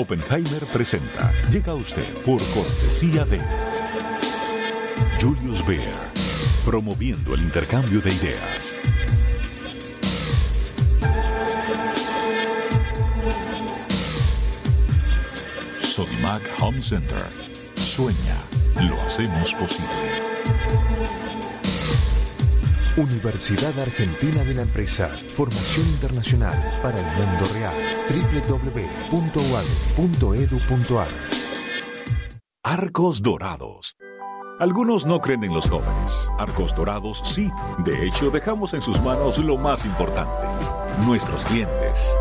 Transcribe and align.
Oppenheimer 0.00 0.64
presenta. 0.72 1.30
Llega 1.52 1.72
a 1.72 1.74
usted 1.74 2.06
por 2.24 2.40
cortesía 2.54 3.26
de 3.26 3.38
Julius 5.20 5.62
Baer, 5.66 5.94
promoviendo 6.64 7.34
el 7.34 7.42
intercambio 7.42 8.00
de 8.00 8.10
ideas. 8.10 8.72
Sodimac 15.82 16.40
Home 16.60 16.80
Center. 16.80 17.20
Sueña, 17.76 18.38
lo 18.88 18.98
hacemos 19.02 19.52
posible. 19.52 19.86
Universidad 22.96 23.78
Argentina 23.78 24.42
de 24.44 24.54
la 24.54 24.62
Empresa. 24.62 25.06
Formación 25.06 25.86
internacional 25.88 26.58
para 26.82 26.98
el 26.98 27.06
mundo 27.18 27.44
real. 27.52 27.89
www.uad.edu.ar 28.10 29.30
Arcos 32.64 33.22
Dorados. 33.22 33.96
Algunos 34.58 35.06
no 35.06 35.20
creen 35.20 35.44
en 35.44 35.54
los 35.54 35.70
jóvenes. 35.70 36.28
Arcos 36.36 36.74
Dorados 36.74 37.20
sí. 37.24 37.48
De 37.78 38.04
hecho, 38.04 38.30
dejamos 38.30 38.74
en 38.74 38.80
sus 38.80 39.00
manos 39.00 39.38
lo 39.38 39.56
más 39.56 39.84
importante, 39.84 40.44
nuestros 41.06 41.44
clientes. 41.44 42.16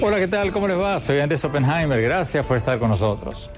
Hola, 0.00 0.18
¿qué 0.18 0.28
tal? 0.28 0.52
¿Cómo 0.52 0.68
les 0.68 0.78
va? 0.78 1.00
Soy 1.00 1.18
Andrés 1.18 1.44
Oppenheimer. 1.44 2.00
Gracias 2.00 2.46
por 2.46 2.56
estar 2.56 2.78
con 2.78 2.90
nosotros. 2.90 3.50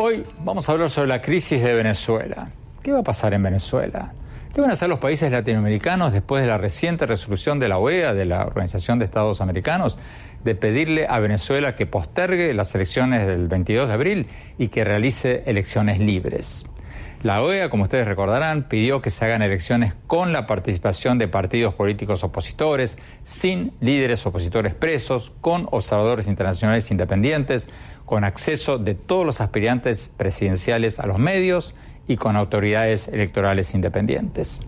Hoy 0.00 0.24
vamos 0.44 0.68
a 0.68 0.72
hablar 0.72 0.90
sobre 0.90 1.08
la 1.08 1.20
crisis 1.20 1.60
de 1.60 1.74
Venezuela. 1.74 2.52
¿Qué 2.84 2.92
va 2.92 3.00
a 3.00 3.02
pasar 3.02 3.34
en 3.34 3.42
Venezuela? 3.42 4.12
¿Qué 4.54 4.60
van 4.60 4.70
a 4.70 4.74
hacer 4.74 4.88
los 4.88 5.00
países 5.00 5.32
latinoamericanos 5.32 6.12
después 6.12 6.40
de 6.40 6.48
la 6.48 6.56
reciente 6.56 7.04
resolución 7.04 7.58
de 7.58 7.68
la 7.68 7.78
OEA, 7.78 8.14
de 8.14 8.24
la 8.24 8.46
Organización 8.46 9.00
de 9.00 9.06
Estados 9.06 9.40
Americanos, 9.40 9.98
de 10.44 10.54
pedirle 10.54 11.08
a 11.08 11.18
Venezuela 11.18 11.74
que 11.74 11.86
postergue 11.86 12.54
las 12.54 12.72
elecciones 12.76 13.26
del 13.26 13.48
22 13.48 13.88
de 13.88 13.94
abril 13.94 14.26
y 14.56 14.68
que 14.68 14.84
realice 14.84 15.42
elecciones 15.46 15.98
libres? 15.98 16.64
La 17.24 17.42
OEA, 17.42 17.68
como 17.68 17.82
ustedes 17.82 18.06
recordarán, 18.06 18.68
pidió 18.68 19.00
que 19.00 19.10
se 19.10 19.24
hagan 19.24 19.42
elecciones 19.42 19.92
con 20.06 20.32
la 20.32 20.46
participación 20.46 21.18
de 21.18 21.26
partidos 21.26 21.74
políticos 21.74 22.22
opositores, 22.22 22.96
sin 23.24 23.72
líderes 23.80 24.24
opositores 24.24 24.72
presos, 24.72 25.32
con 25.40 25.66
observadores 25.72 26.28
internacionales 26.28 26.92
independientes, 26.92 27.70
con 28.06 28.22
acceso 28.22 28.78
de 28.78 28.94
todos 28.94 29.26
los 29.26 29.40
aspirantes 29.40 30.12
presidenciales 30.16 31.00
a 31.00 31.08
los 31.08 31.18
medios 31.18 31.74
y 32.06 32.16
con 32.16 32.36
autoridades 32.36 33.08
electorales 33.08 33.74
independientes. 33.74 34.60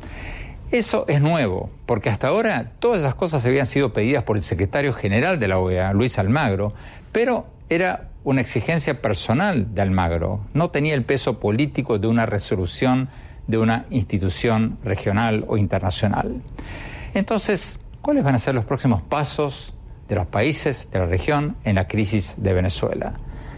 Eso 0.72 1.04
es 1.06 1.20
nuevo, 1.20 1.70
porque 1.86 2.10
hasta 2.10 2.28
ahora 2.28 2.72
todas 2.80 2.98
esas 2.98 3.14
cosas 3.14 3.46
habían 3.46 3.66
sido 3.66 3.92
pedidas 3.92 4.24
por 4.24 4.36
el 4.36 4.42
secretario 4.42 4.92
general 4.92 5.38
de 5.38 5.46
la 5.46 5.58
OEA, 5.58 5.92
Luis 5.92 6.18
Almagro, 6.18 6.72
pero 7.12 7.46
era 7.68 8.09
una 8.24 8.40
exigencia 8.40 9.00
personal 9.00 9.74
de 9.74 9.82
Almagro, 9.82 10.40
no 10.52 10.70
tenía 10.70 10.94
el 10.94 11.04
peso 11.04 11.40
político 11.40 11.98
de 11.98 12.06
una 12.06 12.26
resolución 12.26 13.08
de 13.46 13.58
una 13.58 13.86
institución 13.90 14.78
regional 14.84 15.44
o 15.48 15.56
internacional. 15.56 16.40
Entonces, 17.14 17.80
¿cuáles 18.00 18.22
van 18.22 18.34
a 18.34 18.38
ser 18.38 18.54
los 18.54 18.64
próximos 18.64 19.02
pasos 19.02 19.74
de 20.08 20.14
los 20.14 20.26
países 20.26 20.88
de 20.92 21.00
la 21.00 21.06
región 21.06 21.56
en 21.64 21.74
la 21.76 21.88
crisis 21.88 22.34
de 22.36 22.52
Venezuela? 22.52 23.14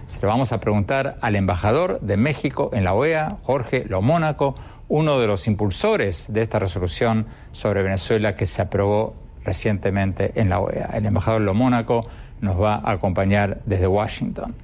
Se 0.06 0.20
lo 0.20 0.28
vamos 0.28 0.52
a 0.52 0.60
preguntar 0.60 1.18
al 1.20 1.36
embajador 1.36 2.00
de 2.00 2.16
México 2.16 2.70
en 2.72 2.84
la 2.84 2.94
OEA, 2.94 3.38
Jorge 3.42 3.84
Lomónaco, 3.88 4.54
uno 4.88 5.18
de 5.18 5.26
los 5.26 5.46
impulsores 5.46 6.32
de 6.32 6.42
esta 6.42 6.58
resolución 6.58 7.26
sobre 7.52 7.82
Venezuela 7.82 8.34
que 8.34 8.46
se 8.46 8.62
aprobó 8.62 9.14
recientemente 9.44 10.32
en 10.34 10.48
la 10.48 10.60
OEA. 10.60 10.90
El 10.94 11.06
embajador 11.06 11.40
Lomónaco 11.42 12.06
nos 12.40 12.60
va 12.60 12.74
a 12.74 12.92
acompañar 12.92 13.60
desde 13.64 13.86
Washington. 13.86 14.54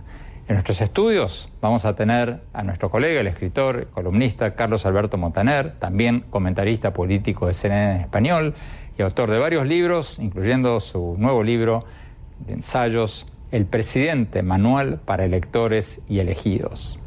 En 0.49 0.55
nuestros 0.55 0.81
estudios 0.81 1.51
vamos 1.61 1.85
a 1.85 1.95
tener 1.95 2.41
a 2.55 2.63
nuestro 2.63 2.91
colega, 2.91 3.21
el 3.21 3.27
escritor, 3.27 3.89
columnista 3.89 4.55
Carlos 4.55 4.87
Alberto 4.87 5.19
Montaner, 5.19 5.73
también 5.79 6.25
comentarista 6.31 6.95
político 6.95 7.49
de 7.49 7.53
CNN 7.53 7.97
en 7.97 8.01
español 8.01 8.55
y 8.99 9.03
autor 9.03 9.31
de 9.31 9.39
varios 9.39 9.67
libros, 9.67 10.19
incluyendo 10.19 10.81
su 10.81 11.17
nuevo 11.19 11.43
libro 11.43 11.85
de 12.47 12.55
ensayos, 12.55 13.27
El 13.53 13.67
presidente, 13.67 14.43
manual 14.43 15.01
para 15.05 15.27
electores 15.27 16.01
y 16.09 16.21
elegidos. 16.21 16.99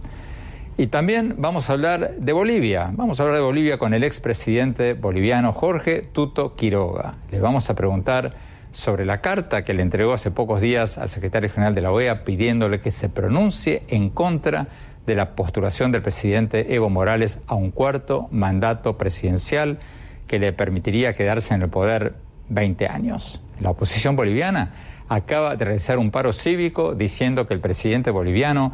Y 0.78 0.88
también 0.88 1.34
vamos 1.40 1.68
a 1.72 1.73
hablar 1.73 2.18
de 2.18 2.34
Bolivia. 2.34 2.91
Vamos 2.94 3.19
a 3.19 3.23
hablar 3.23 3.38
de 3.38 3.44
Bolivia 3.44 3.79
con 3.79 3.96
el 3.96 4.03
expresidente 4.03 4.94
boliviano 4.94 5.52
Jorge 5.52 6.03
Tuto 6.03 6.56
Quiroga. 6.56 7.16
Le 7.31 7.40
vamos 7.40 7.68
a 7.72 7.75
preguntar 7.75 8.35
sobre 8.72 9.06
la 9.06 9.22
carta 9.22 9.64
que 9.64 9.74
le 9.74 9.82
entregó 9.82 10.14
hace 10.14 10.32
pocos 10.32 10.62
días 10.62 10.98
al 10.98 11.09
secretario 11.09 11.50
general 11.50 11.76
de 11.76 11.82
la 11.82 11.92
OEA 11.92 12.24
pidiéndole 12.24 12.80
que 12.80 12.92
se 12.92 13.09
pronuncie 13.09 13.84
en 13.88 14.09
contra 14.09 14.68
de 15.06 15.16
la 15.16 15.36
postulación 15.36 15.92
del 15.92 16.02
presidente 16.02 16.74
Evo 16.74 16.90
Morales 16.90 17.40
a 17.48 17.56
un 17.56 17.72
cuarto 17.72 18.28
mandato 18.32 18.98
presidencial 18.98 19.80
que 20.28 20.40
le 20.40 20.54
permitiría 20.54 21.14
quedarse 21.14 21.54
en 21.54 21.64
el 21.64 21.70
poder 21.70 22.14
20 22.50 22.88
años. 22.88 23.42
La 23.59 23.72
oposición 23.72 24.16
boliviana 24.16 24.74
acaba 25.09 25.56
de 25.56 25.66
realizar 25.66 25.98
un 25.98 26.12
paro 26.12 26.32
cívico 26.32 26.96
diciendo 26.96 27.48
que 27.48 27.53
el 27.53 27.59
presidente 27.59 28.12
boliviano 28.12 28.72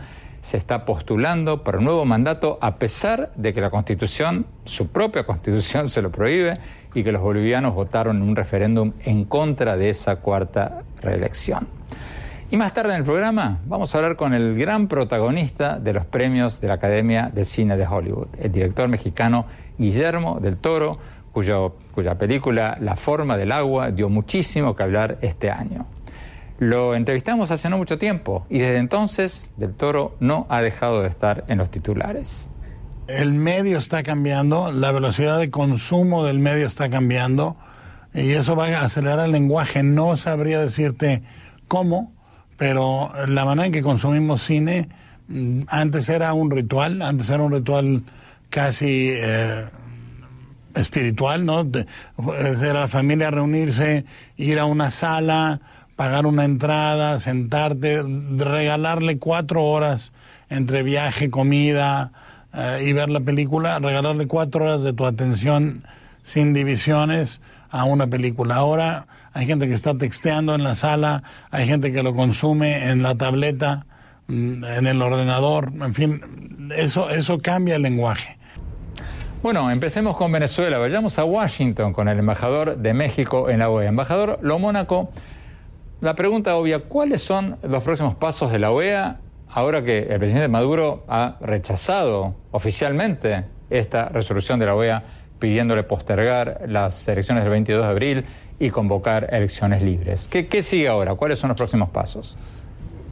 se 0.48 0.56
está 0.56 0.86
postulando 0.86 1.62
para 1.62 1.80
un 1.80 1.84
nuevo 1.84 2.06
mandato 2.06 2.58
a 2.62 2.78
pesar 2.78 3.34
de 3.36 3.52
que 3.52 3.60
la 3.60 3.70
constitución, 3.70 4.46
su 4.64 4.88
propia 4.88 5.26
constitución, 5.26 5.90
se 5.90 6.02
lo 6.02 6.10
prohíbe 6.10 6.58
y 6.94 7.04
que 7.04 7.12
los 7.12 7.22
bolivianos 7.22 7.76
votaron 7.76 8.16
en 8.16 8.24
un 8.24 8.34
referéndum 8.34 8.94
en 9.04 9.26
contra 9.26 9.76
de 9.76 9.90
esa 9.90 10.22
cuarta 10.22 10.84
reelección. 11.02 11.68
Y 12.50 12.56
más 12.56 12.74
tarde 12.74 12.94
en 12.94 13.00
el 13.00 13.04
programa 13.04 13.60
vamos 13.66 13.94
a 13.94 13.98
hablar 13.98 14.16
con 14.16 14.34
el 14.34 14.58
gran 14.58 14.88
protagonista 14.88 15.80
de 15.80 15.92
los 15.92 16.06
premios 16.06 16.62
de 16.62 16.70
la 16.70 16.76
Academia 16.76 17.30
de 17.34 17.44
Cine 17.44 17.76
de 17.76 17.86
Hollywood, 17.86 18.28
el 18.40 18.50
director 18.50 18.88
mexicano 18.88 19.48
Guillermo 19.78 20.40
del 20.40 20.56
Toro, 20.56 20.98
cuya 21.34 22.16
película 22.18 22.78
La 22.80 22.96
forma 22.96 23.36
del 23.36 23.52
agua 23.52 23.92
dio 23.92 24.08
muchísimo 24.08 24.78
que 24.78 24.84
hablar 24.84 25.18
este 25.20 25.52
año. 25.52 25.88
Lo 26.60 26.96
entrevistamos 26.96 27.52
hace 27.52 27.70
no 27.70 27.78
mucho 27.78 27.98
tiempo 27.98 28.46
y 28.50 28.60
desde 28.60 28.78
entonces 28.78 29.52
Del 29.58 29.74
Toro 29.74 30.16
no 30.20 30.48
ha 30.50 30.62
dejado 30.62 31.02
de 31.02 31.10
estar 31.10 31.46
en 31.48 31.60
los 31.60 31.70
titulares 31.70 32.50
el 33.08 33.34
medio 33.34 33.78
está 33.78 34.04
cambiando, 34.04 34.72
la 34.72 34.92
velocidad 34.92 35.40
de 35.40 35.50
consumo 35.50 36.26
del 36.26 36.40
medio 36.40 36.68
está 36.68 36.90
cambiando 36.90 37.58
y 38.14 38.32
eso 38.32 38.56
va 38.56 38.68
a 38.68 38.84
acelerar 38.84 39.26
el 39.26 39.32
lenguaje. 39.32 39.84
No 39.84 40.18
sabría 40.18 40.60
decirte 40.60 41.24
cómo, 41.68 42.14
pero 42.58 43.12
la 43.28 43.46
manera 43.46 43.68
en 43.68 43.72
que 43.72 43.82
consumimos 43.82 44.44
cine 44.44 44.90
mm, 45.28 45.64
antes 45.68 46.10
era 46.10 46.34
un 46.34 46.52
ritual, 46.52 47.02
antes 47.02 47.30
era 47.30 47.44
un 47.44 47.54
ritual 47.54 48.04
casi 48.50 49.10
eh, 49.12 49.66
espiritual, 50.76 51.46
¿no? 51.46 51.66
Era 52.38 52.82
la 52.82 52.88
familia 52.88 53.32
reunirse, 53.32 54.06
ir 54.36 54.60
a 54.60 54.66
una 54.66 54.92
sala, 54.92 55.62
pagar 55.98 56.26
una 56.28 56.46
entrada, 56.46 57.20
sentarte, 57.20 58.02
regalarle 58.38 59.18
cuatro 59.18 59.66
horas 59.66 60.14
entre 60.50 60.84
viaje, 60.84 61.30
comida, 61.30 62.12
eh, 62.54 62.86
y 62.86 62.94
ver 62.94 63.10
la 63.10 63.20
película, 63.20 63.80
regalarle 63.80 64.28
cuatro 64.28 64.64
horas 64.64 64.84
de 64.84 64.94
tu 64.94 65.06
atención 65.06 65.84
sin 66.24 66.54
divisiones 66.54 67.42
a 67.70 67.84
una 67.84 68.08
película. 68.08 68.56
Ahora 68.56 69.08
hay 69.34 69.48
gente 69.48 69.68
que 69.68 69.74
está 69.74 69.98
texteando 69.98 70.56
en 70.56 70.64
la 70.64 70.76
sala, 70.76 71.24
hay 71.52 71.68
gente 71.68 71.92
que 71.92 72.04
lo 72.04 72.14
consume 72.14 72.90
en 72.90 73.04
la 73.04 73.16
tableta, 73.16 73.86
mm, 74.28 74.64
en 74.64 74.88
el 74.88 75.02
ordenador, 75.02 75.72
en 75.82 75.94
fin, 75.94 76.22
eso, 76.76 77.10
eso 77.10 77.40
cambia 77.40 77.76
el 77.76 77.82
lenguaje. 77.82 78.38
Bueno, 79.44 79.70
empecemos 79.72 80.18
con 80.18 80.32
Venezuela. 80.32 80.78
Vayamos 80.80 81.20
a 81.20 81.24
Washington 81.24 81.94
con 81.94 82.08
el 82.08 82.20
embajador 82.20 82.78
de 82.78 82.94
México 82.94 83.50
en 83.50 83.60
la 83.60 83.70
OEA. 83.70 83.90
Embajador 83.90 84.40
Lo 84.42 84.58
Mónaco, 84.58 85.12
la 86.02 86.16
pregunta 86.16 86.56
obvia, 86.56 86.80
¿cuáles 86.80 87.22
son 87.22 87.58
los 87.64 87.84
próximos 87.84 88.16
pasos 88.16 88.52
de 88.52 88.60
la 88.60 88.72
OEA 88.72 89.20
ahora 89.50 89.84
que 89.84 90.00
el 90.00 90.20
presidente 90.20 90.48
Maduro 90.48 91.04
ha 91.08 91.38
rechazado 91.42 92.36
oficialmente 92.52 93.46
esta 93.70 94.10
resolución 94.10 94.60
de 94.60 94.66
la 94.68 94.76
OEA 94.76 95.04
pidiéndole 95.40 95.84
postergar 95.84 96.62
las 96.68 97.08
elecciones 97.08 97.44
del 97.44 97.52
22 97.52 97.84
de 97.84 97.90
abril 97.90 98.26
y 98.60 98.70
convocar 98.70 99.28
elecciones 99.32 99.84
libres. 99.84 100.28
¿Qué, 100.28 100.62
sigue 100.62 100.88
ahora? 100.88 101.16
¿Cuáles 101.16 101.40
son 101.40 101.50
los 101.50 101.58
próximos 101.58 101.90
pasos? 101.90 102.36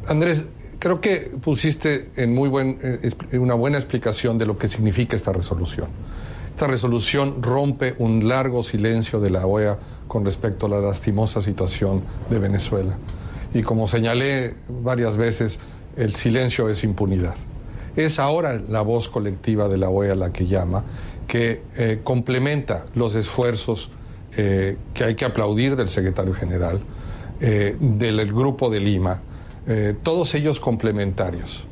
Andrés, 0.08 0.46
creo 0.80 1.02
que 1.02 1.32
pusiste 1.42 2.10
en 2.16 2.34
muy 2.34 2.50
buen, 2.50 2.78
eh, 2.82 3.38
una 3.38 3.54
buena 3.54 3.78
explicación 3.78 4.38
de 4.38 4.46
lo 4.46 4.58
que 4.58 4.68
significa 4.68 5.16
esta 5.16 5.32
resolución. 5.32 5.88
Esta 6.52 6.68
resolución 6.68 7.44
rompe 7.44 7.96
un 7.98 8.28
largo 8.28 8.64
silencio 8.64 9.20
de 9.20 9.30
la 9.30 9.46
OEA 9.46 9.78
con 10.08 10.26
respecto 10.26 10.66
a 10.66 10.70
la 10.70 10.80
lastimosa 10.80 11.42
situación 11.42 12.02
de 12.30 12.40
Venezuela. 12.40 12.98
Y 13.54 13.62
como 13.62 13.88
señalé 13.88 14.56
varias 14.68 15.18
veces, 15.18 15.60
el 15.96 16.14
silencio 16.14 16.70
es 16.70 16.84
impunidad. 16.84 17.36
Es 17.96 18.20
ahora 18.20 18.60
la 18.68 18.82
voz 18.82 19.08
colectiva 19.08 19.70
de 19.70 19.78
la 19.78 19.90
OEA 19.90 20.16
la 20.16 20.34
que 20.34 20.46
llama, 20.46 20.84
que 21.28 21.62
eh, 21.78 22.02
complementa 22.04 22.86
los 22.96 23.16
esfuerzos 23.16 23.92
eh, 24.38 24.78
que 24.94 25.06
hay 25.06 25.16
que 25.16 25.26
aplaudir 25.26 25.76
del 25.76 25.88
secretario 25.88 26.34
general, 26.34 26.82
eh, 27.40 27.78
del 27.80 28.32
grupo 28.34 28.70
de 28.70 28.80
Lima, 28.80 29.22
todos 30.04 30.36
ellos 30.36 30.60
complementarios. 30.60 31.66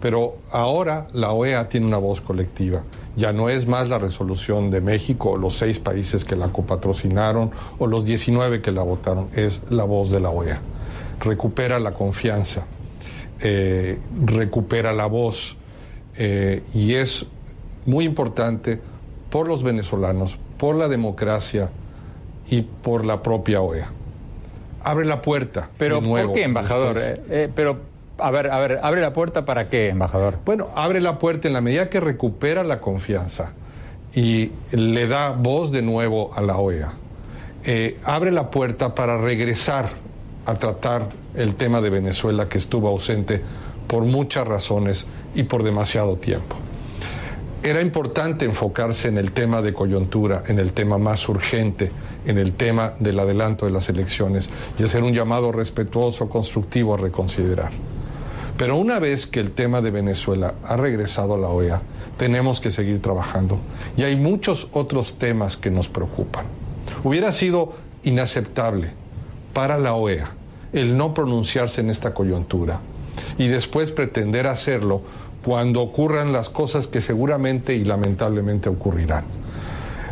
Pero 0.00 0.36
ahora 0.50 1.08
la 1.12 1.32
OEA 1.32 1.68
tiene 1.68 1.86
una 1.86 1.96
voz 1.96 2.20
colectiva. 2.20 2.82
Ya 3.16 3.32
no 3.32 3.48
es 3.48 3.66
más 3.66 3.88
la 3.88 3.98
resolución 3.98 4.70
de 4.70 4.80
México, 4.80 5.36
los 5.36 5.56
seis 5.56 5.78
países 5.78 6.24
que 6.24 6.36
la 6.36 6.48
copatrocinaron 6.48 7.50
o 7.78 7.86
los 7.86 8.04
19 8.04 8.60
que 8.60 8.72
la 8.72 8.82
votaron, 8.82 9.28
es 9.34 9.62
la 9.70 9.84
voz 9.84 10.10
de 10.10 10.20
la 10.20 10.30
OEA. 10.30 10.60
Recupera 11.20 11.78
la 11.78 11.92
confianza, 11.92 12.66
recupera 14.22 14.92
la 14.92 15.06
voz 15.06 15.56
y 16.74 16.94
es 16.94 17.26
muy 17.86 18.04
importante 18.04 18.80
por 19.30 19.48
los 19.48 19.62
venezolanos, 19.62 20.38
por 20.58 20.76
la 20.76 20.88
democracia 20.88 21.70
y 22.48 22.62
por 22.62 23.04
la 23.04 23.22
propia 23.22 23.60
OEA. 23.60 23.90
Abre 24.82 25.06
la 25.06 25.22
puerta. 25.22 25.68
Pero 25.78 26.02
¿por 26.02 26.32
qué, 26.32 26.44
embajador? 26.44 26.96
Eh, 26.98 27.22
eh, 27.28 27.52
pero 27.54 27.80
a 28.18 28.30
ver, 28.30 28.50
a 28.50 28.58
ver, 28.58 28.80
abre 28.82 29.00
la 29.00 29.12
puerta 29.12 29.44
para 29.44 29.68
qué, 29.68 29.88
embajador? 29.88 30.38
Bueno, 30.44 30.68
abre 30.74 31.00
la 31.00 31.18
puerta 31.18 31.48
en 31.48 31.54
la 31.54 31.60
medida 31.60 31.90
que 31.90 32.00
recupera 32.00 32.64
la 32.64 32.80
confianza 32.80 33.52
y 34.14 34.52
le 34.70 35.06
da 35.06 35.30
voz 35.30 35.72
de 35.72 35.82
nuevo 35.82 36.32
a 36.34 36.40
la 36.40 36.58
OEA. 36.58 36.94
Eh, 37.64 37.98
abre 38.04 38.30
la 38.32 38.50
puerta 38.50 38.94
para 38.94 39.18
regresar 39.18 39.90
a 40.46 40.54
tratar 40.54 41.08
el 41.34 41.54
tema 41.54 41.80
de 41.80 41.90
Venezuela 41.90 42.48
que 42.48 42.58
estuvo 42.58 42.88
ausente 42.88 43.42
por 43.86 44.04
muchas 44.04 44.46
razones 44.46 45.06
y 45.34 45.42
por 45.42 45.62
demasiado 45.62 46.16
tiempo 46.16 46.56
era 47.62 47.82
importante 47.82 48.44
enfocarse 48.44 49.08
en 49.08 49.18
el 49.18 49.32
tema 49.32 49.60
de 49.60 49.72
coyuntura, 49.72 50.44
en 50.46 50.60
el 50.60 50.72
tema 50.72 50.98
más 50.98 51.28
urgente, 51.28 51.90
en 52.24 52.38
el 52.38 52.52
tema 52.52 52.94
del 53.00 53.18
adelanto 53.18 53.66
de 53.66 53.72
las 53.72 53.88
elecciones 53.88 54.50
y 54.78 54.84
hacer 54.84 55.02
un 55.02 55.12
llamado 55.12 55.50
respetuoso, 55.50 56.28
constructivo 56.28 56.94
a 56.94 56.98
reconsiderar. 56.98 57.72
Pero 58.58 58.76
una 58.76 58.98
vez 58.98 59.26
que 59.26 59.40
el 59.40 59.50
tema 59.50 59.82
de 59.82 59.90
Venezuela 59.90 60.54
ha 60.64 60.76
regresado 60.76 61.34
a 61.34 61.38
la 61.38 61.48
OEA, 61.48 61.82
tenemos 62.16 62.60
que 62.60 62.70
seguir 62.70 63.02
trabajando. 63.02 63.58
Y 63.96 64.02
hay 64.02 64.16
muchos 64.16 64.68
otros 64.72 65.18
temas 65.18 65.56
que 65.56 65.70
nos 65.70 65.88
preocupan. 65.88 66.46
Hubiera 67.04 67.32
sido 67.32 67.74
inaceptable 68.02 68.90
para 69.52 69.78
la 69.78 69.94
OEA 69.94 70.30
el 70.72 70.96
no 70.96 71.14
pronunciarse 71.14 71.80
en 71.80 71.90
esta 71.90 72.12
coyuntura 72.12 72.80
y 73.38 73.48
después 73.48 73.92
pretender 73.92 74.46
hacerlo 74.46 75.02
cuando 75.44 75.80
ocurran 75.80 76.32
las 76.32 76.50
cosas 76.50 76.86
que 76.86 77.00
seguramente 77.00 77.74
y 77.74 77.84
lamentablemente 77.84 78.68
ocurrirán. 78.68 79.24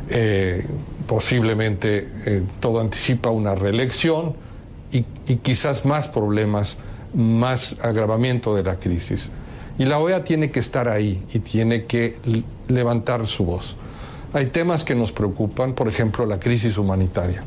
Eh, 0.09 0.65
posiblemente 1.07 2.09
eh, 2.27 2.43
todo 2.61 2.81
anticipa 2.81 3.31
una 3.31 3.55
reelección 3.55 4.35
y, 4.93 5.03
quizás 5.37 5.85
más 5.85 6.07
problemas, 6.07 6.77
más 7.15 7.77
agravamiento 7.81 8.55
de 8.55 8.63
la 8.63 8.79
crisis. 8.79 9.31
Y 9.79 9.87
la 9.87 9.99
OEA 9.99 10.25
tiene 10.25 10.51
que 10.51 10.61
estar 10.61 10.89
ahí 10.89 11.23
y 11.33 11.41
tiene 11.41 11.85
que 11.85 12.17
levantar 12.69 13.27
su 13.27 13.45
voz. 13.45 13.77
Hay 14.33 14.47
temas 14.47 14.85
que 14.85 14.95
nos 14.95 15.13
preocupan, 15.13 15.75
por 15.75 15.89
ejemplo, 15.89 16.27
la 16.27 16.39
crisis 16.39 16.79
humanitaria. 16.79 17.43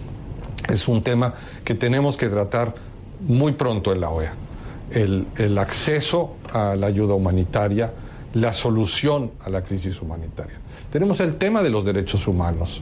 Es 0.69 0.87
un 0.87 1.01
tema 1.01 1.33
que 1.63 1.75
tenemos 1.75 2.17
que 2.17 2.27
tratar 2.27 2.75
muy 3.21 3.53
pronto 3.53 3.91
en 3.91 4.01
la 4.01 4.09
OEA 4.09 4.33
el, 4.91 5.57
acceso 5.57 6.35
a 6.53 6.75
la 6.75 6.87
ayuda 6.87 7.13
humanitaria, 7.13 7.91
la 8.33 8.53
solución 8.53 9.31
a 9.43 9.49
la 9.49 9.63
crisis 9.63 10.01
humanitaria. 10.01 10.55
Tenemos 10.91 11.19
el 11.19 11.35
tema 11.35 11.61
de 11.61 11.69
los 11.69 11.85
derechos 11.85 12.27
humanos. 12.27 12.81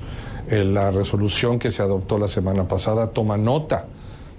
la 0.50 0.92
resolución 0.92 1.58
que 1.58 1.72
se 1.72 1.82
adoptó 1.82 2.20
la 2.20 2.28
semana 2.28 2.68
pasada 2.68 3.10
toma 3.10 3.36
nota 3.36 3.88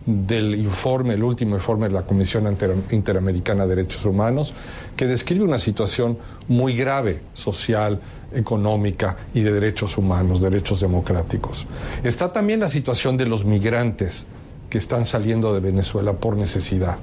del 0.07 0.55
informe, 0.55 1.15
el 1.15 1.25
último 1.25 1.57
informe 1.57 1.89
de 1.89 1.95
la 1.95 2.03
Comisión 2.03 2.57
Interamericana 2.91 3.67
de 3.67 3.75
Derechos 3.75 4.05
Humanos, 4.05 4.55
que 4.97 5.07
describe 5.07 5.45
una 5.45 5.59
situación 5.59 6.17
muy 6.47 6.77
grave 6.77 7.21
social, 7.35 8.01
económica 8.33 9.17
y 9.35 9.41
de 9.41 9.53
derechos 9.53 9.99
humanos, 9.99 10.41
derechos 10.41 10.81
democráticos. 10.81 11.67
Está 12.05 12.33
también 12.33 12.61
la 12.61 12.69
situación 12.69 13.17
de 13.17 13.27
los 13.27 13.45
migrantes 13.45 14.27
que 14.71 14.79
están 14.79 15.05
saliendo 15.05 15.53
de 15.55 15.61
Venezuela 15.61 16.13
por 16.15 16.37
necesidad 16.37 16.99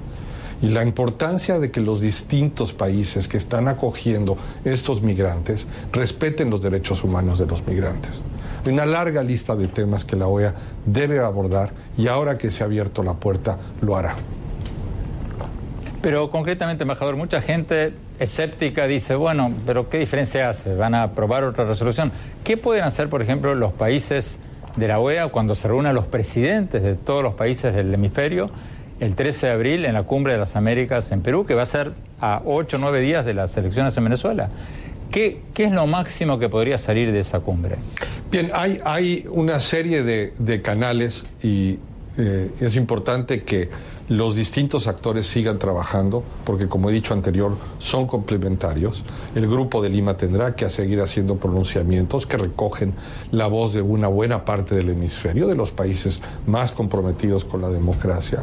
y 0.62 0.68
la 0.68 0.84
importancia 0.84 1.58
de 1.58 1.70
que 1.70 1.80
los 1.80 2.00
distintos 2.00 2.72
países 2.72 3.28
que 3.28 3.36
están 3.36 3.68
acogiendo 3.68 4.38
estos 4.64 5.02
migrantes 5.02 5.66
respeten 5.92 6.50
los 6.50 6.62
derechos 6.62 7.04
humanos 7.04 7.38
de 7.38 7.46
los 7.46 7.66
migrantes. 7.66 8.20
Una 8.66 8.86
larga 8.86 9.22
lista 9.22 9.54
de 9.56 9.68
temas 9.68 10.04
que 10.04 10.16
la 10.16 10.26
OEA 10.26 10.54
debe 10.86 11.18
abordar 11.18 11.70
y 11.98 12.08
ahora 12.08 12.38
que 12.38 12.50
se 12.50 12.62
ha 12.62 12.66
abierto 12.66 13.02
la 13.02 13.14
puerta 13.14 13.58
lo 13.82 13.96
hará. 13.96 14.16
Pero 16.00 16.30
concretamente, 16.30 16.84
embajador, 16.84 17.16
mucha 17.16 17.40
gente 17.40 17.94
escéptica 18.18 18.86
dice, 18.86 19.14
bueno, 19.14 19.50
pero 19.66 19.88
¿qué 19.88 19.98
diferencia 19.98 20.48
hace? 20.48 20.74
¿Van 20.74 20.94
a 20.94 21.04
aprobar 21.04 21.44
otra 21.44 21.64
resolución? 21.64 22.12
¿Qué 22.42 22.56
pueden 22.56 22.84
hacer, 22.84 23.08
por 23.08 23.22
ejemplo, 23.22 23.54
los 23.54 23.72
países 23.72 24.38
de 24.76 24.88
la 24.88 24.98
OEA 24.98 25.28
cuando 25.28 25.54
se 25.54 25.68
reúnan 25.68 25.94
los 25.94 26.06
presidentes 26.06 26.82
de 26.82 26.94
todos 26.94 27.22
los 27.22 27.34
países 27.34 27.74
del 27.74 27.92
hemisferio 27.94 28.50
el 29.00 29.14
13 29.14 29.46
de 29.46 29.52
abril 29.52 29.84
en 29.84 29.94
la 29.94 30.04
Cumbre 30.04 30.32
de 30.32 30.38
las 30.38 30.56
Américas 30.56 31.10
en 31.12 31.20
Perú, 31.20 31.46
que 31.46 31.54
va 31.54 31.62
a 31.62 31.66
ser 31.66 31.92
a 32.20 32.42
8 32.44 32.76
o 32.76 32.80
9 32.80 33.00
días 33.00 33.24
de 33.24 33.34
las 33.34 33.56
elecciones 33.56 33.96
en 33.96 34.04
Venezuela. 34.04 34.48
¿Qué, 35.14 35.42
¿Qué, 35.54 35.66
es 35.66 35.70
lo 35.70 35.86
máximo 35.86 36.40
que 36.40 36.48
podría 36.48 36.76
salir 36.76 37.12
de 37.12 37.20
esa 37.20 37.38
cumbre? 37.38 37.76
Bien, 38.32 38.50
hay, 38.52 39.24
una 39.30 39.60
serie 39.60 40.02
de, 40.02 40.32
de 40.36 40.60
canales 40.60 41.24
y 41.40 41.78
eh, 42.18 42.50
es 42.60 42.74
importante 42.74 43.44
que 43.44 43.70
los 44.08 44.34
distintos 44.34 44.86
actores 44.86 45.26
sigan 45.26 45.58
trabajando, 45.58 46.22
porque 46.44 46.68
como 46.68 46.90
he 46.90 46.92
dicho 46.92 47.14
anterior, 47.14 47.56
son 47.78 48.06
complementarios. 48.06 49.04
El 49.34 49.48
Grupo 49.48 49.82
de 49.82 49.88
Lima 49.88 50.16
tendrá 50.16 50.54
que 50.54 50.68
seguir 50.68 51.00
haciendo 51.00 51.36
pronunciamientos 51.36 52.26
que 52.26 52.36
recogen 52.36 52.94
la 53.30 53.46
voz 53.46 53.72
de 53.72 53.82
una 53.82 54.08
buena 54.08 54.44
parte 54.44 54.74
del 54.74 54.90
hemisferio, 54.90 55.46
de 55.46 55.54
los 55.54 55.70
países 55.70 56.20
más 56.46 56.72
comprometidos 56.72 57.44
con 57.44 57.62
la 57.62 57.70
democracia. 57.70 58.42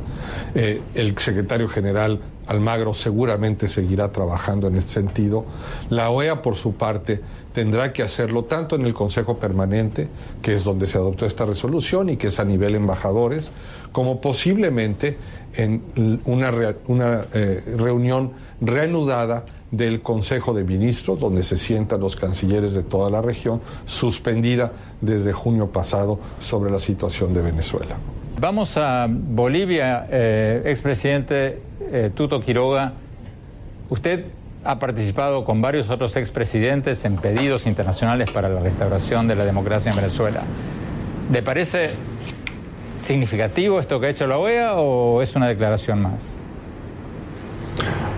Eh, 0.56 0.82
el 0.96 1.18
secretario 1.18 1.68
general 1.68 2.20
Almagro 2.48 2.94
seguramente 2.94 3.70
seguirá 3.70 4.12
trabajando 4.12 4.68
en 4.68 4.76
este 4.76 4.92
sentido. 4.92 5.46
La 5.90 6.10
OEA, 6.10 6.42
por 6.42 6.56
su 6.56 6.74
parte, 6.74 7.22
tendrá 7.54 7.94
que 7.94 8.04
hacerlo 8.04 8.46
tanto 8.46 8.76
en 8.76 8.86
el 8.86 8.94
Consejo 8.94 9.38
Permanente, 9.38 10.08
que 10.42 10.54
es 10.54 10.64
donde 10.64 10.88
se 10.88 10.98
adoptó 10.98 11.26
esta 11.26 11.46
resolución 11.46 12.10
y 12.10 12.18
que 12.18 12.28
es 12.28 12.40
a 12.40 12.46
nivel 12.46 12.76
embajadores, 12.76 13.52
como 13.92 14.22
posiblemente 14.22 15.18
en 15.56 16.22
una, 16.26 16.52
eh, 17.34 17.64
reunión 17.78 18.32
reanudada 18.62 19.46
del 19.72 20.02
Consejo 20.02 20.54
de 20.54 20.64
Ministros, 20.64 21.20
donde 21.20 21.44
se 21.44 21.58
sientan 21.58 22.02
los 22.02 22.16
cancilleres 22.16 22.74
de 22.74 22.84
toda 22.84 23.10
la 23.10 23.22
región, 23.22 23.62
suspendida 23.86 24.72
desde 25.00 25.34
junio 25.34 25.68
pasado 25.72 26.20
sobre 26.40 26.72
la 26.72 26.80
situación 26.80 27.34
de 27.34 27.42
Venezuela. 27.42 27.96
Vamos 28.40 28.76
a 28.76 29.08
Bolivia, 29.10 30.08
eh, 30.10 30.64
expresidente 30.66 31.62
eh, 31.92 32.12
Tuto 32.14 32.42
Quiroga. 32.42 32.94
Usted 33.90 34.26
ha 34.64 34.80
participado 34.80 35.44
con 35.44 35.62
varios 35.62 35.90
otros 35.90 36.16
expresidentes 36.16 37.04
en 37.06 37.18
pedidos 37.18 37.66
internacionales 37.66 38.30
para 38.32 38.50
la 38.50 38.62
restauración 38.62 39.28
de 39.28 39.36
la 39.36 39.46
democracia 39.46 39.92
en 39.92 39.96
Venezuela. 39.96 40.42
¿Le 41.32 41.42
parece 41.42 41.90
significativo 43.00 43.80
esto 43.80 44.00
que 44.00 44.08
ha 44.08 44.10
hecho 44.10 44.28
la 44.28 44.38
OEA 44.38 44.76
o 44.76 45.22
es 45.22 45.36
una 45.36 45.48
declaración 45.48 46.02
más? 46.02 46.36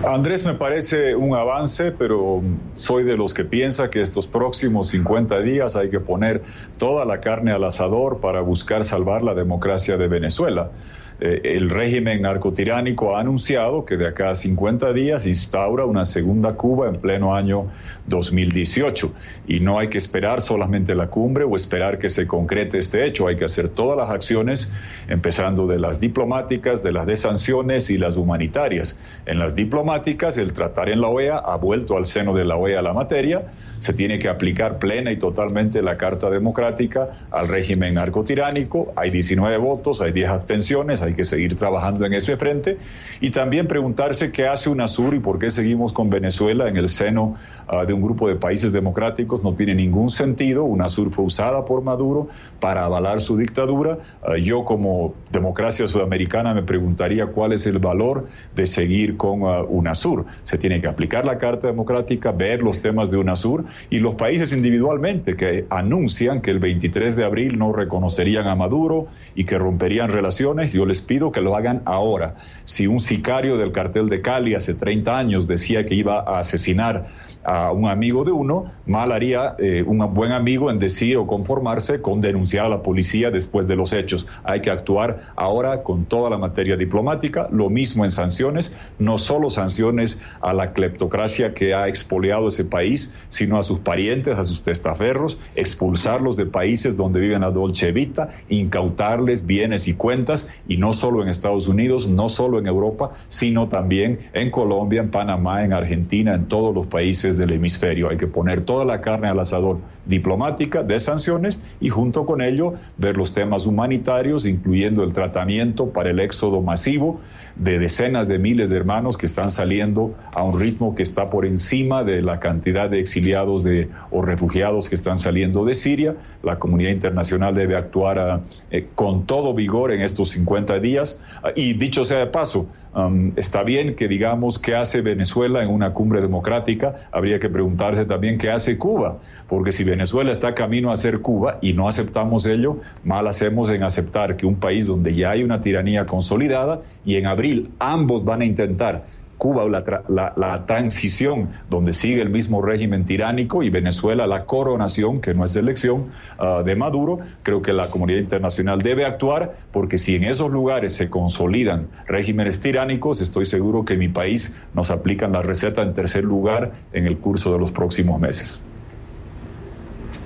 Andrés, 0.06 0.44
me 0.44 0.52
parece 0.52 1.14
un 1.14 1.34
avance, 1.34 1.90
pero 1.90 2.42
soy 2.74 3.04
de 3.04 3.16
los 3.16 3.32
que 3.32 3.44
piensa 3.44 3.88
que 3.88 4.02
estos 4.02 4.26
próximos 4.26 4.88
50 4.88 5.40
días 5.40 5.76
hay 5.76 5.88
que 5.88 5.98
poner 5.98 6.42
toda 6.76 7.06
la 7.06 7.20
carne 7.20 7.52
al 7.52 7.64
asador 7.64 8.20
para 8.20 8.42
buscar 8.42 8.84
salvar 8.84 9.22
la 9.22 9.34
democracia 9.34 9.96
de 9.96 10.08
Venezuela. 10.08 10.72
Eh, 11.20 11.40
el 11.44 11.70
régimen 11.70 12.22
narcotiránico 12.22 13.16
ha 13.16 13.20
anunciado 13.20 13.84
que 13.84 13.96
de 13.96 14.08
acá 14.08 14.30
a 14.30 14.34
50 14.34 14.92
días 14.92 15.26
instaura 15.26 15.84
una 15.84 16.04
segunda 16.04 16.54
Cuba 16.54 16.88
en 16.88 16.96
pleno 16.96 17.34
año 17.34 17.68
2018. 18.06 19.12
Y 19.46 19.60
no 19.60 19.78
hay 19.78 19.88
que 19.88 19.98
esperar 19.98 20.40
solamente 20.40 20.94
la 20.94 21.08
cumbre 21.08 21.44
o 21.44 21.54
esperar 21.54 21.98
que 21.98 22.08
se 22.08 22.26
concrete 22.26 22.78
este 22.78 23.06
hecho. 23.06 23.28
Hay 23.28 23.36
que 23.36 23.44
hacer 23.44 23.68
todas 23.68 23.96
las 23.96 24.10
acciones, 24.10 24.72
empezando 25.08 25.66
de 25.66 25.78
las 25.78 26.00
diplomáticas, 26.00 26.82
de 26.82 26.92
las 26.92 27.06
de 27.06 27.16
sanciones 27.16 27.90
y 27.90 27.98
las 27.98 28.16
humanitarias. 28.16 28.98
En 29.26 29.38
las 29.38 29.54
diplomáticas, 29.54 30.36
el 30.36 30.52
tratar 30.52 30.88
en 30.88 31.00
la 31.00 31.08
OEA 31.08 31.38
ha 31.38 31.56
vuelto 31.56 31.96
al 31.96 32.06
seno 32.06 32.34
de 32.34 32.44
la 32.44 32.56
OEA 32.56 32.82
la 32.82 32.92
materia. 32.92 33.52
Se 33.78 33.92
tiene 33.92 34.18
que 34.18 34.28
aplicar 34.28 34.78
plena 34.78 35.12
y 35.12 35.16
totalmente 35.16 35.82
la 35.82 35.96
Carta 35.96 36.30
Democrática 36.30 37.26
al 37.30 37.48
régimen 37.48 37.94
narcotiránico. 37.94 38.92
Hay 38.96 39.10
19 39.10 39.58
votos, 39.58 40.00
hay 40.00 40.12
10 40.12 40.28
abstenciones 40.30 41.02
hay 41.04 41.14
que 41.14 41.24
seguir 41.24 41.56
trabajando 41.56 42.04
en 42.04 42.14
ese 42.14 42.36
frente 42.36 42.78
y 43.20 43.30
también 43.30 43.66
preguntarse 43.66 44.32
qué 44.32 44.46
hace 44.46 44.70
UNASUR 44.70 45.14
y 45.14 45.20
por 45.20 45.38
qué 45.38 45.50
seguimos 45.50 45.92
con 45.92 46.10
Venezuela 46.10 46.68
en 46.68 46.76
el 46.76 46.88
seno 46.88 47.36
ah, 47.68 47.84
de 47.84 47.92
un 47.92 48.02
grupo 48.02 48.28
de 48.28 48.36
países 48.36 48.72
democráticos. 48.72 49.42
No 49.42 49.54
tiene 49.54 49.74
ningún 49.74 50.08
sentido. 50.08 50.64
UNASUR 50.64 51.12
fue 51.12 51.24
usada 51.24 51.64
por 51.64 51.82
Maduro 51.82 52.28
para 52.60 52.84
avalar 52.84 53.20
su 53.20 53.36
dictadura. 53.36 53.98
Ah, 54.22 54.36
yo 54.36 54.64
como 54.64 55.14
democracia 55.30 55.86
sudamericana 55.86 56.54
me 56.54 56.62
preguntaría 56.62 57.26
cuál 57.26 57.52
es 57.52 57.66
el 57.66 57.78
valor 57.78 58.26
de 58.54 58.66
seguir 58.66 59.16
con 59.16 59.42
uh, 59.42 59.64
UNASUR. 59.68 60.26
Se 60.44 60.58
tiene 60.58 60.80
que 60.80 60.88
aplicar 60.88 61.24
la 61.24 61.38
Carta 61.38 61.66
Democrática, 61.66 62.32
ver 62.32 62.62
los 62.62 62.80
temas 62.80 63.10
de 63.10 63.18
UNASUR 63.18 63.64
y 63.90 64.00
los 64.00 64.14
países 64.14 64.52
individualmente 64.52 65.36
que 65.36 65.66
anuncian 65.70 66.40
que 66.40 66.50
el 66.50 66.58
23 66.58 67.16
de 67.16 67.24
abril 67.24 67.58
no 67.58 67.72
reconocerían 67.72 68.46
a 68.46 68.54
Maduro 68.54 69.06
y 69.34 69.44
que 69.44 69.58
romperían 69.58 70.10
relaciones, 70.10 70.72
yo 70.72 70.86
les 70.86 70.93
pido 71.00 71.32
que 71.32 71.40
lo 71.40 71.56
hagan 71.56 71.82
ahora. 71.84 72.36
Si 72.64 72.86
un 72.86 73.00
sicario 73.00 73.56
del 73.56 73.72
cartel 73.72 74.08
de 74.08 74.20
Cali 74.22 74.54
hace 74.54 74.74
30 74.74 75.16
años 75.16 75.46
decía 75.46 75.86
que 75.86 75.94
iba 75.94 76.20
a 76.20 76.38
asesinar 76.38 77.08
a 77.44 77.72
un 77.72 77.88
amigo 77.88 78.24
de 78.24 78.32
uno, 78.32 78.72
mal 78.86 79.12
haría 79.12 79.54
eh, 79.58 79.84
un 79.86 79.98
buen 80.14 80.32
amigo 80.32 80.70
en 80.70 80.78
decir 80.78 81.16
o 81.18 81.26
conformarse 81.26 82.00
con 82.00 82.20
denunciar 82.20 82.66
a 82.66 82.68
la 82.68 82.82
policía 82.82 83.30
después 83.30 83.68
de 83.68 83.76
los 83.76 83.92
hechos. 83.92 84.26
Hay 84.44 84.60
que 84.60 84.70
actuar 84.70 85.32
ahora 85.36 85.82
con 85.82 86.06
toda 86.06 86.30
la 86.30 86.38
materia 86.38 86.76
diplomática, 86.76 87.48
lo 87.50 87.68
mismo 87.68 88.04
en 88.04 88.10
sanciones, 88.10 88.76
no 88.98 89.18
solo 89.18 89.50
sanciones 89.50 90.20
a 90.40 90.54
la 90.54 90.72
cleptocracia 90.72 91.54
que 91.54 91.74
ha 91.74 91.88
expoliado 91.88 92.48
ese 92.48 92.64
país, 92.64 93.12
sino 93.28 93.58
a 93.58 93.62
sus 93.62 93.80
parientes, 93.80 94.38
a 94.38 94.44
sus 94.44 94.62
testaferros, 94.62 95.38
expulsarlos 95.54 96.36
de 96.36 96.46
países 96.46 96.96
donde 96.96 97.20
viven 97.20 97.42
la 97.42 97.50
Dolce 97.50 97.92
Vita, 97.92 98.30
incautarles 98.48 99.46
bienes 99.46 99.88
y 99.88 99.94
cuentas, 99.94 100.48
y 100.66 100.76
no 100.76 100.83
solo 100.92 101.22
en 101.22 101.28
Estados 101.28 101.66
Unidos, 101.66 102.08
no 102.08 102.28
solo 102.28 102.58
en 102.58 102.66
Europa, 102.66 103.12
sino 103.28 103.68
también 103.68 104.18
en 104.32 104.50
Colombia, 104.50 105.00
en 105.00 105.10
Panamá, 105.10 105.64
en 105.64 105.72
Argentina, 105.72 106.34
en 106.34 106.46
todos 106.46 106.74
los 106.74 106.86
países 106.86 107.38
del 107.38 107.52
hemisferio. 107.52 108.10
Hay 108.10 108.16
que 108.16 108.26
poner 108.26 108.64
toda 108.64 108.84
la 108.84 109.00
carne 109.00 109.28
al 109.28 109.38
asador 109.38 109.78
diplomática 110.06 110.82
de 110.82 110.98
sanciones 110.98 111.60
y 111.80 111.88
junto 111.88 112.26
con 112.26 112.42
ello 112.42 112.74
ver 112.98 113.16
los 113.16 113.32
temas 113.32 113.66
humanitarios, 113.66 114.46
incluyendo 114.46 115.02
el 115.02 115.12
tratamiento 115.12 115.90
para 115.90 116.10
el 116.10 116.20
éxodo 116.20 116.60
masivo 116.62 117.20
de 117.56 117.78
decenas 117.78 118.28
de 118.28 118.38
miles 118.38 118.70
de 118.70 118.76
hermanos 118.76 119.16
que 119.16 119.26
están 119.26 119.50
saliendo 119.50 120.14
a 120.34 120.42
un 120.42 120.58
ritmo 120.58 120.94
que 120.94 121.02
está 121.02 121.30
por 121.30 121.46
encima 121.46 122.04
de 122.04 122.22
la 122.22 122.40
cantidad 122.40 122.90
de 122.90 123.00
exiliados 123.00 123.64
o 124.10 124.22
refugiados 124.22 124.88
que 124.88 124.94
están 124.94 125.18
saliendo 125.18 125.64
de 125.64 125.74
Siria. 125.74 126.16
La 126.42 126.58
comunidad 126.58 126.90
internacional 126.90 127.54
debe 127.54 127.76
actuar 127.76 128.42
eh, 128.70 128.88
con 128.94 129.26
todo 129.26 129.54
vigor 129.54 129.92
en 129.92 130.02
estos 130.02 130.30
50 130.30 130.80
días. 130.80 131.20
Y 131.54 131.74
dicho 131.74 132.04
sea 132.04 132.18
de 132.18 132.26
paso, 132.26 132.68
um, 132.94 133.32
está 133.36 133.62
bien 133.62 133.94
que 133.94 134.08
digamos 134.08 134.58
qué 134.58 134.74
hace 134.74 135.00
Venezuela 135.00 135.62
en 135.62 135.70
una 135.70 135.92
cumbre 135.92 136.20
democrática, 136.20 137.08
habría 137.12 137.38
que 137.38 137.48
preguntarse 137.48 138.04
también 138.04 138.38
qué 138.38 138.50
hace 138.50 138.78
Cuba, 138.78 139.18
porque 139.48 139.72
si 139.72 139.84
Venezuela 139.84 140.30
está 140.30 140.54
camino 140.54 140.90
a 140.90 140.96
ser 140.96 141.20
Cuba 141.20 141.58
y 141.60 141.72
no 141.72 141.88
aceptamos 141.88 142.46
ello, 142.46 142.78
mal 143.04 143.26
hacemos 143.26 143.70
en 143.70 143.82
aceptar 143.82 144.36
que 144.36 144.46
un 144.46 144.56
país 144.56 144.86
donde 144.86 145.14
ya 145.14 145.30
hay 145.30 145.42
una 145.42 145.60
tiranía 145.60 146.06
consolidada 146.06 146.80
y 147.04 147.16
en 147.16 147.26
abril 147.26 147.70
ambos 147.78 148.24
van 148.24 148.42
a 148.42 148.44
intentar 148.44 149.04
Cuba 149.38 149.64
la, 149.68 150.32
la, 150.36 150.66
transición 150.66 151.48
donde 151.68 151.92
sigue 151.92 152.22
el 152.22 152.30
mismo 152.30 152.62
régimen 152.62 153.04
tiránico 153.04 153.62
y 153.62 153.70
Venezuela 153.70 154.26
la 154.26 154.44
coronación, 154.44 155.18
que 155.18 155.34
no 155.34 155.44
es 155.44 155.56
elección, 155.56 156.12
ah, 156.38 156.62
de 156.64 156.76
Maduro, 156.76 157.18
creo 157.42 157.62
que 157.62 157.72
la 157.72 157.88
comunidad 157.88 158.20
internacional 158.20 158.82
debe 158.82 159.04
actuar 159.04 159.56
porque 159.72 159.98
si 159.98 160.16
en 160.16 160.24
esos 160.24 160.50
lugares 160.50 160.94
se 160.94 161.10
consolidan 161.10 161.88
regímenes 162.06 162.60
tiránicos, 162.60 163.20
estoy 163.20 163.44
seguro 163.44 163.84
que 163.84 163.96
mi 163.96 164.08
país 164.08 164.56
nos 164.74 164.90
aplican 164.90 165.32
la 165.32 165.42
receta 165.42 165.82
en 165.82 165.94
tercer 165.94 166.24
lugar 166.24 166.72
en 166.92 167.06
el 167.06 167.18
curso 167.18 167.52
de 167.52 167.58
los 167.58 167.72
próximos 167.72 168.20
meses. 168.20 168.60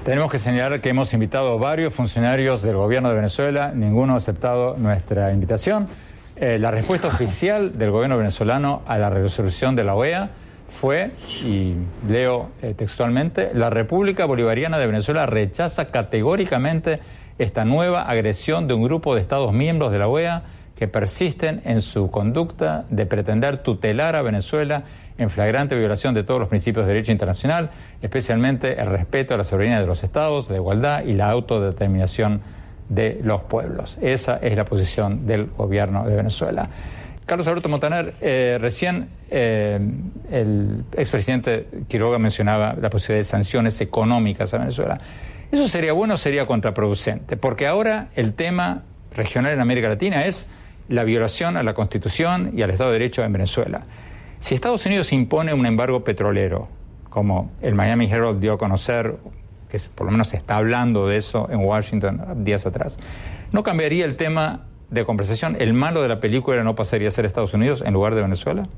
Tenemos 0.04 0.30
que 0.30 0.38
señalar 0.38 0.80
que 0.80 0.88
hemos 0.88 1.12
invitado 1.12 1.58
varios 1.58 1.92
funcionarios 1.92 2.62
del 2.62 2.76
gobierno 2.76 3.10
de 3.10 3.16
Venezuela, 3.16 3.72
ninguno 3.74 4.14
ha 4.14 4.16
aceptado 4.16 4.76
nuestra 4.78 5.32
invitación. 5.32 5.88
Eh, 6.40 6.60
la 6.60 6.70
respuesta 6.70 7.08
oficial 7.08 7.76
del 7.78 7.90
gobierno 7.90 8.16
venezolano 8.16 8.82
a 8.86 8.96
la 8.96 9.10
resolución 9.10 9.74
de 9.74 9.82
la 9.82 9.96
OEA 9.96 10.30
fue, 10.70 11.10
y 11.42 11.74
leo 12.08 12.50
eh, 12.62 12.74
textualmente, 12.74 13.50
la 13.54 13.70
República 13.70 14.24
Bolivariana 14.24 14.78
de 14.78 14.86
Venezuela 14.86 15.26
rechaza 15.26 15.90
categóricamente 15.90 17.00
esta 17.40 17.64
nueva 17.64 18.02
agresión 18.02 18.68
de 18.68 18.74
un 18.74 18.84
grupo 18.84 19.16
de 19.16 19.20
Estados 19.20 19.52
miembros 19.52 19.90
de 19.90 19.98
la 19.98 20.06
OEA 20.06 20.42
que 20.76 20.86
persisten 20.86 21.60
en 21.64 21.82
su 21.82 22.08
conducta 22.12 22.84
de 22.88 23.04
pretender 23.04 23.58
tutelar 23.58 24.14
a 24.14 24.22
Venezuela 24.22 24.84
en 25.18 25.30
flagrante 25.30 25.74
violación 25.74 26.14
de 26.14 26.22
todos 26.22 26.38
los 26.38 26.48
principios 26.48 26.86
de 26.86 26.92
derecho 26.92 27.10
internacional, 27.10 27.70
especialmente 28.00 28.80
el 28.80 28.86
respeto 28.86 29.34
a 29.34 29.38
la 29.38 29.44
soberanía 29.44 29.80
de 29.80 29.86
los 29.86 30.04
estados, 30.04 30.48
la 30.48 30.56
igualdad 30.56 31.02
y 31.04 31.14
la 31.14 31.30
autodeterminación 31.30 32.42
de 32.88 33.20
los 33.22 33.42
pueblos. 33.42 33.98
Esa 34.00 34.36
es 34.38 34.56
la 34.56 34.64
posición 34.64 35.26
del 35.26 35.46
gobierno 35.46 36.06
de 36.06 36.16
Venezuela. 36.16 36.68
Carlos 37.26 37.46
Alberto 37.46 37.68
Montaner, 37.68 38.14
eh, 38.22 38.56
recién 38.58 39.10
eh, 39.30 39.78
el 40.30 40.84
expresidente 40.96 41.66
Quiroga 41.86 42.18
mencionaba 42.18 42.74
la 42.80 42.88
posibilidad 42.88 43.20
de 43.20 43.24
sanciones 43.24 43.80
económicas 43.82 44.54
a 44.54 44.58
Venezuela. 44.58 44.98
¿Eso 45.52 45.68
sería 45.68 45.92
bueno 45.92 46.14
o 46.14 46.16
sería 46.16 46.46
contraproducente? 46.46 47.36
Porque 47.36 47.66
ahora 47.66 48.08
el 48.16 48.32
tema 48.32 48.84
regional 49.14 49.52
en 49.52 49.60
América 49.60 49.88
Latina 49.88 50.24
es 50.24 50.46
la 50.88 51.04
violación 51.04 51.58
a 51.58 51.62
la 51.62 51.74
Constitución 51.74 52.52
y 52.54 52.62
al 52.62 52.70
Estado 52.70 52.90
de 52.90 52.98
Derecho 52.98 53.22
en 53.22 53.32
Venezuela. 53.32 53.82
Si 54.40 54.54
Estados 54.54 54.86
Unidos 54.86 55.12
impone 55.12 55.52
un 55.52 55.66
embargo 55.66 56.04
petrolero, 56.04 56.68
como 57.10 57.50
el 57.60 57.74
Miami 57.74 58.10
Herald 58.10 58.40
dio 58.40 58.54
a 58.54 58.58
conocer, 58.58 59.16
que 59.68 59.78
por 59.94 60.06
lo 60.06 60.12
menos 60.12 60.28
se 60.28 60.36
está 60.36 60.56
hablando 60.56 61.06
de 61.06 61.16
eso 61.16 61.48
en 61.50 61.60
Washington 61.60 62.44
días 62.44 62.66
atrás, 62.66 62.98
¿no 63.52 63.62
cambiaría 63.62 64.04
el 64.04 64.16
tema 64.16 64.66
de 64.90 65.04
conversación? 65.04 65.56
¿El 65.58 65.74
malo 65.74 66.02
de 66.02 66.08
la 66.08 66.20
película 66.20 66.62
no 66.64 66.74
pasaría 66.74 67.08
a 67.08 67.10
ser 67.10 67.26
Estados 67.26 67.54
Unidos 67.54 67.82
en 67.84 67.92
lugar 67.92 68.14
de 68.14 68.22
Venezuela? 68.22 68.68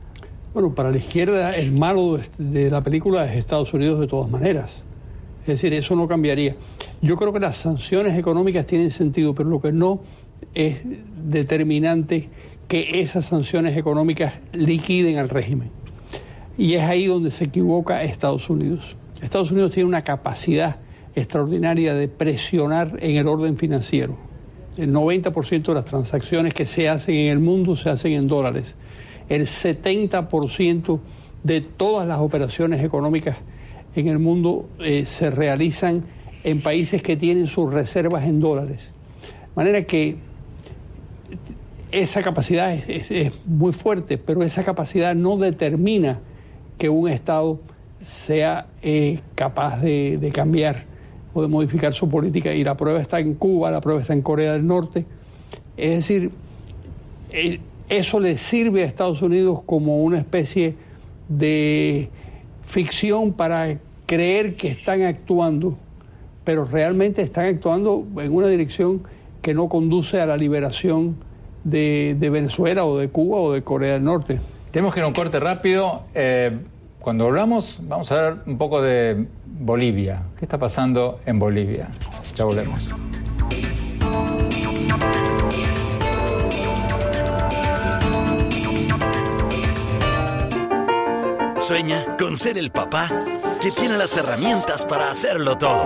Bueno, 0.53 0.75
para 0.75 0.91
la 0.91 0.99
izquierda 0.99 1.55
el 1.55 1.71
malo 1.71 2.19
de 2.39 2.71
la 2.71 2.83
película 2.83 3.25
es 3.25 3.37
Estados 3.37 3.73
Unidos 3.73 4.01
de 4.01 4.09
todas 4.09 4.29
maneras. 4.29 4.83
Es 5.43 5.47
decir, 5.47 5.73
eso 5.73 5.95
no 5.97 6.09
cambiaría. 6.09 6.57
Yo 7.01 7.17
creo 7.17 7.33
que 7.33 7.41
las 7.41 7.57
sanciones 7.57 8.19
económicas 8.19 8.67
tienen 8.67 8.91
sentido, 8.91 9.35
pero 9.35 9.49
lo 9.49 9.61
que 9.61 9.73
no 9.73 10.01
es 10.55 10.79
determinante 11.25 12.29
que 12.69 13.01
esas 13.01 13.27
sanciones 13.27 13.77
económicas 13.77 14.35
liquiden 14.53 15.19
al 15.19 15.29
régimen. 15.29 15.71
Y 16.59 16.75
es 16.75 16.83
ahí 16.83 17.07
donde 17.07 17.31
se 17.31 17.45
equivoca 17.45 18.03
Estados 18.03 18.51
Unidos. 18.51 18.97
Estados 19.23 19.51
Unidos 19.51 19.73
tiene 19.73 19.89
una 19.89 20.03
capacidad 20.03 20.77
extraordinaria 21.15 21.95
de 21.95 22.09
presionar 22.09 22.97
en 23.01 23.17
el 23.17 23.27
orden 23.27 23.57
financiero. 23.57 24.17
El 24.77 24.93
90% 24.93 25.63
de 25.63 25.75
las 25.75 25.85
transacciones 25.85 26.55
que 26.55 26.67
se 26.67 26.89
hacen 26.89 27.15
en 27.15 27.31
el 27.31 27.39
mundo 27.39 27.77
se 27.77 27.91
hacen 27.91 28.13
en 28.13 28.29
dólares. 28.29 28.77
El 29.29 29.43
70% 29.43 31.01
de 31.43 31.61
todas 31.61 32.07
las 32.07 32.19
operaciones 32.19 32.83
económicas 32.85 33.37
en 33.95 34.09
el 34.09 34.19
mundo 34.19 34.69
eh, 34.79 35.05
se 35.07 35.31
realizan 35.31 36.05
en 36.45 36.63
países 36.63 37.03
que 37.03 37.17
tienen 37.17 37.47
sus 37.47 37.73
reservas 37.73 38.25
en 38.25 38.41
dólares. 38.41 38.93
De 39.21 39.57
manera 39.57 39.83
que 39.85 40.17
esa 41.93 42.23
capacidad 42.23 42.73
es, 42.73 43.47
muy 43.47 43.73
fuerte, 43.73 44.17
pero 44.17 44.43
esa 44.43 44.65
capacidad 44.65 45.15
no 45.15 45.37
determina 45.37 46.21
que 46.79 46.89
un 46.89 47.09
Estado 47.09 47.61
sea 48.01 48.67
eh, 48.83 49.21
capaz 49.35 49.81
de, 49.81 50.31
cambiar 50.33 50.85
o 51.35 51.43
de 51.43 51.49
modificar 51.49 51.93
su 51.93 52.09
política. 52.09 52.53
Y 52.55 52.65
la 52.65 52.77
prueba 52.77 53.01
está 53.01 53.21
en 53.21 53.35
Cuba, 53.35 53.71
la 53.71 53.81
prueba 53.81 54.01
está 54.01 54.13
en 54.13 54.23
Corea 54.23 54.53
del 54.53 54.67
Norte. 54.67 55.05
Es 55.77 55.97
decir, 55.97 56.31
eh, 57.31 57.61
eso 57.89 58.21
le 58.21 58.37
sirve 58.37 58.83
a 58.83 58.87
Estados 58.87 59.23
Unidos 59.23 59.61
como 59.67 60.03
una 60.03 60.19
especie 60.19 60.75
de 61.29 62.09
ficción 62.63 63.33
para 63.33 63.79
creer 64.07 64.57
que 64.57 64.69
están 64.69 65.03
actuando, 65.03 65.77
pero 66.45 66.65
realmente 66.65 67.23
están 67.23 67.47
actuando 67.47 68.07
en 68.19 68.33
una 68.33 68.49
dirección 68.49 69.03
que 69.43 69.55
no 69.55 69.69
conduce 69.69 70.21
a 70.21 70.27
la 70.27 70.37
liberación 70.37 71.17
de, 71.65 72.17
Venezuela 72.21 72.85
o 72.85 72.99
de 72.99 73.09
Cuba 73.09 73.39
o 73.39 73.53
de 73.53 73.63
Corea 73.63 73.95
del 73.95 74.05
Norte. 74.05 74.41
Tenemos 74.71 74.95
que 74.95 75.01
ir 75.01 75.05
a 75.05 75.09
un 75.09 75.15
corte 75.15 75.41
rápido. 75.41 76.05
Eh, 76.15 76.57
cuando 77.01 77.27
hablamos, 77.27 77.81
vamos 77.83 78.13
a 78.13 78.17
ver 78.17 78.37
un 78.47 78.59
poco 78.59 78.81
de 78.83 79.27
Bolivia. 79.47 80.23
¿Qué 80.39 80.45
está 80.45 80.59
pasando 80.59 81.21
en 81.27 81.39
Bolivia? 81.39 81.89
Ya 82.37 82.45
volvemos. 82.45 82.89
Sueña 91.59 92.17
con 92.19 92.37
ser 92.37 92.59
el 92.59 92.71
papá 92.71 93.09
que 93.63 93.71
tiene 93.71 93.97
las 93.97 94.17
herramientas 94.17 94.85
para 94.85 95.11
hacerlo 95.11 95.57
todo. 95.57 95.85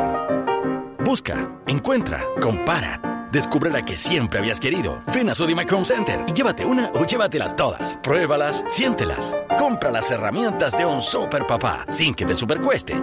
Busca, 1.04 1.60
encuentra, 1.66 2.24
compara 2.40 3.14
Descubre 3.34 3.68
la 3.68 3.84
que 3.84 3.96
siempre 3.96 4.38
habías 4.38 4.60
querido. 4.60 5.02
Ven 5.12 5.28
a 5.28 5.34
Sodimac 5.34 5.72
Home 5.72 5.84
Center 5.84 6.24
y 6.28 6.32
llévate 6.32 6.64
una 6.64 6.92
o 6.94 7.04
llévatelas 7.04 7.56
todas. 7.56 7.98
Pruébalas, 8.00 8.64
siéntelas. 8.68 9.36
Compra 9.58 9.90
las 9.90 10.10
herramientas 10.10 10.76
de 10.76 10.84
un 10.84 11.00
super 11.00 11.46
papá 11.46 11.84
sin 11.88 12.14
que 12.14 12.26
te 12.26 12.34
supercueste. 12.34 12.94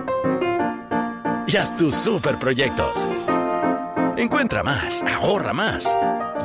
Y 1.48 1.58
haz 1.58 1.76
tus 1.76 1.96
super 1.96 2.38
proyectos. 2.38 3.08
Encuentra 4.18 4.64
más, 4.64 5.04
ahorra 5.04 5.54
más. 5.54 5.98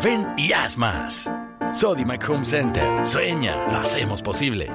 Ven 0.02 0.26
y 0.36 0.52
haz 0.52 0.76
más. 0.76 1.30
Sodimac 1.72 2.28
Home 2.28 2.44
Center. 2.44 3.06
Sueña, 3.06 3.56
lo 3.70 3.78
hacemos 3.78 4.22
posible. 4.22 4.70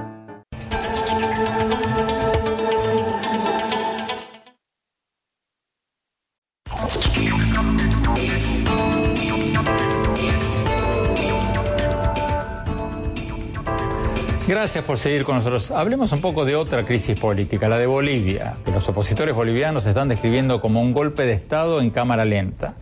Gracias 14.51 14.83
por 14.83 14.97
seguir 14.97 15.23
con 15.23 15.37
nosotros. 15.37 15.71
Hablemos 15.71 16.11
un 16.11 16.19
poco 16.19 16.43
de 16.43 16.57
otra 16.57 16.83
crisis 16.83 17.17
política, 17.17 17.69
la 17.69 17.77
de 17.77 17.85
Bolivia, 17.85 18.55
que 18.65 18.71
los 18.71 18.85
opositores 18.89 19.33
bolivianos 19.33 19.85
están 19.85 20.09
describiendo 20.09 20.59
como 20.59 20.81
un 20.81 20.91
golpe 20.91 21.23
de 21.23 21.31
Estado 21.31 21.79
en 21.79 21.89
cámara 21.89 22.25
lenta. 22.25 22.73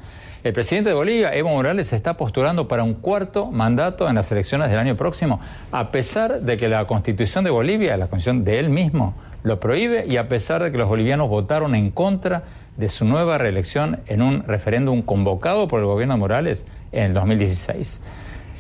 El 0.44 0.52
presidente 0.54 0.90
de 0.90 0.96
Bolivia, 0.96 1.32
Evo 1.36 1.50
Morales, 1.50 1.86
se 1.86 1.96
está 1.96 2.18
postulando 2.18 2.68
para 2.68 2.82
un 2.82 2.96
cuarto 2.96 3.52
mandato 3.52 4.10
en 4.10 4.16
las 4.16 4.32
elecciones 4.32 4.72
del 4.72 4.80
año 4.80 4.96
próximo, 4.96 5.42
a 5.72 5.92
pesar 5.92 6.42
de 6.42 6.58
que 6.58 6.70
la 6.70 6.88
constitución 6.88 7.44
de 7.44 7.52
Bolivia, 7.52 7.98
la 7.98 8.08
constitución 8.08 8.44
de 8.44 8.58
él 8.58 8.70
mismo, 8.70 9.14
lo 9.44 9.60
prohíbe 9.60 10.08
y 10.08 10.18
a 10.18 10.28
pesar 10.28 10.64
de 10.64 10.72
que 10.72 10.78
los 10.80 10.90
bolivianos 10.90 11.30
votaron 11.30 11.76
en 11.76 11.92
contra 11.92 12.46
de 12.78 12.90
su 12.90 13.06
nueva 13.06 13.38
reelección 13.38 14.00
en 14.08 14.24
un 14.24 14.42
referéndum 14.42 15.04
convocado 15.04 15.68
por 15.68 15.82
el 15.82 15.86
gobierno 15.86 16.16
de 16.16 16.20
Morales 16.20 16.66
en 16.92 17.04
el 17.04 17.14
2016. 17.14 18.02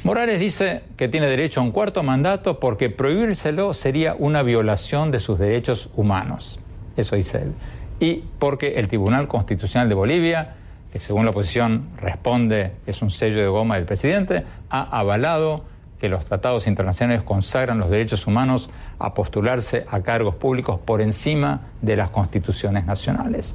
Morales 0.04 0.40
dice 0.40 0.84
que 0.96 1.10
tiene 1.10 1.28
derecho 1.28 1.60
a 1.60 1.64
un 1.64 1.72
cuarto 1.72 2.04
mandato 2.04 2.60
porque 2.60 2.90
prohibírselo 2.90 3.74
sería 3.74 4.16
una 4.18 4.44
violación 4.44 5.12
de 5.12 5.20
sus 5.20 5.38
derechos 5.38 5.90
humanos. 5.94 6.60
Eso 6.96 7.18
dice 7.18 7.40
él. 7.42 7.54
Y 8.00 8.24
porque 8.40 8.80
el 8.80 8.88
Tribunal 8.88 9.28
Constitucional 9.28 9.90
de 9.90 9.96
Bolivia, 9.96 10.56
que 10.94 11.00
según 11.00 11.26
la 11.26 11.32
oposición 11.32 11.90
responde 11.98 12.72
es 12.88 13.02
un 13.02 13.12
sello 13.12 13.42
de 13.42 13.48
goma 13.48 13.76
del 13.76 13.84
presidente, 13.84 14.46
ha 14.70 14.84
avalado 14.98 15.66
que 16.00 16.08
los 16.08 16.26
tratados 16.26 16.66
internacionales 16.68 17.22
consagran 17.22 17.78
los 17.78 17.90
derechos 17.90 18.26
humanos 18.26 18.70
a 19.00 19.14
postularse 19.14 19.86
a 19.92 20.00
cargos 20.00 20.36
públicos 20.36 20.80
por 20.80 21.02
encima 21.02 21.68
de 21.82 21.98
las 21.98 22.10
constituciones 22.10 22.86
nacionales. 22.86 23.54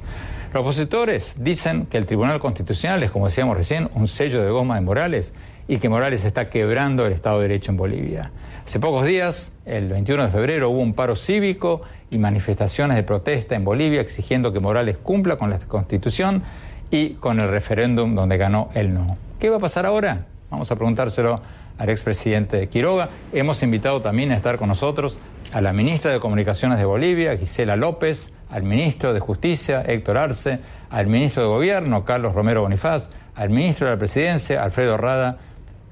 Los 0.53 0.61
opositores 0.61 1.33
dicen 1.37 1.87
que 1.87 1.97
el 1.97 2.05
Tribunal 2.05 2.39
Constitucional 2.39 3.01
es, 3.01 3.09
como 3.09 3.25
decíamos 3.25 3.57
recién, 3.57 3.89
un 3.95 4.07
sello 4.07 4.43
de 4.43 4.51
goma 4.51 4.75
de 4.75 4.81
Morales 4.81 5.33
y 5.67 5.77
que 5.77 5.89
Morales 5.89 6.25
está 6.25 6.49
quebrando 6.49 7.05
el 7.05 7.13
Estado 7.13 7.39
de 7.39 7.47
Derecho 7.47 7.71
en 7.71 7.77
Bolivia. 7.77 8.31
Hace 8.65 8.79
pocos 8.79 9.05
días, 9.05 9.53
el 9.65 9.89
21 9.89 10.23
de 10.23 10.29
febrero, 10.29 10.69
hubo 10.69 10.79
un 10.79 10.93
paro 10.93 11.15
cívico 11.15 11.81
y 12.09 12.17
manifestaciones 12.17 12.97
de 12.97 13.03
protesta 13.03 13.55
en 13.55 13.63
Bolivia 13.63 14.01
exigiendo 14.01 14.51
que 14.53 14.59
Morales 14.59 14.97
cumpla 14.97 15.37
con 15.37 15.49
la 15.49 15.59
Constitución 15.59 16.43
y 16.91 17.11
con 17.11 17.39
el 17.39 17.49
referéndum 17.49 18.15
donde 18.15 18.37
ganó 18.37 18.69
el 18.73 18.93
no. 18.93 19.17
¿Qué 19.39 19.49
va 19.49 19.57
a 19.57 19.59
pasar 19.59 19.85
ahora? 19.85 20.25
Vamos 20.49 20.71
a 20.71 20.75
preguntárselo 20.75 21.41
al 21.77 21.89
expresidente 21.89 22.67
Quiroga. 22.69 23.09
Hemos 23.33 23.61
invitado 23.63 24.01
también 24.01 24.31
a 24.31 24.35
estar 24.35 24.57
con 24.57 24.69
nosotros 24.69 25.19
a 25.51 25.61
la 25.61 25.73
ministra 25.73 26.11
de 26.11 26.19
Comunicaciones 26.19 26.79
de 26.79 26.85
Bolivia, 26.85 27.37
Gisela 27.37 27.75
López, 27.75 28.33
al 28.49 28.63
ministro 28.63 29.13
de 29.13 29.19
Justicia, 29.19 29.83
Héctor 29.85 30.17
Arce, 30.17 30.59
al 30.89 31.07
ministro 31.07 31.43
de 31.43 31.49
Gobierno, 31.49 32.05
Carlos 32.05 32.33
Romero 32.33 32.61
Bonifaz, 32.61 33.09
al 33.35 33.49
ministro 33.49 33.87
de 33.87 33.93
la 33.93 33.99
Presidencia, 33.99 34.63
Alfredo 34.63 34.97
Rada, 34.97 35.37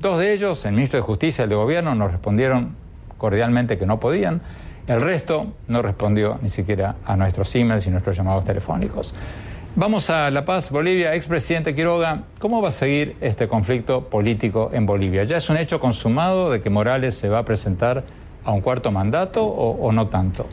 Dos 0.04 0.20
de 0.20 0.34
ellos, 0.34 0.66
el 0.66 0.74
ministro 0.74 1.00
de 1.00 1.04
Justicia 1.04 1.44
y 1.44 1.46
el 1.46 1.50
de 1.52 1.56
Gobierno, 1.56 1.96
nos 1.96 2.12
respondieron 2.12 2.76
cordialmente 3.18 3.78
que 3.78 3.86
no 3.86 4.02
podían. 4.02 4.42
El 4.86 5.00
resto 5.00 5.54
no 5.70 5.82
respondió 5.82 6.40
ni 6.42 6.50
siquiera 6.50 6.98
a 7.06 7.16
nuestros 7.16 7.56
emails 7.56 7.88
y 7.88 7.90
nuestros 7.90 8.18
llamados 8.18 8.44
telefónicos. 8.44 9.16
Vamos 9.78 10.10
a 10.10 10.30
La 10.30 10.44
Paz, 10.44 10.72
Bolivia. 10.72 11.16
Expresidente 11.16 11.74
Quiroga, 11.74 12.24
¿cómo 12.40 12.62
va 12.62 12.68
a 12.68 12.72
seguir 12.72 13.16
este 13.22 13.48
conflicto 13.48 14.10
político 14.10 14.72
en 14.74 14.86
Bolivia? 14.86 15.24
¿Ya 15.24 15.38
es 15.38 15.50
un 15.50 15.56
hecho 15.56 15.80
consumado 15.80 16.52
de 16.52 16.60
que 16.60 16.70
Morales 16.70 17.16
se 17.16 17.30
va 17.30 17.40
a 17.40 17.46
presentar 17.46 18.04
a 18.44 18.52
un 18.52 18.60
cuarto 18.60 18.92
mandato 18.92 19.46
o, 19.46 19.88
o 19.88 19.94
no 19.94 20.08
tanto? 20.08 20.48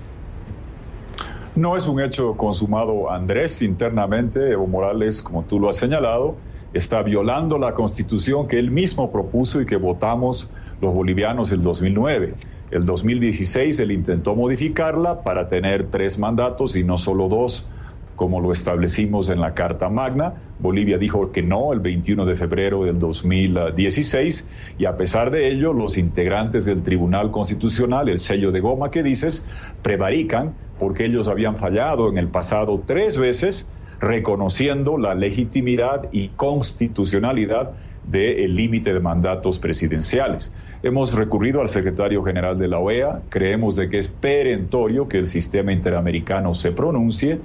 No 1.56 1.76
es 1.76 1.88
un 1.88 2.00
hecho 2.00 2.36
consumado, 2.36 3.10
Andrés, 3.10 3.62
internamente. 3.62 4.52
Evo 4.52 4.68
Morales, 4.68 5.24
como 5.24 5.42
tú 5.42 5.58
lo 5.58 5.68
has 5.68 5.76
señalado, 5.76 6.36
está 6.72 7.02
violando 7.02 7.58
la 7.58 7.74
constitución 7.74 8.46
que 8.46 8.58
él 8.58 8.70
mismo 8.70 9.10
propuso 9.10 9.60
y 9.60 9.66
que 9.66 9.76
votamos 9.76 10.50
los 10.80 10.94
bolivianos 10.94 11.52
el 11.52 11.62
2009. 11.62 12.34
El 12.70 12.84
2016 12.84 13.80
él 13.80 13.90
intentó 13.90 14.36
modificarla 14.36 15.22
para 15.22 15.48
tener 15.48 15.90
tres 15.90 16.18
mandatos 16.18 16.76
y 16.76 16.84
no 16.84 16.98
solo 16.98 17.28
dos, 17.28 17.68
como 18.14 18.40
lo 18.40 18.52
establecimos 18.52 19.30
en 19.30 19.40
la 19.40 19.54
Carta 19.54 19.88
Magna. 19.88 20.34
Bolivia 20.58 20.98
dijo 20.98 21.32
que 21.32 21.42
no 21.42 21.72
el 21.72 21.80
21 21.80 22.26
de 22.26 22.36
febrero 22.36 22.84
del 22.84 22.98
2016 22.98 24.48
y 24.78 24.84
a 24.84 24.96
pesar 24.96 25.30
de 25.30 25.48
ello 25.48 25.72
los 25.72 25.98
integrantes 25.98 26.64
del 26.64 26.82
Tribunal 26.82 27.30
Constitucional, 27.30 28.08
el 28.08 28.20
sello 28.20 28.52
de 28.52 28.60
goma 28.60 28.90
que 28.90 29.02
dices, 29.02 29.46
prevarican 29.82 30.54
porque 30.78 31.06
ellos 31.06 31.28
habían 31.28 31.56
fallado 31.56 32.08
en 32.08 32.18
el 32.18 32.28
pasado 32.28 32.84
tres 32.86 33.18
veces 33.18 33.66
reconociendo 34.00 34.96
la 34.96 35.14
legitimidad 35.14 36.08
y 36.10 36.30
constitucionalidad 36.30 37.72
del 38.02 38.56
límite 38.56 38.94
de 38.94 39.00
mandatos 39.00 39.58
presidenciales. 39.58 40.54
Hemos 40.82 41.12
recurrido 41.12 41.60
al 41.60 41.68
secretario 41.68 42.24
general 42.24 42.58
de 42.58 42.68
la 42.68 42.78
OEA, 42.78 43.22
creemos 43.28 43.76
de 43.76 43.90
que 43.90 43.98
es 43.98 44.08
perentorio 44.08 45.06
que 45.06 45.18
el 45.18 45.26
sistema 45.26 45.72
interamericano 45.72 46.54
se 46.54 46.72
pronuncie, 46.72 47.40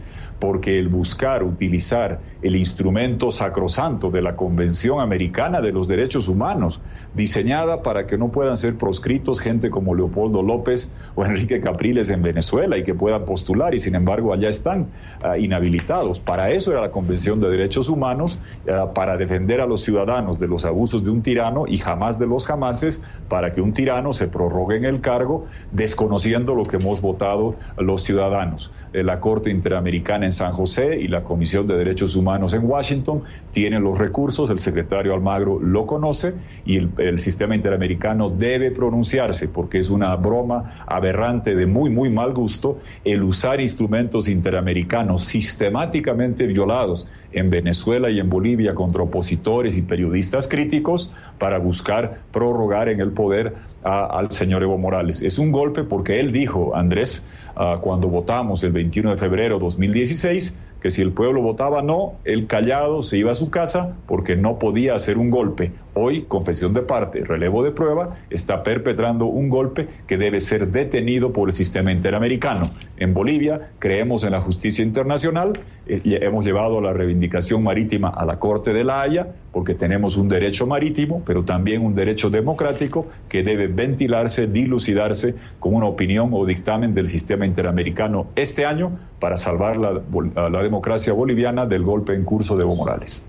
porque 0.45 0.77
el 0.77 0.89
buscar 0.89 1.43
utilizar 1.43 2.19
el 2.43 2.55
instrumento 2.55 3.31
sacrosanto 3.31 4.11
de 4.11 4.21
la 4.21 4.35
Convención 4.35 4.99
Americana 4.99 5.59
de 5.59 5.71
los 5.71 5.87
Derechos 5.87 6.27
Humanos, 6.27 6.81
diseñada 7.15 7.81
para 7.81 8.05
que 8.05 8.15
no 8.19 8.29
puedan 8.29 8.55
ser 8.55 8.77
proscritos 8.77 9.39
gente 9.39 9.71
como 9.71 9.95
Leopoldo 9.95 10.43
López 10.43 10.91
o 11.15 11.25
Enrique 11.25 11.61
Capriles 11.61 12.11
en 12.11 12.21
Venezuela 12.21 12.77
y 12.77 12.83
que 12.83 12.93
puedan 12.93 13.25
postular 13.25 13.73
y 13.73 13.79
sin 13.79 13.95
embargo 13.95 14.33
allá 14.33 14.49
están 14.49 14.89
uh, 15.23 15.35
inhabilitados. 15.35 16.19
Para 16.19 16.51
eso 16.51 16.71
era 16.71 16.81
la 16.81 16.91
Convención 16.91 17.39
de 17.39 17.49
Derechos 17.49 17.89
Humanos, 17.89 18.39
uh, 18.67 18.93
para 18.93 19.17
defender 19.17 19.61
a 19.61 19.65
los 19.65 19.81
ciudadanos 19.81 20.39
de 20.39 20.47
los 20.47 20.63
abusos 20.63 21.03
de 21.03 21.09
un 21.09 21.23
tirano 21.23 21.65
y 21.67 21.79
jamás 21.79 22.19
de 22.19 22.27
los 22.27 22.45
jamases, 22.45 23.01
para 23.29 23.49
que 23.49 23.61
un 23.61 23.73
tirano 23.73 24.13
se 24.13 24.27
prorrogue 24.27 24.77
en 24.77 24.85
el 24.85 25.01
cargo, 25.01 25.47
desconociendo 25.71 26.53
lo 26.53 26.67
que 26.67 26.75
hemos 26.77 27.01
votado 27.01 27.55
los 27.79 28.03
ciudadanos. 28.03 28.71
Eh, 28.93 29.01
la 29.03 29.19
Corte 29.19 29.49
Interamericana 29.49 30.25
en 30.25 30.34
San 30.35 30.51
José 30.51 30.99
y 31.01 31.07
la 31.07 31.23
Comisión 31.23 31.65
de 31.65 31.75
Derechos 31.75 32.15
Humanos 32.15 32.53
en 32.53 32.65
Washington 32.65 33.23
tienen 33.51 33.83
los 33.83 33.97
recursos, 33.97 34.49
el 34.49 34.59
secretario 34.59 35.13
Almagro 35.13 35.59
lo 35.59 35.87
conoce 35.87 36.35
y 36.65 36.77
el, 36.77 37.19
sistema 37.19 37.55
interamericano 37.55 38.29
debe 38.29 38.71
pronunciarse 38.71 39.47
porque 39.47 39.79
es 39.79 39.89
una 39.89 40.15
broma 40.15 40.83
aberrante 40.85 41.55
de 41.55 41.65
muy, 41.65 41.89
muy 41.89 42.09
mal 42.09 42.33
gusto 42.33 42.79
el 43.05 43.23
usar 43.23 43.61
instrumentos 43.61 44.27
interamericanos 44.27 45.23
sistemáticamente 45.23 46.45
violados 46.45 47.07
en 47.31 47.49
Venezuela 47.49 48.09
y 48.09 48.19
en 48.19 48.29
Bolivia 48.29 48.75
contra 48.75 49.03
opositores 49.03 49.77
y 49.77 49.81
periodistas 49.81 50.47
críticos 50.47 51.11
para 51.39 51.57
buscar 51.57 52.19
prorrogar 52.31 52.89
en 52.89 52.99
el 52.99 53.11
poder 53.11 53.55
a, 53.85 54.05
al 54.05 54.31
señor 54.31 54.63
Evo 54.63 54.77
Morales. 54.77 55.21
Es 55.21 55.39
un 55.39 55.51
golpe 55.51 55.83
porque 55.83 56.19
él 56.19 56.31
dijo, 56.31 56.75
Andrés, 56.75 57.23
uh, 57.55 57.79
cuando 57.79 58.09
votamos 58.09 58.63
el 58.63 58.73
21 58.73 59.11
de 59.11 59.17
febrero 59.17 59.55
de 59.55 59.63
2016, 59.63 60.57
que 60.81 60.91
si 60.91 61.01
el 61.01 61.13
pueblo 61.13 61.41
votaba 61.41 61.81
no, 61.81 62.15
el 62.25 62.47
callado 62.47 63.03
se 63.03 63.17
iba 63.17 63.31
a 63.31 63.35
su 63.35 63.49
casa 63.49 63.95
porque 64.07 64.35
no 64.35 64.59
podía 64.59 64.95
hacer 64.95 65.17
un 65.17 65.29
golpe. 65.29 65.71
Hoy, 65.97 66.23
confesión 66.23 66.73
de 66.73 66.81
parte, 66.81 67.23
relevo 67.23 67.63
de 67.63 67.71
prueba, 67.71 68.17
está 68.29 68.63
perpetrando 68.63 69.27
un 69.27 69.47
golpe 69.47 69.87
que 70.05 70.17
debe 70.17 70.41
ser 70.41 70.67
detenido 70.67 71.31
por 71.31 71.47
el 71.47 71.53
sistema 71.53 71.89
interamericano. 71.89 72.71
En 72.97 73.13
Bolivia 73.13 73.71
creemos 73.79 74.25
en 74.25 74.31
la 74.31 74.41
justicia 74.41 74.83
internacional, 74.83 75.53
eh, 75.87 76.01
hemos 76.21 76.43
llevado 76.43 76.81
la 76.81 76.91
reivindicación 76.91 77.63
marítima 77.63 78.09
a 78.09 78.25
la 78.25 78.39
Corte 78.39 78.73
de 78.73 78.83
la 78.83 79.01
Haya 79.01 79.27
porque 79.53 79.73
tenemos 79.73 80.17
un 80.17 80.27
derecho 80.27 80.67
marítimo, 80.67 81.23
pero 81.25 81.45
también 81.45 81.81
un 81.81 81.95
derecho 81.95 82.29
democrático 82.29 83.07
que 83.29 83.41
debe 83.41 83.67
ventilarse, 83.67 84.47
dilucidarse 84.47 85.35
con 85.61 85.75
una 85.75 85.85
opinión 85.85 86.31
o 86.33 86.45
dictamen 86.45 86.93
del 86.93 87.07
sistema 87.07 87.45
interamericano 87.45 88.27
este 88.35 88.65
año 88.65 88.99
para 89.21 89.37
salvar 89.37 89.77
la, 89.77 90.01
la 90.49 90.61
democracia 90.61 91.13
boliviana 91.13 91.65
del 91.65 91.83
golpe 91.83 92.13
en 92.13 92.25
curso 92.25 92.57
de 92.57 92.63
Evo 92.63 92.75
Morales. 92.75 93.23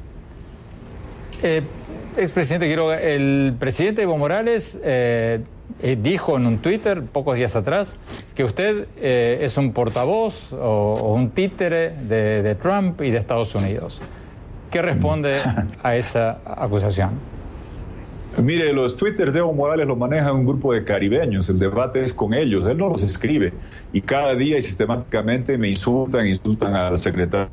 Eh, 1.42 1.62
expresidente 2.16 2.68
Quiroga, 2.68 3.00
el 3.00 3.54
presidente 3.58 4.02
Evo 4.02 4.16
Morales 4.16 4.78
eh, 4.82 5.40
eh, 5.82 5.98
dijo 6.00 6.36
en 6.36 6.46
un 6.46 6.58
Twitter 6.58 7.02
pocos 7.02 7.36
días 7.36 7.56
atrás 7.56 7.98
que 8.34 8.44
usted 8.44 8.86
eh, 8.96 9.40
es 9.42 9.56
un 9.56 9.72
portavoz 9.72 10.52
o, 10.52 11.14
un 11.14 11.30
títere 11.30 11.90
de, 11.90 12.42
de, 12.42 12.54
Trump 12.54 13.00
y 13.02 13.10
de 13.10 13.18
Estados 13.18 13.54
Unidos. 13.54 14.00
¿Qué 14.70 14.82
responde 14.82 15.40
a 15.82 15.96
esa 15.96 16.38
acusación? 16.44 17.10
Mire, 18.42 18.72
los 18.74 18.96
twitters 18.96 19.32
de 19.32 19.40
Evo 19.40 19.54
Morales 19.54 19.86
lo 19.86 19.96
maneja 19.96 20.30
un 20.32 20.44
grupo 20.44 20.74
de 20.74 20.84
caribeños, 20.84 21.48
el 21.48 21.58
debate 21.58 22.02
es 22.02 22.12
con 22.12 22.34
ellos, 22.34 22.66
él 22.66 22.76
no 22.76 22.90
los 22.90 23.02
escribe 23.02 23.54
y 23.94 24.02
cada 24.02 24.34
día 24.34 24.58
y 24.58 24.62
sistemáticamente 24.62 25.56
me 25.56 25.68
insultan, 25.68 26.26
insultan 26.26 26.74
al 26.74 26.98
secretario 26.98 27.48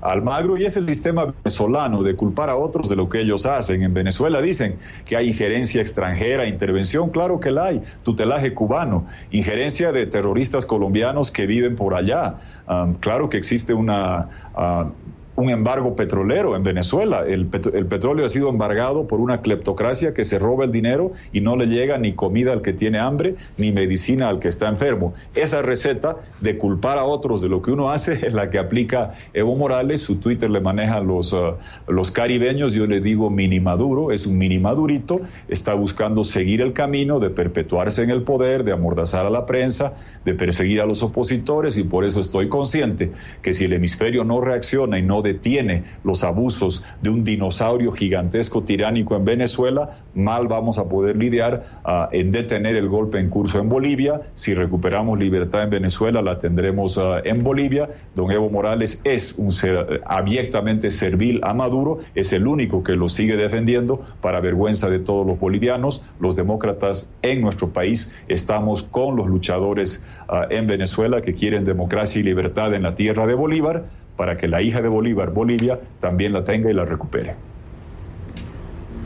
Almagro 0.00 0.56
y 0.56 0.64
es 0.64 0.76
el 0.76 0.88
sistema 0.88 1.26
venezolano 1.26 2.02
de 2.02 2.14
culpar 2.16 2.50
a 2.50 2.56
otros 2.56 2.88
de 2.88 2.96
lo 2.96 3.08
que 3.08 3.20
ellos 3.20 3.46
hacen. 3.46 3.82
En 3.82 3.94
Venezuela 3.94 4.40
dicen 4.40 4.78
que 5.04 5.16
hay 5.16 5.28
injerencia 5.28 5.80
extranjera, 5.80 6.46
intervención, 6.46 7.10
claro 7.10 7.40
que 7.40 7.50
la 7.50 7.66
hay, 7.66 7.82
tutelaje 8.02 8.54
cubano, 8.54 9.06
injerencia 9.30 9.92
de 9.92 10.06
terroristas 10.06 10.66
colombianos 10.66 11.30
que 11.30 11.46
viven 11.46 11.76
por 11.76 11.94
allá, 11.94 12.36
ah, 12.66 12.88
claro 13.00 13.28
que 13.28 13.36
existe 13.36 13.74
una... 13.74 14.28
Ah, 14.54 14.90
un 15.36 15.50
embargo 15.50 15.96
petrolero 15.96 16.56
en 16.56 16.62
Venezuela. 16.62 17.24
El, 17.26 17.46
petróleo 17.46 18.24
ha 18.24 18.28
sido 18.28 18.48
embargado 18.48 19.06
por 19.06 19.20
una 19.20 19.40
cleptocracia 19.40 20.12
que 20.14 20.24
se 20.24 20.38
roba 20.38 20.64
el 20.64 20.72
dinero 20.72 21.12
y 21.32 21.40
no 21.40 21.56
le 21.56 21.66
llega 21.66 21.98
ni 21.98 22.12
comida 22.12 22.52
al 22.52 22.62
que 22.62 22.72
tiene 22.72 22.98
hambre, 22.98 23.36
ni 23.56 23.72
medicina 23.72 24.28
al 24.28 24.38
que 24.38 24.48
está 24.48 24.68
enfermo. 24.68 25.14
Esa 25.34 25.62
receta 25.62 26.16
de 26.40 26.58
culpar 26.58 26.98
a 26.98 27.04
otros 27.04 27.40
de 27.40 27.48
lo 27.48 27.62
que 27.62 27.70
uno 27.70 27.90
hace 27.90 28.26
es 28.26 28.34
la 28.34 28.50
que 28.50 28.58
aplica 28.58 29.14
Evo 29.32 29.56
Morales. 29.56 30.02
Su 30.02 30.16
Twitter 30.16 30.50
le 30.50 30.60
manejan 30.60 31.06
los, 31.06 31.32
uh, 31.32 31.56
los 31.88 32.10
caribeños. 32.10 32.74
Yo 32.74 32.86
le 32.86 33.00
digo 33.00 33.30
mini 33.30 33.60
Maduro, 33.60 34.12
es 34.12 34.26
un 34.26 34.36
mini 34.36 34.58
Madurito. 34.58 35.20
Está 35.48 35.74
buscando 35.74 36.24
seguir 36.24 36.60
el 36.60 36.72
camino 36.72 37.20
de 37.20 37.30
perpetuarse 37.30 38.02
en 38.02 38.10
el 38.10 38.22
poder, 38.22 38.64
de 38.64 38.72
amordazar 38.72 39.24
a 39.24 39.30
la 39.30 39.46
prensa, 39.46 39.94
de 40.24 40.34
perseguir 40.34 40.80
a 40.80 40.86
los 40.86 41.02
opositores 41.02 41.78
y 41.78 41.84
por 41.84 42.04
eso 42.04 42.20
estoy 42.20 42.48
consciente 42.48 43.12
que 43.40 43.52
si 43.52 43.64
el 43.64 43.72
hemisferio 43.72 44.24
no 44.24 44.40
reacciona 44.40 44.98
y 44.98 45.02
no 45.02 45.21
detiene 45.22 45.84
los 46.04 46.24
abusos 46.24 46.84
de 47.00 47.10
un 47.10 47.24
dinosaurio 47.24 47.92
gigantesco 47.92 48.62
tiránico 48.62 49.16
en 49.16 49.24
Venezuela, 49.24 49.98
mal 50.14 50.48
vamos 50.48 50.78
a 50.78 50.88
poder 50.88 51.16
lidiar 51.16 51.64
ah, 51.84 52.08
en 52.12 52.30
detener 52.30 52.76
el 52.76 52.88
golpe 52.88 53.18
en 53.18 53.28
curso 53.30 53.58
en 53.58 53.68
Bolivia. 53.68 54.20
Si 54.34 54.54
recuperamos 54.54 55.18
libertad 55.18 55.64
en 55.64 55.70
Venezuela, 55.70 56.22
la 56.22 56.38
tendremos 56.38 56.98
ah, 56.98 57.20
en 57.24 57.42
Bolivia. 57.42 57.90
Don 58.14 58.30
Evo 58.30 58.50
Morales 58.50 59.00
es 59.04 59.34
un 59.38 59.50
ser 59.50 60.02
abiertamente 60.06 60.90
servil 60.90 61.40
a 61.42 61.54
Maduro, 61.54 62.00
es 62.14 62.32
el 62.32 62.46
único 62.46 62.82
que 62.82 62.92
lo 62.92 63.08
sigue 63.08 63.36
defendiendo 63.36 64.02
para 64.20 64.40
vergüenza 64.40 64.90
de 64.90 64.98
todos 64.98 65.26
los 65.26 65.38
bolivianos. 65.38 66.02
Los 66.20 66.36
demócratas 66.36 67.10
en 67.22 67.40
nuestro 67.40 67.70
país 67.70 68.14
estamos 68.28 68.82
con 68.82 69.16
los 69.16 69.26
luchadores 69.26 70.02
ah, 70.28 70.46
en 70.50 70.66
Venezuela 70.66 71.22
que 71.22 71.34
quieren 71.34 71.64
democracia 71.64 72.20
y 72.20 72.22
libertad 72.22 72.74
en 72.74 72.82
la 72.82 72.94
tierra 72.94 73.26
de 73.26 73.34
Bolívar 73.34 73.84
para 74.22 74.38
que 74.38 74.46
la 74.46 74.62
hija 74.62 74.80
de 74.80 74.86
Bolívar, 74.86 75.30
Bolivia, 75.32 75.80
también 75.98 76.32
la 76.32 76.44
tenga 76.44 76.70
y 76.70 76.72
la 76.72 76.84
recupere. 76.84 77.34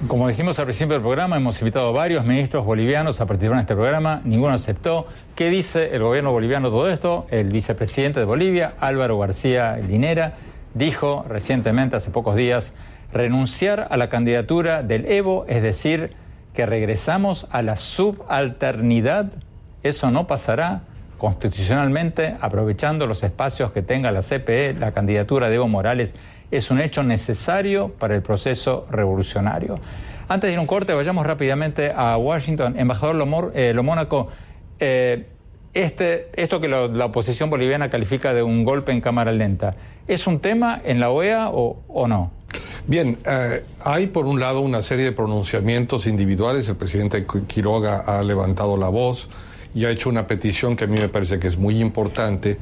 Como 0.08 0.28
dijimos 0.28 0.58
al 0.58 0.66
principio 0.66 0.92
del 0.92 1.00
programa, 1.00 1.38
hemos 1.38 1.58
invitado 1.62 1.88
a 1.88 1.92
varios 1.92 2.26
ministros 2.26 2.66
bolivianos 2.66 3.18
a 3.22 3.24
participar 3.24 3.56
en 3.56 3.60
este 3.62 3.74
programa, 3.74 4.20
ninguno 4.24 4.52
aceptó. 4.52 5.06
¿Qué 5.34 5.48
dice 5.48 5.96
el 5.96 6.02
gobierno 6.02 6.32
boliviano 6.32 6.68
todo 6.68 6.90
esto? 6.90 7.26
El 7.30 7.50
vicepresidente 7.50 8.20
de 8.20 8.26
Bolivia, 8.26 8.74
Álvaro 8.78 9.18
García 9.18 9.78
Linera, 9.78 10.34
dijo 10.74 11.24
recientemente, 11.26 11.96
hace 11.96 12.10
pocos 12.10 12.36
días, 12.36 12.74
renunciar 13.10 13.86
a 13.88 13.96
la 13.96 14.10
candidatura 14.10 14.82
del 14.82 15.06
Evo, 15.06 15.46
es 15.48 15.62
decir, 15.62 16.12
que 16.52 16.66
regresamos 16.66 17.46
a 17.52 17.62
la 17.62 17.78
subalternidad. 17.78 19.32
Eso 19.82 20.10
no 20.10 20.26
pasará 20.26 20.82
constitucionalmente, 21.18 22.36
aprovechando 22.40 23.06
los 23.06 23.22
espacios 23.22 23.72
que 23.72 23.82
tenga 23.82 24.10
la 24.10 24.20
CPE, 24.20 24.74
la 24.74 24.92
candidatura 24.92 25.48
de 25.48 25.56
Evo 25.56 25.68
Morales 25.68 26.14
es 26.50 26.70
un 26.70 26.80
hecho 26.80 27.02
necesario 27.02 27.88
para 27.88 28.14
el 28.14 28.22
proceso 28.22 28.86
revolucionario. 28.90 29.78
Antes 30.28 30.48
de 30.48 30.52
ir 30.52 30.58
a 30.58 30.60
un 30.60 30.66
corte, 30.66 30.92
vayamos 30.94 31.26
rápidamente 31.26 31.92
a 31.94 32.16
Washington. 32.16 32.78
Embajador 32.78 33.14
Lomor, 33.14 33.52
eh, 33.54 33.72
Lomónaco, 33.72 34.28
eh, 34.80 35.26
este, 35.72 36.30
esto 36.34 36.60
que 36.60 36.68
la 36.68 37.04
oposición 37.04 37.50
boliviana 37.50 37.90
califica 37.90 38.32
de 38.32 38.42
un 38.42 38.64
golpe 38.64 38.92
en 38.92 39.00
cámara 39.00 39.30
lenta, 39.32 39.76
¿es 40.08 40.26
un 40.26 40.40
tema 40.40 40.80
en 40.84 41.00
la 41.00 41.10
OEA 41.10 41.50
o, 41.50 42.08
no? 42.08 42.30
Bien, 42.86 43.18
eh, 43.26 43.62
hay 43.80 44.06
por 44.06 44.26
un 44.26 44.40
lado 44.40 44.60
una 44.60 44.80
serie 44.80 45.04
de 45.04 45.12
pronunciamientos 45.12 46.06
individuales. 46.06 46.68
El 46.68 46.76
presidente 46.76 47.26
Quiroga 47.46 47.98
ha 47.98 48.22
levantado 48.22 48.76
la 48.76 48.88
voz 48.88 49.28
y 49.76 49.84
ha 49.84 49.90
hecho 49.90 50.08
una 50.08 50.26
petición 50.26 50.74
que 50.74 50.84
a 50.84 50.86
mí 50.86 50.98
me 50.98 51.10
parece 51.10 51.38
que 51.38 51.46
es 51.46 51.58
muy 51.58 51.80
importante, 51.80 52.56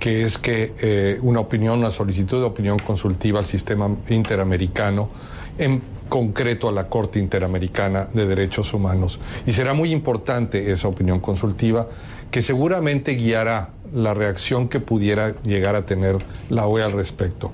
que 0.00 0.24
es 0.24 0.36
que 0.36 0.74
eh, 0.80 1.16
una 1.22 1.38
opinión, 1.38 1.78
una 1.78 1.92
solicitud 1.92 2.40
de 2.40 2.44
opinión 2.44 2.80
consultiva 2.80 3.38
al 3.38 3.46
sistema 3.46 3.88
interamericano, 4.08 5.08
en 5.58 5.80
concreto 6.08 6.68
a 6.68 6.72
la 6.72 6.88
Corte 6.88 7.20
Interamericana 7.20 8.08
de 8.12 8.26
Derechos 8.26 8.74
Humanos. 8.74 9.20
Y 9.46 9.52
será 9.52 9.74
muy 9.74 9.92
importante 9.92 10.72
esa 10.72 10.88
opinión 10.88 11.20
consultiva 11.20 11.86
que 12.32 12.42
seguramente 12.42 13.12
guiará 13.12 13.70
la 13.94 14.12
reacción 14.12 14.68
que 14.68 14.80
pudiera 14.80 15.40
llegar 15.42 15.76
a 15.76 15.86
tener 15.86 16.16
la 16.50 16.66
OEA 16.66 16.86
al 16.86 16.92
respecto. 16.92 17.52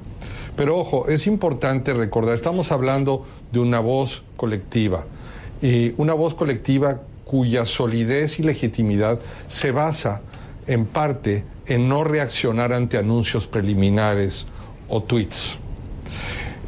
Pero 0.57 0.79
ojo, 0.79 1.09
es 1.09 1.27
importante 1.27 1.93
recordar, 1.93 2.35
estamos 2.35 2.73
hablando 2.73 3.27
de 3.53 3.59
una 3.59 3.81
voz 3.81 4.25
colectiva, 4.39 5.05
y 5.61 5.93
una 5.99 6.15
voz 6.15 6.33
colectiva 6.35 7.03
cuya 7.33 7.65
solidez 7.65 8.39
y 8.41 8.43
legitimidad 8.43 9.19
se 9.49 9.73
basa 9.73 10.21
en 10.67 10.85
parte 10.85 11.47
en 11.67 11.89
no 11.89 12.05
reaccionar 12.05 12.75
ante 12.75 12.99
anuncios 12.99 13.47
preliminares 13.47 14.47
o 14.91 15.03
tweets. 15.03 15.57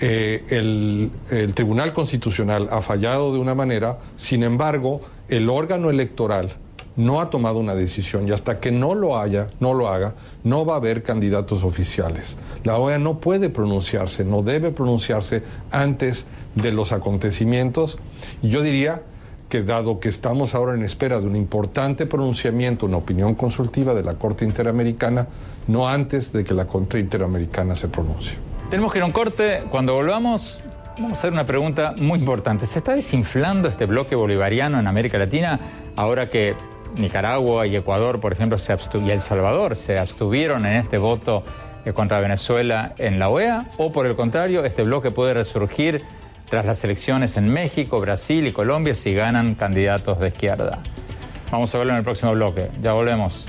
Eh, 0.01 0.43
el, 0.49 1.53
Tribunal 1.53 1.93
Constitucional 1.93 2.69
ha 2.71 2.81
fallado 2.81 3.35
de 3.35 3.41
una 3.41 3.55
manera, 3.55 3.99
sin 4.17 4.43
embargo, 4.43 5.03
el 5.29 5.51
órgano 5.51 5.91
electoral 5.91 6.53
no 6.97 7.21
ha 7.21 7.29
tomado 7.29 7.59
una 7.59 7.75
decisión 7.75 8.27
y 8.27 8.33
hasta 8.33 8.59
que 8.59 8.73
no 8.73 8.95
lo 8.95 9.19
haya, 9.19 9.49
no 9.61 9.75
lo 9.75 9.91
haga, 9.91 10.15
no 10.45 10.65
va 10.65 10.75
a 10.75 10.77
haber 10.79 11.03
candidatos 11.03 11.63
oficiales. 11.63 12.39
La 12.63 12.79
OEA 12.79 12.99
no 12.99 13.19
puede 13.19 13.51
pronunciarse, 13.51 14.25
no 14.25 14.41
debe 14.41 14.71
pronunciarse 14.71 15.43
antes 15.71 16.25
de 16.55 16.73
los 16.73 16.93
acontecimientos. 16.93 17.99
Y 18.41 18.49
yo 18.49 18.63
diría 18.63 19.03
dado 19.63 20.01
que 20.01 20.09
estamos 20.09 20.55
ahora 20.55 20.75
en 20.75 20.83
espera 20.83 21.21
de 21.21 21.27
un 21.27 21.37
importante 21.37 22.07
pronunciamiento, 22.07 22.87
una 22.87 22.97
opinión 22.97 23.35
consultiva 23.35 23.95
de 23.95 24.03
la 24.03 24.15
Corte 24.15 24.45
Interamericana, 24.45 25.27
no 25.69 25.89
antes 25.89 26.33
de 26.33 26.45
que 26.45 26.55
la 26.55 26.67
Corte 26.67 26.99
Interamericana 26.99 27.77
se 27.77 27.89
pronuncie. 27.89 28.35
Tenemos 28.71 28.93
que 28.93 28.99
ir 28.99 29.03
a 29.03 29.07
un 29.07 29.13
corte. 29.13 29.63
Cuando 29.71 29.95
volvamos, 29.95 30.61
vamos 30.97 31.13
a 31.13 31.15
hacer 31.15 31.33
una 31.33 31.47
pregunta 31.47 31.95
muy 31.99 32.19
importante. 32.19 32.67
¿Se 32.67 32.79
está 32.79 32.95
desinflando 32.95 33.69
este 33.69 33.87
bloque 33.87 34.15
bolivariano 34.15 34.81
en 34.81 34.87
América 34.87 35.19
Latina 35.19 35.61
ahora 35.97 36.29
que 36.29 36.55
Nicaragua 36.97 37.67
y 37.67 37.77
Ecuador, 37.77 38.21
por 38.21 38.33
ejemplo, 38.33 38.59
se 38.59 38.77
y 39.05 39.11
El 39.11 39.21
Salvador 39.21 39.77
se 39.77 39.99
abstuvieron 39.99 40.67
en 40.67 40.77
este 40.77 40.99
voto 40.99 41.45
eh, 41.85 41.93
contra 41.93 42.21
Venezuela 42.21 42.95
en 42.99 43.19
la 43.19 43.29
OEA? 43.29 43.67
¿O 43.79 43.93
por 43.93 44.07
el 44.07 44.17
contrario, 44.17 44.65
este 44.65 44.83
bloque 44.85 45.11
puede 45.11 45.35
resurgir 45.35 46.05
tras 46.49 46.67
las 46.67 46.85
elecciones 46.85 47.37
en 47.37 47.53
México, 47.53 48.01
Brasil 48.01 48.47
y 48.47 48.53
Colombia 48.53 48.95
si 48.95 49.15
ganan 49.15 49.55
candidatos 49.55 50.19
de 50.21 50.29
izquierda. 50.29 50.81
Vamos 51.51 51.75
a 51.75 51.79
verlo 51.79 51.93
en 51.93 51.99
el 51.99 52.05
próximo 52.05 52.33
bloque. 52.33 52.71
Ya 52.83 52.93
volvemos. 52.93 53.47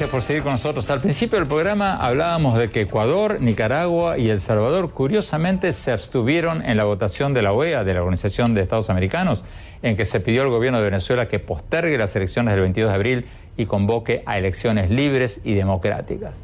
Gracias 0.00 0.14
por 0.14 0.22
seguir 0.22 0.42
con 0.42 0.52
nosotros. 0.52 0.88
Al 0.88 1.02
principio 1.02 1.38
del 1.38 1.46
programa 1.46 1.94
hablábamos 1.96 2.54
de 2.54 2.70
que 2.70 2.80
Ecuador, 2.80 3.38
Nicaragua 3.38 4.16
y 4.16 4.30
El 4.30 4.40
Salvador 4.40 4.92
curiosamente 4.92 5.74
se 5.74 5.92
abstuvieron 5.92 6.64
en 6.64 6.78
la 6.78 6.84
votación 6.84 7.34
de 7.34 7.42
la 7.42 7.52
OEA, 7.52 7.84
de 7.84 7.92
la 7.92 8.00
Organización 8.00 8.54
de 8.54 8.62
Estados 8.62 8.88
Americanos, 8.88 9.44
en 9.82 9.98
que 9.98 10.06
se 10.06 10.20
pidió 10.20 10.40
al 10.40 10.48
gobierno 10.48 10.78
de 10.78 10.84
Venezuela 10.84 11.28
que 11.28 11.38
postergue 11.38 11.98
las 11.98 12.16
elecciones 12.16 12.54
del 12.54 12.62
22 12.62 12.90
de 12.90 12.94
abril 12.94 13.26
y 13.58 13.66
convoque 13.66 14.22
a 14.24 14.38
elecciones 14.38 14.88
libres 14.88 15.42
y 15.44 15.52
democráticas. 15.52 16.42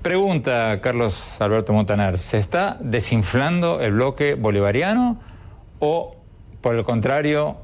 Pregunta 0.00 0.80
Carlos 0.80 1.38
Alberto 1.42 1.74
Montaner, 1.74 2.16
¿se 2.16 2.38
está 2.38 2.78
desinflando 2.80 3.82
el 3.82 3.92
bloque 3.92 4.32
bolivariano 4.32 5.20
o, 5.78 6.16
por 6.62 6.74
el 6.74 6.84
contrario, 6.84 7.58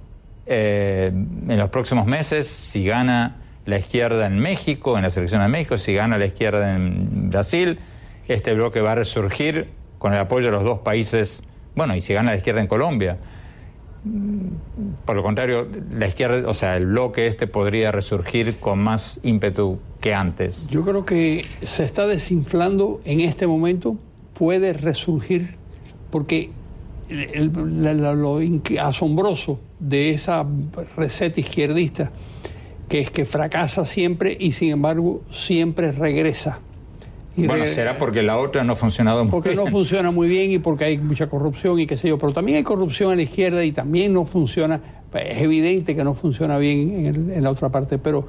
eh, 0.44 1.10
en 1.14 1.58
los 1.58 1.70
próximos 1.70 2.04
meses, 2.04 2.46
si 2.46 2.84
gana 2.84 3.40
la 3.66 3.78
izquierda 3.78 4.26
en 4.26 4.38
México, 4.38 4.96
en 4.96 5.02
la 5.02 5.10
selección 5.10 5.42
de 5.42 5.48
México, 5.48 5.78
si 5.78 5.94
gana 5.94 6.18
la 6.18 6.26
izquierda 6.26 6.74
en 6.74 7.30
Brasil, 7.30 7.78
este 8.28 8.54
bloque 8.54 8.80
va 8.80 8.92
a 8.92 8.94
resurgir 8.96 9.68
con 9.98 10.12
el 10.12 10.18
apoyo 10.18 10.46
de 10.46 10.52
los 10.52 10.64
dos 10.64 10.80
países, 10.80 11.42
bueno, 11.74 11.96
y 11.96 12.00
si 12.00 12.14
gana 12.14 12.32
la 12.32 12.36
izquierda 12.36 12.60
en 12.60 12.66
Colombia. 12.66 13.18
por 15.06 15.16
lo 15.16 15.22
contrario, 15.22 15.66
la 15.92 16.06
izquierda, 16.06 16.48
o 16.48 16.54
sea, 16.54 16.76
el 16.76 16.86
bloque 16.86 17.26
este 17.26 17.46
podría 17.46 17.90
resurgir 17.90 18.58
con 18.58 18.78
más 18.78 19.18
ímpetu 19.22 19.78
que 20.00 20.12
antes. 20.12 20.68
Yo 20.68 20.84
creo 20.84 21.06
que 21.06 21.46
se 21.62 21.84
está 21.84 22.06
desinflando 22.06 23.00
en 23.06 23.20
este 23.20 23.46
momento, 23.46 23.96
puede 24.34 24.74
resurgir, 24.74 25.56
porque 26.10 26.50
lo 27.08 28.40
asombroso 28.80 29.60
de 29.78 30.10
esa 30.10 30.46
receta 30.96 31.40
izquierdista, 31.40 32.10
que 32.88 32.98
es 32.98 33.10
que 33.10 33.24
fracasa 33.24 33.84
siempre 33.84 34.36
y 34.38 34.52
sin 34.52 34.70
embargo 34.70 35.22
siempre 35.30 35.92
regresa. 35.92 36.60
bueno, 37.36 37.66
será 37.66 37.98
porque 37.98 38.22
la 38.22 38.38
otra 38.38 38.64
no 38.64 38.74
ha 38.74 38.76
funcionado 38.76 39.24
muy 39.24 39.30
porque 39.30 39.50
bien. 39.50 39.60
Porque 39.60 39.70
no 39.70 39.76
funciona 39.76 40.10
muy 40.10 40.28
bien 40.28 40.52
y 40.52 40.58
porque 40.58 40.84
hay 40.84 40.98
mucha 40.98 41.28
corrupción 41.28 41.78
y 41.80 41.86
qué 41.86 41.96
sé 41.96 42.08
yo, 42.08 42.18
pero 42.18 42.32
también 42.32 42.58
hay 42.58 42.62
corrupción 42.62 43.12
en 43.12 43.18
la 43.18 43.22
izquierda 43.22 43.64
y 43.64 43.72
también 43.72 44.12
no 44.12 44.26
funciona, 44.26 44.80
es 45.14 45.38
evidente 45.38 45.96
que 45.96 46.04
no 46.04 46.14
funciona 46.14 46.58
bien 46.58 47.30
en, 47.34 47.42
la 47.42 47.50
otra 47.50 47.70
parte, 47.70 47.98
pero 47.98 48.28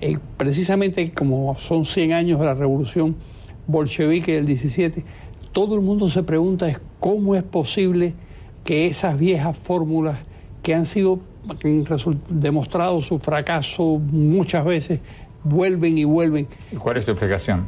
eh, 0.00 0.16
precisamente 0.36 1.12
como 1.12 1.54
son 1.56 1.84
100 1.84 2.12
años 2.12 2.38
de 2.38 2.46
la 2.46 2.54
revolución 2.54 3.16
bolchevique 3.66 4.34
del 4.34 4.46
17, 4.46 5.04
todo 5.52 5.74
el 5.74 5.80
mundo 5.80 6.08
se 6.08 6.22
pregunta 6.22 6.68
es 6.68 6.78
cómo 7.00 7.34
es 7.34 7.42
posible 7.42 8.14
que 8.64 8.86
esas 8.86 9.18
viejas 9.18 9.56
fórmulas 9.56 10.18
que 10.62 10.74
han 10.74 10.86
sido 10.86 11.20
han 11.48 12.20
demostrado 12.28 13.00
su 13.00 13.18
fracaso 13.18 13.98
muchas 13.98 14.64
veces 14.64 15.00
vuelven 15.44 15.98
y 15.98 16.04
vuelven. 16.04 16.48
¿Cuál 16.78 16.98
es 16.98 17.04
tu 17.04 17.12
explicación? 17.12 17.66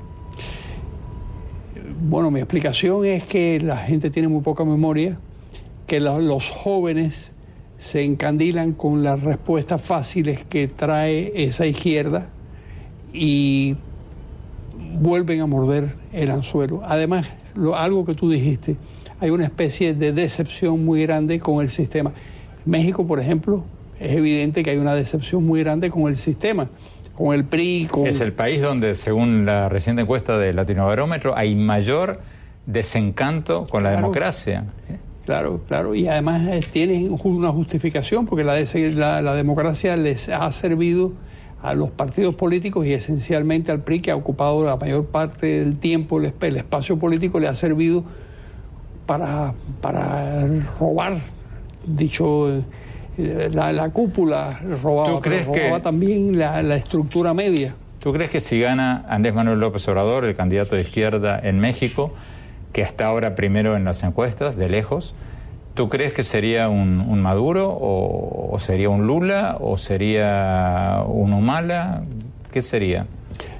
Bueno, 2.03 2.31
mi 2.31 2.41
explicación 2.41 3.05
es 3.05 3.25
que 3.25 3.61
la 3.61 3.77
gente 3.77 4.11
tiene 4.11 4.29
muy 4.29 4.43
poca 4.43 4.65
memoria, 4.65 5.19
que 5.87 6.01
los 6.01 6.51
jóvenes 6.51 7.31
se 7.79 8.03
encandilan 8.03 8.73
con 8.73 9.03
las 9.03 9.23
respuestas 9.23 9.81
fáciles 9.81 10.45
que 10.45 10.69
trae 10.69 11.33
esa 11.35 11.67
izquierda 11.67 12.29
y 13.13 13.77
vuelven 14.99 15.41
a 15.41 15.47
morder 15.47 15.97
el 16.13 16.31
anzuelo. 16.31 16.83
Además, 16.85 17.31
algo 17.75 18.05
que 18.05 18.15
tú 18.15 18.31
dijiste, 18.31 18.77
hay 19.19 19.31
una 19.31 19.45
especie 19.45 19.95
de 19.95 20.13
decepción 20.13 20.85
muy 20.85 21.03
grande 21.03 21.41
con 21.41 21.61
el 21.61 21.69
sistema. 21.69 22.13
México, 22.65 23.07
por 23.07 23.21
ejemplo, 23.21 23.65
es 23.99 24.13
evidente 24.13 24.63
que 24.63 24.71
hay 24.71 24.79
una 24.79 24.95
decepción 24.95 25.47
muy 25.47 25.61
grande 25.61 25.91
con 25.91 26.09
el 26.09 26.17
sistema, 26.17 26.69
con 27.15 27.35
el 27.35 27.45
PRI. 27.45 27.89
Con... 27.91 28.07
Es 28.07 28.21
el 28.21 28.33
país 28.33 28.63
donde, 28.63 28.95
según 28.95 29.45
la 29.47 29.69
reciente 29.69 30.03
encuesta 30.03 30.39
de 30.39 30.53
Latinobarómetro, 30.53 31.37
hay 31.37 31.55
mayor 31.55 32.21
desencanto 32.67 33.65
con 33.65 33.83
la 33.83 33.91
democracia. 33.91 34.65
Claro, 35.27 35.61
claro, 35.69 35.95
y 35.95 36.09
además 36.09 36.43
eh, 36.49 36.61
tiene 36.73 37.09
una 37.09 37.51
justificación 37.51 38.27
porque 38.27 38.43
la, 38.43 38.59
la, 38.95 39.23
la 39.23 39.35
democracia 39.35 39.97
les 39.97 40.29
ha 40.29 40.51
servido 40.53 41.13
a 41.63 41.75
los 41.75 41.91
partidos 41.91 42.35
políticos 42.35 42.87
y 42.87 42.93
esencialmente 42.93 43.71
al 43.71 43.83
PRI, 43.83 44.01
que 44.01 44.11
ha 44.11 44.17
ocupado 44.17 44.65
la 44.65 44.77
mayor 44.77 45.07
parte 45.07 45.59
del 45.59 45.79
tiempo, 45.79 46.19
el, 46.19 46.33
el 46.41 46.57
espacio 46.57 46.99
político, 46.99 47.39
le 47.39 47.49
ha 47.49 47.55
servido 47.55 48.05
para, 49.07 49.55
para 49.81 50.47
robar, 50.79 51.19
dicho 51.85 52.49
eh, 53.19 53.51
la, 53.53 53.89
cúpula, 53.91 54.59
robaba, 54.83 55.21
robaba 55.21 55.81
también 55.81 56.39
la, 56.39 56.63
la 56.63 56.77
estructura 56.77 57.35
media. 57.35 57.75
¿Tú 58.01 58.13
crees 58.13 58.31
que 58.31 58.41
si 58.41 58.61
gana 58.61 59.05
Andrés 59.09 59.35
Manuel 59.35 59.61
López 59.61 59.87
Obrador, 59.89 60.25
el 60.25 60.35
candidato 60.35 60.75
de 60.75 60.83
izquierda 60.83 61.39
en 61.43 61.61
México, 61.61 62.13
que 62.73 62.83
está 62.83 63.07
ahora 63.07 63.35
primero 63.35 63.77
en 63.77 63.85
las 63.85 64.03
encuestas, 64.03 64.57
de 64.57 64.69
lejos, 64.69 65.15
¿Tú 65.75 65.89
crees 65.89 66.13
que 66.13 66.25
sería 66.25 66.69
un, 66.69 67.23
Maduro 67.23 67.77
o, 67.81 68.57
sería 68.59 68.91
un 68.91 69.07
Lula 69.07 69.57
o 69.61 69.79
sería 69.79 71.05
un 71.07 71.33
Humala? 71.33 72.03
¿Qué 72.53 72.61
sería? 72.61 73.07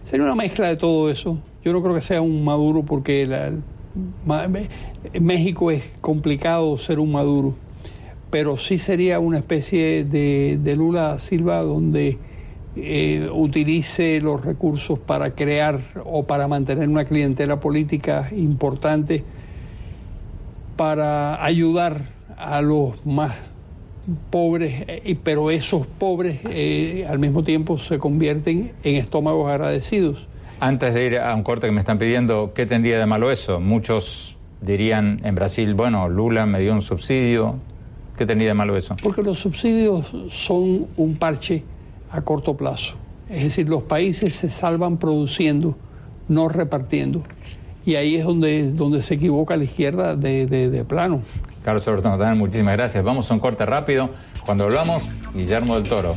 Sería 0.05 0.27
una 0.27 0.35
mezcla 0.35 0.69
de 0.69 0.77
todo 0.77 1.11
eso. 1.11 1.39
Yo 1.65 1.73
no 1.73 1.83
creo 1.83 1.95
que 1.95 2.03
sea 2.03 2.21
un 2.21 2.45
Maduro 2.45 2.83
porque 2.83 3.23
en 3.23 5.25
México 5.25 5.71
es 5.71 5.85
complicado 6.01 6.77
ser 6.79 6.99
un 6.99 7.13
Maduro, 7.13 7.55
pero 8.31 8.57
sí 8.57 8.79
sería 8.79 9.19
una 9.19 9.39
especie 9.39 10.05
de, 10.05 10.75
Lula 10.77 11.19
Silva 11.19 11.63
donde 11.63 12.19
eh, 12.77 13.29
utilice 13.33 14.21
los 14.21 14.45
recursos 14.45 14.99
para 14.99 15.35
crear 15.35 15.81
o 16.05 16.25
para 16.25 16.47
mantener 16.47 16.89
una 16.89 17.05
clientela 17.05 17.59
política 17.59 18.29
importante 18.35 19.25
para 20.77 21.45
ayudar 21.45 22.03
a 22.37 22.63
los 22.63 23.05
más 23.05 23.35
pobres, 24.31 24.85
eh, 24.87 25.17
pero 25.23 25.51
esos 25.51 25.87
pobres 25.87 26.41
eh, 26.49 27.07
al 27.09 27.19
mismo 27.19 27.43
tiempo 27.43 27.77
se 27.79 27.99
convierten 27.99 28.73
en 28.83 28.97
estómagos 28.97 29.51
agradecidos. 29.51 30.27
Antes 30.61 30.95
de 30.95 31.07
ir 31.07 31.19
a 31.19 31.35
un 31.35 31.43
corte 31.43 31.67
que 31.67 31.73
me 31.73 31.81
están 31.81 31.99
pidiendo, 31.99 32.53
¿qué 32.55 32.67
tendría 32.67 32.99
de 32.99 33.07
malo 33.07 33.31
eso? 33.31 33.61
Muchos 33.61 34.37
dirían 34.61 35.21
en 35.25 35.35
Brasil, 35.35 35.75
bueno, 35.75 36.09
Lula 36.09 36.47
me 36.47 36.61
dio 36.61 36.73
un 36.73 36.83
subsidio. 36.83 37.57
¿Qué 38.21 38.27
tendría 38.27 38.49
de 38.49 38.55
malo 38.55 38.77
eso? 38.77 38.97
Porque 39.03 39.23
los 39.23 39.39
subsidios 39.39 40.05
son 40.31 40.89
un 40.99 41.17
parche 41.17 41.63
a 42.11 42.21
corto 42.21 42.55
plazo. 42.55 42.97
Es 43.31 43.45
decir, 43.45 43.67
los 43.67 43.85
países 43.85 44.35
se 44.35 44.51
salvan 44.51 44.99
produciendo, 44.99 45.75
no 46.29 46.51
repartiendo. 46.51 47.23
Y 47.87 47.95
ahí 47.95 48.17
es 48.17 48.25
donde, 48.25 48.73
donde 48.73 49.03
se 49.03 49.15
equivoca 49.15 49.57
la 49.57 49.65
izquierda 49.65 50.17
de, 50.17 50.45
de, 50.45 50.85
plano. 50.85 51.23
Carlos 51.65 51.89
Alberto 51.89 52.11
Montaner, 52.11 52.35
muchísimas 52.35 52.77
gracias. 52.77 53.03
Vamos 53.03 53.31
a 53.31 53.33
un 53.33 53.41
corte 53.41 53.65
rápido. 53.65 54.11
Cuando 54.45 54.65
hablamos, 54.65 55.03
Guillermo 55.35 55.77
del 55.77 55.89
Toro. 55.89 56.15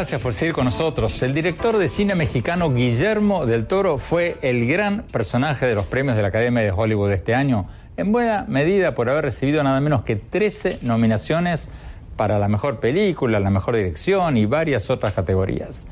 Gracias 0.00 0.22
por 0.22 0.32
seguir 0.32 0.54
con 0.54 0.64
nosotros. 0.64 1.22
El 1.22 1.34
director 1.34 1.76
de 1.76 1.86
cine 1.90 2.14
mexicano 2.14 2.72
Guillermo 2.72 3.44
del 3.44 3.66
Toro 3.66 3.98
fue 3.98 4.38
el 4.40 4.66
gran 4.66 5.02
personaje 5.02 5.66
de 5.66 5.74
los 5.74 5.84
premios 5.84 6.16
de 6.16 6.22
la 6.22 6.28
Academia 6.28 6.62
de 6.62 6.70
Hollywood 6.70 7.10
de 7.10 7.16
este 7.16 7.34
año, 7.34 7.66
en 7.98 8.10
buena 8.10 8.46
medida 8.48 8.94
por 8.94 9.10
haber 9.10 9.24
recibido 9.24 9.62
nada 9.62 9.78
menos 9.82 10.04
que 10.04 10.16
13 10.16 10.78
nominaciones 10.80 11.68
para 12.16 12.38
la 12.38 12.48
mejor 12.48 12.80
película, 12.80 13.40
la 13.40 13.50
mejor 13.50 13.76
dirección 13.76 14.38
y 14.38 14.46
varias 14.46 14.88
otras 14.88 15.12
categorías. 15.12 15.86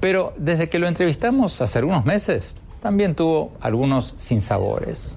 Pero 0.00 0.32
desde 0.36 0.68
que 0.68 0.80
lo 0.80 0.88
entrevistamos 0.88 1.60
hace 1.60 1.78
algunos 1.78 2.04
meses, 2.04 2.56
también 2.82 3.14
tuvo 3.14 3.52
algunos 3.60 4.16
sinsabores, 4.18 5.16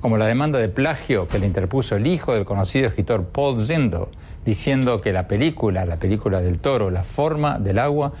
como 0.00 0.16
la 0.16 0.24
demanda 0.24 0.58
de 0.58 0.70
plagio 0.70 1.28
que 1.28 1.38
le 1.38 1.46
interpuso 1.46 1.96
el 1.96 2.06
hijo 2.06 2.32
del 2.32 2.46
conocido 2.46 2.88
escritor 2.88 3.26
Paul 3.26 3.62
Zindel, 3.62 4.06
diciendo 4.48 5.02
que 5.02 5.12
la 5.12 5.28
película, 5.28 5.84
la 5.84 5.96
película 5.96 6.40
del 6.40 6.58
toro, 6.58 6.90
La 6.90 7.04
forma 7.04 7.58
del 7.58 7.78
agua, 7.78 8.14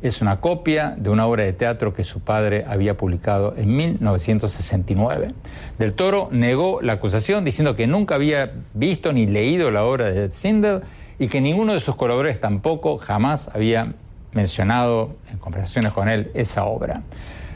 es 0.00 0.22
una 0.22 0.40
copia 0.40 0.94
de 0.96 1.10
una 1.10 1.26
obra 1.26 1.44
de 1.44 1.52
teatro 1.52 1.92
que 1.92 2.04
su 2.04 2.20
padre 2.20 2.64
había 2.66 2.96
publicado 2.96 3.54
en 3.54 3.76
1969. 3.76 5.34
Del 5.78 5.92
Toro 5.92 6.30
negó 6.30 6.80
la 6.80 6.94
acusación 6.94 7.44
diciendo 7.44 7.76
que 7.76 7.86
nunca 7.86 8.14
había 8.14 8.52
visto 8.72 9.12
ni 9.12 9.26
leído 9.26 9.70
la 9.70 9.84
obra 9.84 10.10
de 10.10 10.30
Zindel 10.30 10.80
y 11.18 11.28
que 11.28 11.42
ninguno 11.42 11.74
de 11.74 11.80
sus 11.80 11.96
colaboradores 11.96 12.40
tampoco 12.40 12.96
jamás 12.96 13.50
había 13.54 13.92
mencionado 14.32 15.16
en 15.30 15.36
conversaciones 15.36 15.92
con 15.92 16.08
él 16.08 16.30
esa 16.32 16.64
obra. 16.64 17.02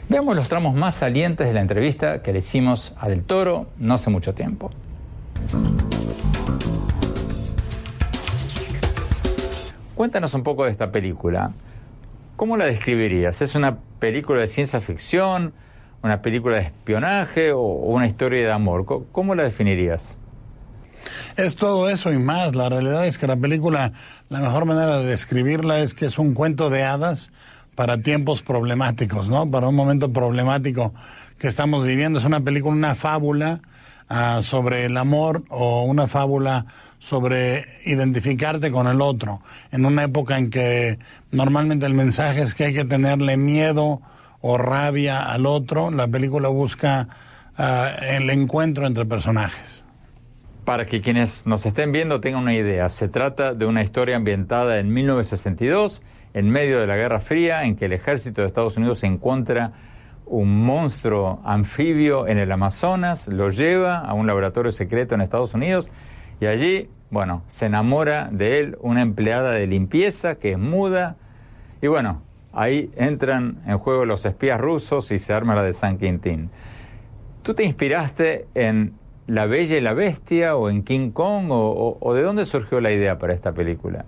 Veamos 0.07 0.35
los 0.35 0.47
tramos 0.47 0.75
más 0.75 0.93
salientes 0.93 1.47
de 1.47 1.53
la 1.53 1.61
entrevista 1.61 2.21
que 2.21 2.31
le 2.31 2.39
hicimos 2.39 2.93
a 2.99 3.09
Del 3.09 3.23
Toro 3.23 3.65
no 3.79 3.95
hace 3.95 4.11
mucho 4.11 4.35
tiempo. 4.35 4.69
Cuéntanos 9.99 10.33
un 10.33 10.43
poco 10.43 10.63
de 10.63 10.71
esta 10.71 10.93
película. 10.93 11.51
¿Cómo 12.37 12.55
la 12.55 12.63
describirías? 12.63 13.41
¿Es 13.41 13.53
una 13.53 13.79
película 13.99 14.39
de 14.39 14.47
ciencia 14.47 14.79
ficción, 14.79 15.51
una 16.01 16.21
película 16.21 16.55
de 16.55 16.61
espionaje 16.61 17.51
o 17.51 17.59
una 17.59 18.07
historia 18.07 18.39
de 18.45 18.49
amor? 18.49 18.85
¿Cómo 19.11 19.35
la 19.35 19.43
definirías? 19.43 20.17
Es 21.35 21.57
todo 21.57 21.89
eso 21.89 22.13
y 22.13 22.17
más. 22.17 22.55
La 22.55 22.69
realidad 22.69 23.07
es 23.07 23.17
que 23.17 23.27
la 23.27 23.35
película, 23.35 23.91
la 24.29 24.39
mejor 24.39 24.63
manera 24.63 24.99
de 24.99 25.05
describirla 25.05 25.79
es 25.79 25.93
que 25.93 26.05
es 26.05 26.17
un 26.17 26.33
cuento 26.33 26.69
de 26.69 26.85
hadas 26.85 27.29
para 27.75 28.01
tiempos 28.01 28.41
problemáticos, 28.41 29.27
¿no? 29.27 29.51
Para 29.51 29.67
un 29.67 29.75
momento 29.75 30.13
problemático 30.13 30.93
que 31.37 31.47
estamos 31.47 31.83
viviendo. 31.83 32.19
Es 32.19 32.25
una 32.25 32.39
película, 32.39 32.73
una 32.73 32.95
fábula 32.95 33.59
ah, 34.09 34.41
sobre 34.43 34.85
el 34.85 34.97
amor 34.97 35.43
o 35.49 35.83
una 35.83 36.07
fábula 36.07 36.65
sobre 36.99 37.63
identificarte 37.85 38.71
con 38.71 38.87
el 38.87 39.01
otro. 39.01 39.41
En 39.71 39.85
una 39.85 40.03
época 40.03 40.37
en 40.37 40.49
que 40.49 40.99
normalmente 41.31 41.85
el 41.85 41.93
mensaje 41.93 42.41
es 42.41 42.53
que 42.53 42.65
hay 42.65 42.73
que 42.73 42.85
tenerle 42.85 43.37
miedo 43.37 44.01
o 44.41 44.57
rabia 44.57 45.31
al 45.31 45.45
otro, 45.45 45.91
la 45.91 46.07
película 46.07 46.49
busca 46.49 47.07
ah, 47.57 47.91
el 48.01 48.29
encuentro 48.29 48.87
entre 48.87 49.05
personajes. 49.05 49.83
Para 50.65 50.85
que 50.85 51.01
quienes 51.01 51.45
nos 51.47 51.65
estén 51.65 51.91
viendo 51.91 52.19
tengan 52.21 52.43
una 52.43 52.53
idea, 52.53 52.89
se 52.89 53.07
trata 53.07 53.53
de 53.53 53.65
una 53.65 53.81
historia 53.81 54.17
ambientada 54.17 54.77
en 54.77 54.93
1962 54.93 56.01
en 56.33 56.49
medio 56.49 56.79
de 56.79 56.87
la 56.87 56.95
Guerra 56.95 57.19
Fría, 57.19 57.63
en 57.63 57.75
que 57.75 57.85
el 57.85 57.93
ejército 57.93 58.41
de 58.41 58.47
Estados 58.47 58.77
Unidos 58.77 59.03
encuentra 59.03 59.73
un 60.29 60.63
monstruo 60.63 61.41
anfibio 61.43 62.27
en 62.27 62.37
el 62.37 62.51
Amazonas, 62.51 63.27
lo 63.27 63.49
lleva 63.49 63.97
a 63.97 64.13
un 64.13 64.27
laboratorio 64.27 64.71
secreto 64.71 65.15
en 65.15 65.21
Estados 65.21 65.53
Unidos 65.53 65.89
y 66.39 66.45
allí, 66.45 66.89
bueno, 67.09 67.43
se 67.47 67.65
enamora 67.65 68.29
de 68.31 68.59
él 68.59 68.77
una 68.81 69.01
empleada 69.01 69.51
de 69.51 69.67
limpieza 69.67 70.35
que 70.35 70.51
es 70.51 70.59
muda 70.59 71.17
y 71.81 71.87
bueno, 71.87 72.21
ahí 72.53 72.91
entran 72.95 73.61
en 73.65 73.77
juego 73.79 74.05
los 74.05 74.25
espías 74.25 74.59
rusos 74.59 75.11
y 75.11 75.19
se 75.19 75.33
arma 75.33 75.55
la 75.55 75.63
de 75.63 75.73
San 75.73 75.97
Quintín. 75.97 76.49
¿Tú 77.41 77.53
te 77.53 77.63
inspiraste 77.63 78.47
en 78.53 78.93
La 79.27 79.45
Bella 79.45 79.77
y 79.77 79.81
la 79.81 79.93
Bestia 79.93 80.55
o 80.55 80.69
en 80.69 80.83
King 80.83 81.11
Kong 81.11 81.47
o, 81.49 82.13
de 82.13 82.21
dónde 82.21 82.45
surgió 82.45 82.81
la 82.81 82.91
idea 82.91 83.17
para 83.17 83.33
esta 83.33 83.53
película? 83.53 84.05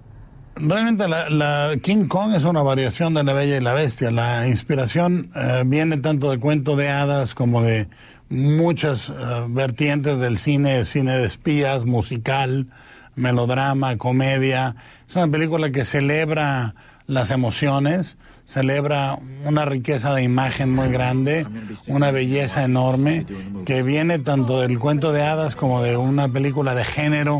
Realmente 0.55 1.07
la, 1.07 1.71
King 1.81 2.07
Kong 2.07 2.35
es 2.35 2.43
una 2.43 2.61
variación 2.61 3.13
de 3.13 3.23
La 3.23 3.33
Bella 3.33 3.57
y 3.57 3.61
la 3.61 3.73
Bestia. 3.73 4.11
La 4.11 4.47
inspiración 4.47 5.29
eh, 5.35 5.63
viene 5.65 5.97
tanto 5.97 6.29
de 6.29 6.39
cuento 6.39 6.75
de 6.75 6.89
hadas 6.89 7.33
como 7.33 7.61
de 7.61 7.87
muchas 8.29 9.09
eh, 9.09 9.13
vertientes 9.49 10.19
del 10.19 10.37
cine, 10.37 10.85
cine 10.85 11.17
de 11.17 11.25
espías, 11.25 11.85
musical, 11.85 12.67
melodrama, 13.15 13.97
comedia. 13.97 14.75
Es 15.07 15.15
una 15.15 15.29
película 15.29 15.71
que 15.71 15.85
celebra 15.85 16.75
las 17.07 17.31
emociones, 17.31 18.17
celebra 18.45 19.17
una 19.45 19.65
riqueza 19.65 20.13
de 20.13 20.23
imagen 20.23 20.73
muy 20.73 20.89
grande, 20.89 21.45
una 21.87 22.11
belleza 22.11 22.63
enorme, 22.63 23.25
que 23.65 23.83
viene 23.83 24.19
tanto 24.19 24.61
del 24.61 24.79
cuento 24.79 25.11
de 25.11 25.23
hadas 25.23 25.55
como 25.55 25.81
de 25.81 25.97
una 25.97 26.27
película 26.27 26.75
de 26.75 26.83
género. 26.83 27.39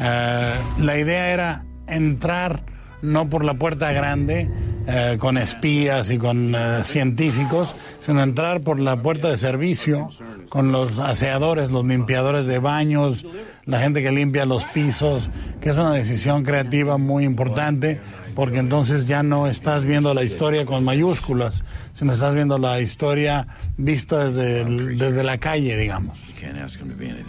Eh, 0.00 0.54
la 0.78 0.98
idea 0.98 1.32
era 1.32 1.65
entrar 1.86 2.62
no 3.02 3.28
por 3.28 3.44
la 3.44 3.54
puerta 3.54 3.92
grande 3.92 4.50
eh, 4.88 5.16
con 5.18 5.36
espías 5.36 6.10
y 6.10 6.18
con 6.18 6.54
eh, 6.54 6.82
científicos, 6.84 7.74
sino 8.00 8.22
entrar 8.22 8.60
por 8.60 8.78
la 8.78 9.02
puerta 9.02 9.28
de 9.28 9.36
servicio 9.36 10.08
con 10.48 10.72
los 10.72 10.98
aseadores, 10.98 11.70
los 11.70 11.84
limpiadores 11.84 12.46
de 12.46 12.58
baños, 12.58 13.24
la 13.64 13.80
gente 13.80 14.02
que 14.02 14.12
limpia 14.12 14.46
los 14.46 14.64
pisos, 14.66 15.28
que 15.60 15.70
es 15.70 15.74
una 15.74 15.92
decisión 15.92 16.44
creativa 16.44 16.98
muy 16.98 17.24
importante 17.24 18.00
porque 18.36 18.58
entonces 18.58 19.06
ya 19.06 19.22
no 19.22 19.46
estás 19.46 19.86
viendo 19.86 20.12
la 20.12 20.22
historia 20.22 20.66
con 20.66 20.84
mayúsculas, 20.84 21.64
sino 21.94 22.12
estás 22.12 22.34
viendo 22.34 22.58
la 22.58 22.80
historia 22.82 23.48
vista 23.78 24.26
desde, 24.26 24.64
desde 24.94 25.24
la 25.24 25.38
calle, 25.38 25.74
digamos. 25.78 26.34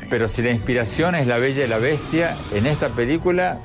Pero 0.09 0.27
si 0.27 0.41
la 0.41 0.51
inspiración 0.51 1.15
es 1.15 1.25
la 1.25 1.37
bella 1.37 1.63
y 1.63 1.67
la 1.69 1.77
bestia, 1.77 2.35
en 2.53 2.67
esta 2.67 2.89
película 2.89 3.61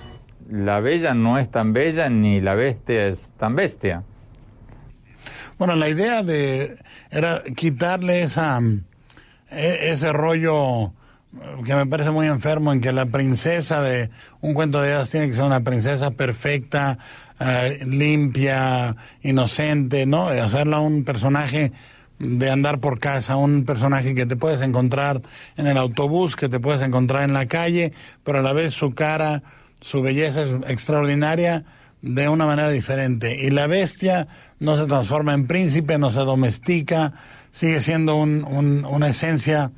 la 0.50 0.80
bella 0.80 1.14
no 1.14 1.38
es 1.38 1.50
tan 1.50 1.72
bella 1.72 2.08
ni 2.08 2.40
la 2.40 2.54
bestia 2.54 3.06
es 3.08 3.32
tan 3.36 3.54
bestia. 3.56 4.02
Bueno, 5.58 5.76
la 5.76 5.88
idea 5.88 6.22
de 6.22 6.76
era 7.10 7.42
quitarle 7.54 8.22
esa 8.22 8.60
e, 9.50 9.90
ese 9.90 10.12
rollo 10.12 10.92
que 11.64 11.74
me 11.74 11.86
parece 11.86 12.10
muy 12.10 12.26
enfermo 12.26 12.72
en 12.72 12.80
que 12.80 12.92
la 12.92 13.06
princesa 13.06 13.80
de 13.80 14.10
un 14.40 14.54
cuento 14.54 14.80
de 14.80 14.92
hadas 14.92 15.10
tiene 15.10 15.28
que 15.28 15.34
ser 15.34 15.44
una 15.44 15.60
princesa 15.60 16.10
perfecta, 16.10 16.98
eh, 17.40 17.80
limpia, 17.86 18.96
inocente, 19.22 20.04
¿no? 20.04 20.28
Hacerla 20.28 20.80
un 20.80 21.04
personaje 21.04 21.72
de 22.18 22.50
andar 22.50 22.78
por 22.80 22.98
casa, 23.00 23.36
un 23.36 23.64
personaje 23.64 24.14
que 24.14 24.26
te 24.26 24.36
puedes 24.36 24.60
encontrar 24.60 25.22
en 25.56 25.66
el 25.66 25.78
autobús, 25.78 26.36
que 26.36 26.48
te 26.48 26.60
puedes 26.60 26.82
encontrar 26.82 27.24
en 27.24 27.32
la 27.32 27.46
calle, 27.46 27.92
pero 28.22 28.38
a 28.38 28.42
la 28.42 28.52
vez 28.52 28.74
su 28.74 28.94
cara, 28.94 29.42
su 29.82 30.00
belleza 30.00 30.42
es 30.42 30.50
extraordinaria 30.68 31.64
de 32.00 32.28
una 32.28 32.46
manera 32.46 32.70
diferente. 32.70 33.44
Y 33.44 33.50
la 33.50 33.66
bestia 33.66 34.28
no 34.58 34.76
se 34.76 34.86
transforma 34.86 35.34
en 35.34 35.46
príncipe, 35.46 35.98
no 35.98 36.10
se 36.10 36.20
domestica, 36.20 37.12
sigue 37.52 37.80
siendo 37.80 38.16
una 38.16 39.08
esencia 39.08 39.70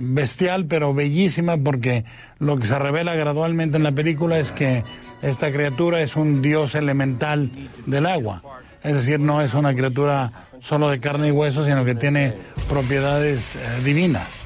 bestial, 0.00 0.66
pero 0.66 0.94
bellísima, 0.94 1.56
porque 1.56 2.04
lo 2.38 2.58
que 2.58 2.66
se 2.66 2.78
revela 2.78 3.14
gradualmente 3.14 3.76
en 3.76 3.82
la 3.82 3.92
película 3.92 4.38
es 4.38 4.52
que 4.52 4.84
esta 5.22 5.52
criatura 5.52 6.00
es 6.00 6.16
un 6.16 6.42
dios 6.42 6.74
elemental 6.74 7.50
del 7.86 8.06
agua. 8.06 8.42
Es 8.82 8.96
decir, 8.96 9.20
no 9.20 9.40
es 9.40 9.54
una 9.54 9.74
criatura 9.74 10.32
solo 10.60 10.90
de 10.90 10.98
carne 10.98 11.28
y 11.28 11.30
hueso, 11.30 11.64
sino 11.64 11.84
que 11.84 11.94
tiene 11.94 12.34
propiedades 12.68 13.54
eh, 13.54 13.58
divinas. 13.84 14.41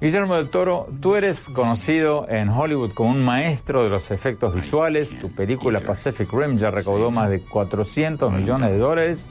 Guillermo 0.00 0.36
del 0.36 0.48
Toro, 0.48 0.88
tú 1.02 1.14
eres 1.14 1.44
conocido 1.50 2.26
en 2.26 2.48
Hollywood 2.48 2.92
como 2.94 3.10
un 3.10 3.22
maestro 3.22 3.84
de 3.84 3.90
los 3.90 4.10
efectos 4.10 4.54
visuales. 4.54 5.10
Tu 5.20 5.30
película 5.30 5.80
Pacific 5.80 6.32
Rim 6.32 6.56
ya 6.56 6.70
recaudó 6.70 7.10
más 7.10 7.28
de 7.28 7.42
400 7.42 8.32
millones 8.32 8.70
de 8.70 8.78
dólares 8.78 9.28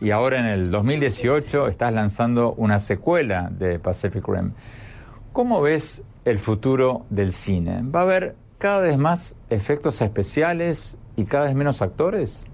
y 0.00 0.10
ahora 0.10 0.40
en 0.40 0.46
el 0.46 0.70
2018 0.72 1.68
estás 1.68 1.92
lanzando 1.94 2.54
una 2.54 2.80
secuela 2.80 3.50
de 3.52 3.78
Pacific 3.78 4.26
Rim. 4.26 4.50
¿Cómo 5.32 5.60
ves 5.60 6.02
el 6.24 6.40
futuro 6.40 7.06
del 7.08 7.32
cine? 7.32 7.82
¿Va 7.84 8.00
a 8.00 8.02
haber 8.02 8.34
cada 8.58 8.80
vez 8.80 8.98
más 8.98 9.36
efectos 9.48 10.00
especiales 10.00 10.98
y 11.14 11.24
cada 11.24 11.44
vez 11.44 11.54
menos 11.54 11.82
actores? 11.82 12.48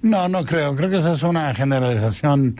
No, 0.00 0.28
no 0.30 0.46
creo. 0.46 0.74
Creo 0.74 0.88
que 0.88 0.96
esa 0.96 1.12
es 1.12 1.22
una 1.22 1.54
generalización 1.54 2.58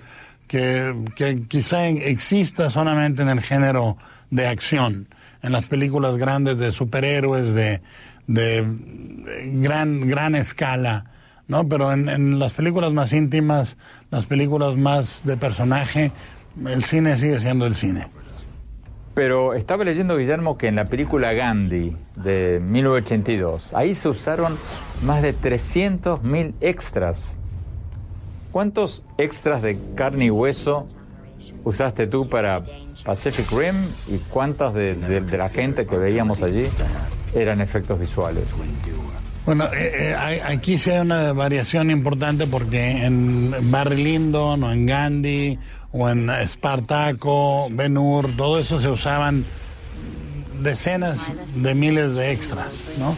que, 0.49 1.45
quizá 1.49 1.87
exista 1.89 2.71
solamente 2.71 3.23
en 3.23 3.29
el 3.29 3.41
género 3.41 3.97
de 4.31 4.47
acción, 4.47 5.09
en 5.43 5.53
las 5.53 5.67
películas 5.67 6.17
grandes 6.17 6.59
de 6.59 6.73
superhéroes 6.73 7.55
de, 7.55 7.81
de 8.27 8.67
gran, 9.61 10.09
gran 10.09 10.35
escala, 10.35 11.05
¿no? 11.47 11.69
Pero 11.69 11.93
en, 11.93 12.09
en 12.09 12.39
las 12.39 12.53
películas 12.53 12.93
más 12.93 13.13
íntimas, 13.13 13.77
las 14.11 14.27
películas 14.27 14.77
más 14.77 15.23
de 15.25 15.37
personaje, 15.37 16.13
el 16.67 16.83
cine 16.83 17.17
sigue 17.17 17.39
siendo 17.39 17.67
el 17.67 17.77
cine. 17.77 18.09
Pero 19.15 19.55
estaba 19.55 19.85
leyendo, 19.85 20.17
Guillermo, 20.17 20.57
que 20.57 20.69
en 20.69 20.77
la 20.77 20.85
película 20.85 21.33
Gandhi 21.33 21.97
de 22.17 22.61
1982, 22.61 23.75
ahí 23.75 23.95
se 23.95 24.09
usaron 24.09 24.57
más 25.03 25.23
de 25.23 25.35
300.000 25.35 26.55
extras 26.61 27.38
¿Cuántos 28.53 29.05
extras 29.19 29.63
de 29.63 29.79
carne 29.95 30.27
y 30.27 30.31
hueso 30.31 30.87
usaste 31.65 32.07
tú 32.07 32.29
para 32.29 32.63
Pacific 33.05 33.51
Rim 33.53 33.77
y 34.09 34.19
cuántas 34.31 34.75
de, 34.75 34.97
la 35.37 35.49
gente 35.49 35.87
que 35.87 35.97
veíamos 35.97 36.43
allí 36.43 36.67
eran 37.35 37.61
efectos 37.61 38.01
visuales? 38.01 38.45
Bueno, 39.45 39.65
eh, 39.73 40.13
eh, 40.13 40.43
aquí 40.47 40.79
sí 40.79 40.91
hay 40.91 41.01
una 41.01 41.33
variación 41.33 41.91
importante 41.91 42.47
porque 42.47 43.05
en 43.05 43.71
Barry 43.71 44.03
Lyndon 44.03 44.63
o 44.63 44.73
en 44.73 44.87
Gandhi 44.87 45.59
o 45.93 46.09
en 46.09 46.31
Spartaco, 46.47 47.69
Ben 47.71 47.97
Hur, 47.97 48.37
todo 48.37 48.59
eso 48.59 48.79
se 48.79 48.89
usaban 48.89 49.47
decenas 50.61 51.33
de 51.55 51.75
miles 51.75 52.15
de 52.15 52.33
extras, 52.33 52.83
¿no? 52.99 53.17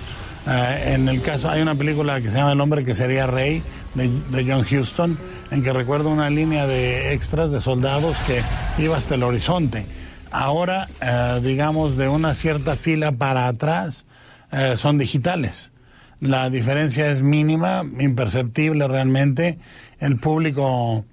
Eh, 0.50 0.94
en 0.94 1.08
el 1.08 1.22
caso, 1.22 1.48
hay 1.48 1.62
una 1.62 1.76
película 1.76 2.20
que 2.20 2.28
se 2.28 2.36
llama 2.36 2.52
El 2.52 2.60
hombre 2.60 2.84
que 2.84 2.92
sería 2.92 3.28
rey, 3.28 3.62
de, 3.94 4.44
John 4.44 4.66
Huston, 4.68 5.16
en 5.52 5.62
que 5.62 5.72
recuerdo 5.72 6.08
una 6.08 6.28
línea 6.28 6.66
de 6.66 7.12
extras 7.12 7.52
de 7.52 7.60
soldados 7.60 8.16
que 8.26 8.42
iba 8.82 8.96
hasta 8.96 9.14
el 9.14 9.22
horizonte. 9.22 9.86
Ahora, 10.32 10.88
eh, 11.00 11.40
digamos, 11.40 11.96
de 11.96 12.08
una 12.08 12.34
cierta 12.34 12.74
fila 12.74 13.12
para 13.12 13.46
atrás, 13.46 14.06
eh, 14.50 14.74
son 14.76 14.98
digitales. 14.98 15.70
La 16.18 16.50
diferencia 16.50 17.12
es 17.12 17.22
mínima, 17.22 17.84
imperceptible 18.00 18.88
realmente. 18.88 19.58
El 20.00 20.16
público 20.18 21.04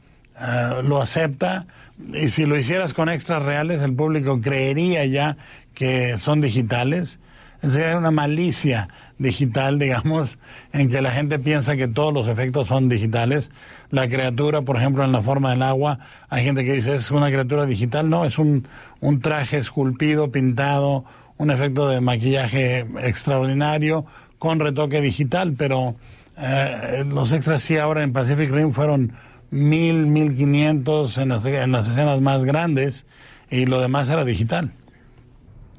lo 0.83 1.01
acepta. 1.01 1.65
Y 2.13 2.29
si 2.29 2.45
lo 2.45 2.57
hicieras 2.57 2.93
con 2.93 3.09
extras 3.09 3.41
reales, 3.41 3.81
el 3.81 3.93
público 3.93 4.41
creería 4.41 5.05
ya 5.05 5.37
que 5.73 6.17
son 6.17 6.41
digitales. 6.41 7.19
Es 7.61 7.73
decir, 7.73 7.95
una 7.95 8.11
malicia 8.11 8.89
digital, 9.19 9.79
digamos, 9.79 10.37
en 10.73 10.89
que 10.89 11.01
la 11.01 11.11
gente 11.11 11.39
piensa 11.39 11.75
que 11.75 11.87
todos 11.87 12.13
los 12.13 12.27
efectos 12.27 12.67
son 12.67 12.89
digitales. 12.89 13.51
La 13.89 14.07
criatura, 14.07 14.61
por 14.61 14.77
ejemplo, 14.77 15.03
en 15.03 15.11
la 15.11 15.21
forma 15.21 15.51
del 15.51 15.63
agua, 15.63 15.99
hay 16.29 16.43
gente 16.43 16.63
que 16.63 16.73
dice 16.73 16.95
es 16.95 17.11
una 17.11 17.27
criatura 17.27 17.65
digital. 17.65 18.09
No, 18.09 18.25
es 18.25 18.37
un, 18.37 18.67
un 18.99 19.21
traje 19.21 19.57
esculpido, 19.57 20.31
pintado, 20.31 21.05
un 21.37 21.51
efecto 21.51 21.87
de 21.87 22.01
maquillaje 22.01 22.85
extraordinario 23.01 24.05
con 24.39 24.59
retoque 24.59 25.01
digital, 25.01 25.53
pero 25.57 25.95
eh, 26.37 27.03
los 27.07 27.31
extras 27.31 27.61
sí 27.61 27.77
ahora 27.77 28.03
en 28.03 28.13
Pacific 28.13 28.51
Rim 28.51 28.71
fueron 28.71 29.13
mil, 29.49 30.05
mil 30.07 30.35
quinientos 30.35 31.17
en 31.17 31.29
las, 31.29 31.45
en 31.45 31.71
las 31.71 31.87
escenas 31.87 32.21
más 32.21 32.45
grandes 32.45 33.05
y 33.49 33.65
lo 33.65 33.81
demás 33.81 34.09
era 34.09 34.25
digital. 34.25 34.71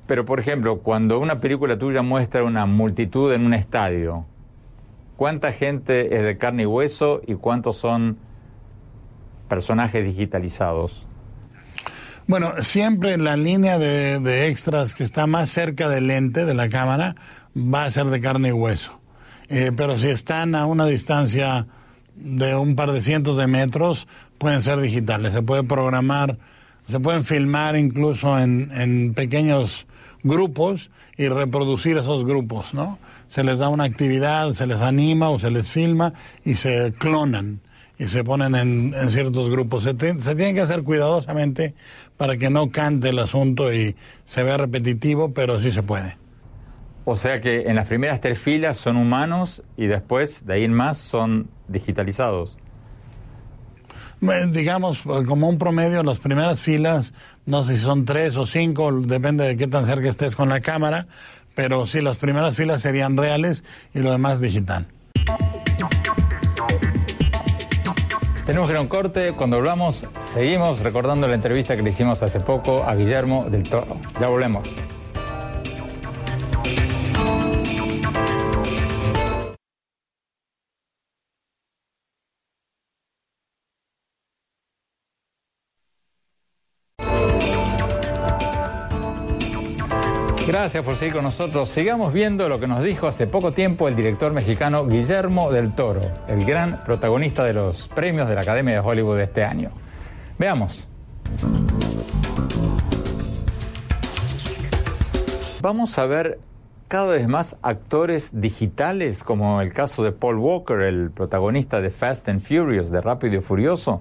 Pero, 0.09 0.25
por 0.25 0.41
ejemplo, 0.41 0.79
cuando 0.79 1.19
una 1.19 1.39
película 1.39 1.79
tuya 1.79 2.01
muestra 2.01 2.43
una 2.43 2.65
multitud 2.65 3.31
en 3.31 3.45
un 3.45 3.53
estadio, 3.53 4.25
¿cuánta 5.19 5.53
gente 5.53 6.17
es 6.17 6.25
de 6.25 6.39
carne 6.39 6.63
y 6.63 6.67
hueso 6.67 7.21
y 7.27 7.35
cuántos 7.35 7.77
son 7.77 8.17
personajes 9.51 10.07
digitalizados? 10.07 11.07
Bueno, 12.27 12.53
siempre 12.63 13.19
la 13.19 13.37
línea 13.37 13.79
de, 13.79 14.49
extras 14.49 14.95
que 14.95 15.05
está 15.05 15.27
más 15.27 15.51
cerca 15.51 15.91
del 15.91 16.07
lente 16.07 16.47
de 16.47 16.55
la 16.55 16.71
cámara 16.71 17.15
va 17.55 17.85
a 17.85 17.91
ser 17.91 18.07
de 18.07 18.19
carne 18.23 18.49
y 18.49 18.53
hueso. 18.53 18.99
Eh, 19.51 19.73
pero 19.77 19.99
si 19.99 20.09
están 20.09 20.55
a 20.55 20.65
una 20.65 20.87
distancia 20.87 21.67
de 22.15 22.55
un 22.55 22.77
par 22.77 22.93
de 22.93 23.03
cientos 23.03 23.37
de 23.37 23.47
metros, 23.47 24.09
pueden 24.39 24.63
ser 24.63 24.81
digitales. 24.81 25.35
Se 25.35 25.43
puede 25.43 25.65
programar, 25.65 26.39
se 26.89 26.99
pueden 26.99 27.25
filmar 27.25 27.77
incluso 27.77 28.39
en, 28.39 28.71
en 28.73 29.13
pequeños 29.13 29.87
grupos 30.23 30.91
y 31.17 31.29
reproducir 31.29 31.97
esos 31.97 32.25
grupos, 32.25 32.75
¿no? 32.75 32.99
Se 33.29 33.45
les 33.45 33.59
da 33.59 33.69
una 33.69 33.85
actividad, 33.85 34.53
se 34.53 34.67
les 34.67 34.81
anima 34.81 35.31
o 35.31 35.39
se 35.39 35.51
les 35.51 35.71
filma 35.71 36.15
y 36.45 36.55
se 36.55 36.93
clonan 36.99 37.61
y 37.99 38.07
se 38.07 38.23
ponen 38.25 38.55
en, 38.55 39.11
ciertos 39.11 39.51
grupos. 39.51 39.83
Se, 39.83 39.91
se 39.91 40.35
tienen 40.35 40.55
que 40.55 40.61
hacer 40.61 40.83
cuidadosamente 40.83 41.75
para 42.17 42.37
que 42.37 42.49
no 42.51 42.71
cante 42.71 43.09
el 43.11 43.19
asunto 43.19 43.73
y 43.73 43.97
se 44.25 44.43
vea 44.43 44.57
repetitivo, 44.57 45.33
pero 45.35 45.59
sí 45.59 45.73
se 45.73 45.83
puede. 45.83 46.17
O 47.05 47.17
sea 47.17 47.41
que 47.41 47.63
en 47.63 47.77
las 47.77 47.89
primeras 47.89 48.21
tres 48.21 48.39
filas 48.39 48.77
son 48.77 48.97
humanos 48.97 49.63
y 49.77 49.87
después, 49.87 50.47
de 50.47 50.55
ahí 50.55 50.65
en 50.65 50.75
más, 50.75 50.99
son 50.99 51.49
digitalizados. 51.67 52.59
Digamos, 54.21 55.01
como 55.27 55.49
un 55.49 55.59
promedio, 55.59 56.03
las 56.03 56.19
primeras 56.19 56.61
filas, 56.61 57.13
no 57.47 57.63
sé 57.63 57.77
si 57.77 57.83
son 57.83 58.05
tres 58.05 58.37
o 58.37 58.47
cinco, 58.47 58.93
depende 58.93 59.45
de 59.45 59.57
qué 59.57 59.67
tan 59.67 59.87
cerca 59.87 60.09
estés 60.09 60.35
con 60.35 60.49
la 60.49 60.61
cámara, 60.61 61.07
pero 61.55 61.87
sí, 61.87 62.01
las 62.01 62.17
primeras 62.17 62.57
filas 62.57 62.83
serían 62.83 63.17
reales 63.17 63.63
y 63.95 64.01
lo 64.01 64.11
demás 64.11 64.41
digital. 64.41 64.87
Tenemos 68.49 68.69
que 68.69 68.73
ir 68.73 68.79
a 68.79 68.81
un 68.81 68.89
corte. 68.89 69.33
Cuando 69.33 69.59
volvamos, 69.59 70.05
seguimos 70.33 70.81
recordando 70.81 71.29
la 71.29 71.35
entrevista 71.35 71.77
que 71.77 71.83
le 71.83 71.91
hicimos 71.91 72.23
hace 72.23 72.41
poco 72.41 72.83
a 72.83 72.95
Guillermo 72.95 73.47
del 73.51 73.63
Toro. 73.63 73.99
Ya 74.19 74.29
volvemos. 74.29 74.69
Gracias 90.49 90.83
por 90.83 90.97
seguir 90.97 91.13
con 91.13 91.25
nosotros. 91.25 91.69
Sigamos 91.69 92.11
viendo 92.11 92.49
lo 92.49 92.59
que 92.59 92.67
nos 92.67 92.83
dijo 92.83 93.07
hace 93.07 93.27
poco 93.27 93.53
tiempo 93.53 93.87
el 93.87 93.95
director 93.95 94.33
mexicano 94.33 94.87
Guillermo 94.87 95.53
del 95.53 95.75
Toro, 95.75 96.01
el 96.27 96.43
gran 96.43 96.83
protagonista 96.87 97.45
de 97.45 97.53
los 97.53 97.87
premios 97.89 98.31
de 98.31 98.35
la 98.35 98.41
Academia 98.41 98.73
de 98.73 98.81
Hollywood 98.81 99.19
de 99.19 99.25
este 99.25 99.45
año. 99.45 99.71
Veamos. 100.39 100.89
Vamos 105.61 105.99
a 105.99 106.07
ver 106.07 106.41
cada 106.89 107.13
vez 107.13 107.29
más 107.29 107.59
actores 107.61 108.41
digitales, 108.41 109.25
como 109.25 109.61
el 109.61 109.75
caso 109.75 110.03
de 110.03 110.13
Paul 110.13 110.39
Walker, 110.39 110.81
el 110.81 111.11
protagonista 111.11 111.83
de 111.83 111.91
Fast 111.91 112.27
and 112.31 112.41
Furious, 112.41 112.91
de 112.91 113.03
Rápido 113.03 113.37
y 113.37 113.41
Furioso, 113.41 114.01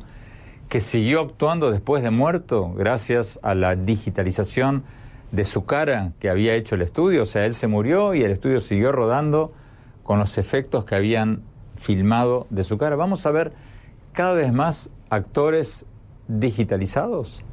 que 0.70 0.80
siguió 0.80 1.20
actuando 1.20 1.72
después 1.72 2.04
de 2.04 2.10
muerto 2.10 2.72
gracias 2.74 3.38
a 3.44 3.54
la 3.54 3.76
digitalización 3.76 4.86
de 5.32 5.46
su 5.46 5.66
cara 5.66 6.14
que 6.20 6.30
había 6.30 6.56
hecho 6.56 6.76
el 6.76 6.82
estudio, 6.82 7.24
o 7.24 7.26
sea, 7.26 7.46
él 7.46 7.54
se 7.54 7.68
murió 7.68 8.14
y 8.14 8.22
el 8.22 8.32
estudio 8.32 8.62
siguió 8.62 8.92
rodando 8.92 9.54
con 10.04 10.20
los 10.20 10.38
efectos 10.38 10.86
que 10.86 10.96
habían 10.96 11.42
filmado 11.76 12.48
de 12.50 12.64
su 12.64 12.78
cara. 12.78 12.96
Vamos 12.96 13.26
a 13.26 13.32
ver 13.32 13.54
cada 14.14 14.34
vez 14.34 14.52
más 14.54 14.90
actores 15.10 15.86
digitalizados. 16.28 17.44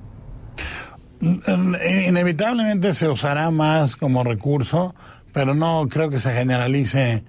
Inevitablemente 1.20 2.94
se 2.94 3.08
usará 3.08 3.50
más 3.50 3.96
como 3.96 4.24
recurso, 4.24 4.94
pero 5.32 5.54
no 5.54 5.88
creo 5.90 6.10
que 6.10 6.18
se 6.18 6.32
generalice 6.32 7.24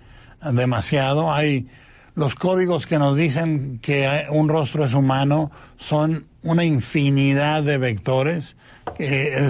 demasiado. 0.52 1.32
Hay 1.32 1.68
los 2.14 2.36
códigos 2.36 2.88
que 2.88 3.00
nos 3.00 3.16
dicen 3.16 3.80
que 3.82 4.26
un 4.30 4.50
rostro 4.50 4.86
es 4.86 4.94
humano 4.94 5.52
son 5.78 6.28
una 6.44 6.64
infinidad 6.64 7.64
de 7.64 7.78
vectores 7.78 8.56
eh, 9.00 9.50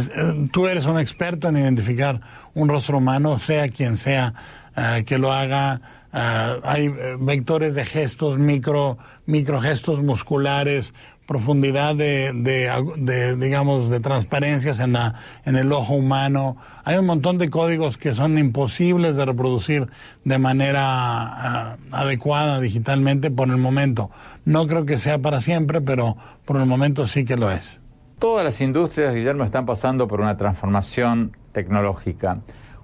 tú 0.52 0.68
eres 0.68 0.86
un 0.86 1.00
experto 1.00 1.50
en 1.50 1.58
identificar 1.58 2.22
un 2.54 2.70
rostro 2.70 2.98
humano, 2.98 3.40
sea 3.40 3.70
quien 3.70 3.98
sea 3.98 4.34
uh, 4.78 5.04
que 5.04 5.18
lo 5.18 5.32
haga. 5.32 5.82
Uh, 6.14 6.62
hay 6.64 6.86
eh, 6.86 7.18
vectores 7.20 7.76
de 7.76 7.84
gestos, 7.84 8.38
micro, 8.38 8.98
micro 9.26 9.60
gestos 9.60 10.02
musculares, 10.02 10.94
profundidad 11.26 11.96
de, 11.96 12.32
de, 12.34 12.72
de, 12.98 13.36
digamos, 13.36 13.90
de 13.90 14.00
transparencias 14.00 14.80
en, 14.80 14.94
la, 14.94 15.16
en 15.44 15.58
el 15.58 15.72
ojo 15.74 15.96
humano. 15.96 16.56
Hay 16.86 16.98
un 16.98 17.06
montón 17.06 17.38
de 17.38 17.50
códigos 17.50 17.98
que 17.98 18.14
son 18.14 18.38
imposibles 18.38 19.18
de 19.18 19.26
reproducir 19.26 19.90
de 20.24 20.38
manera 20.38 21.78
adecuada 21.92 22.62
digitalmente 22.62 23.30
por 23.32 23.50
el 23.50 23.58
momento. 23.58 24.10
No 24.46 24.68
creo 24.68 24.86
que 24.86 24.98
sea 24.98 25.20
para 25.20 25.42
siempre, 25.42 25.82
pero 25.82 26.16
por 26.46 26.58
el 26.58 26.66
momento 26.66 27.08
sí 27.08 27.26
que 27.26 27.36
lo 27.36 27.52
es. 27.52 27.80
Todas 28.20 28.46
las 28.46 28.62
industrias, 28.62 29.14
Guillermo, 29.14 29.44
están 29.44 29.66
pasando 29.66 30.08
por 30.08 30.22
una 30.22 30.38
transformación 30.38 31.36
tecnológica. 31.52 32.40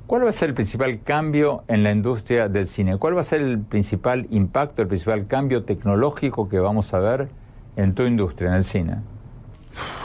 ¿Cuál 0.06 0.26
va 0.26 0.30
a 0.30 0.34
ser 0.34 0.50
el 0.50 0.56
principal 0.56 1.02
cambio 1.04 1.64
en 1.70 1.84
la 1.84 1.92
industria 1.92 2.50
del 2.50 2.68
cine? 2.68 2.98
¿Cuál 2.98 3.16
va 3.16 3.22
a 3.22 3.24
ser 3.24 3.40
el 3.40 3.60
principal 3.60 4.28
impacto, 4.30 4.82
el 4.82 4.90
principal 4.90 5.28
cambio 5.28 5.64
tecnológico 5.64 6.50
que 6.50 6.60
vamos 6.60 6.94
a 6.94 7.00
ver 7.00 7.30
en 7.78 7.96
tu 7.96 8.04
industria, 8.04 8.50
en 8.50 8.56
el 8.56 8.66
cine? 8.66 8.98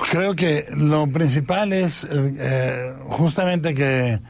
Creo 0.08 0.36
que 0.36 0.66
lo 0.76 1.08
principal 1.08 1.72
es 1.72 2.06
eh, 2.08 2.94
justamente 3.06 3.74
que 3.74 4.20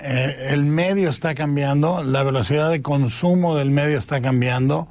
eh, 0.00 0.46
el 0.50 0.66
medio 0.66 1.08
está 1.08 1.34
cambiando, 1.34 2.04
la 2.04 2.22
velocidad 2.24 2.68
de 2.70 2.82
consumo 2.82 3.56
del 3.56 3.70
medio 3.70 3.96
está 3.96 4.20
cambiando 4.20 4.86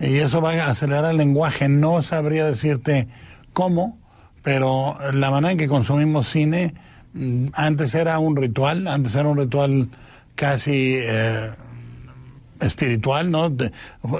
y 0.00 0.16
eso 0.16 0.40
va 0.40 0.52
a 0.54 0.70
acelerar 0.70 1.12
el 1.12 1.16
lenguaje. 1.16 1.68
No 1.68 2.02
sabría 2.02 2.44
decirte 2.44 3.06
cómo, 3.52 4.00
pero 4.46 4.96
la 5.12 5.32
manera 5.32 5.50
en 5.50 5.58
que 5.58 5.66
consumimos 5.66 6.28
cine 6.28 6.72
mm, 7.14 7.48
antes 7.54 7.96
era 7.96 8.20
un 8.20 8.36
ritual, 8.36 8.86
antes 8.86 9.16
era 9.16 9.28
un 9.28 9.38
ritual 9.38 9.88
casi 10.36 10.94
eh, 10.98 11.50
espiritual, 12.60 13.32
¿no? 13.32 13.52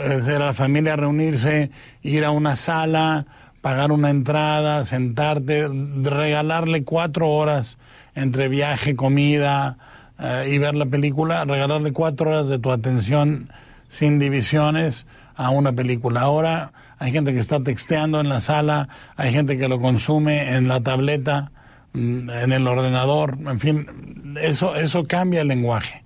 Era 0.03 0.47
la 0.47 0.53
familia 0.53 0.97
reunirse, 0.97 1.71
ir 2.03 2.25
a 2.25 2.33
una 2.33 2.57
sala, 2.57 3.27
pagar 3.61 3.93
una 3.93 4.11
entrada, 4.11 4.85
sentarte, 4.85 5.69
regalarle 6.03 6.83
cuatro 6.83 7.29
horas 7.31 7.79
entre 8.17 8.49
viaje, 8.49 8.97
comida 8.97 9.79
eh, 10.19 10.49
y 10.51 10.59
ver 10.59 10.75
la 10.75 10.87
película, 10.87 11.45
regalarle 11.45 11.93
cuatro 11.93 12.31
horas 12.31 12.49
de 12.49 12.59
tu 12.59 12.73
atención 12.73 13.49
sin 13.89 14.19
divisiones 14.19 15.07
a 15.37 15.51
una 15.51 15.73
película. 15.73 16.23
Ahora 16.23 16.73
hay 16.99 17.13
gente 17.13 17.33
que 17.33 17.41
está 17.41 17.63
texteando 17.63 18.21
en 18.21 18.29
la 18.29 18.41
sala, 18.41 18.89
hay 19.17 19.33
gente 19.33 19.59
que 19.59 19.69
lo 19.69 19.81
consume 19.81 20.57
en 20.57 20.69
la 20.69 20.81
tableta, 20.81 21.53
mm, 21.93 22.31
en 22.31 22.53
el 22.53 22.67
ordenador, 22.67 23.39
en 23.47 23.61
fin, 23.61 24.37
eso, 24.41 24.77
eso 24.77 25.07
cambia 25.07 25.43
el 25.43 25.49
lenguaje. 25.49 26.03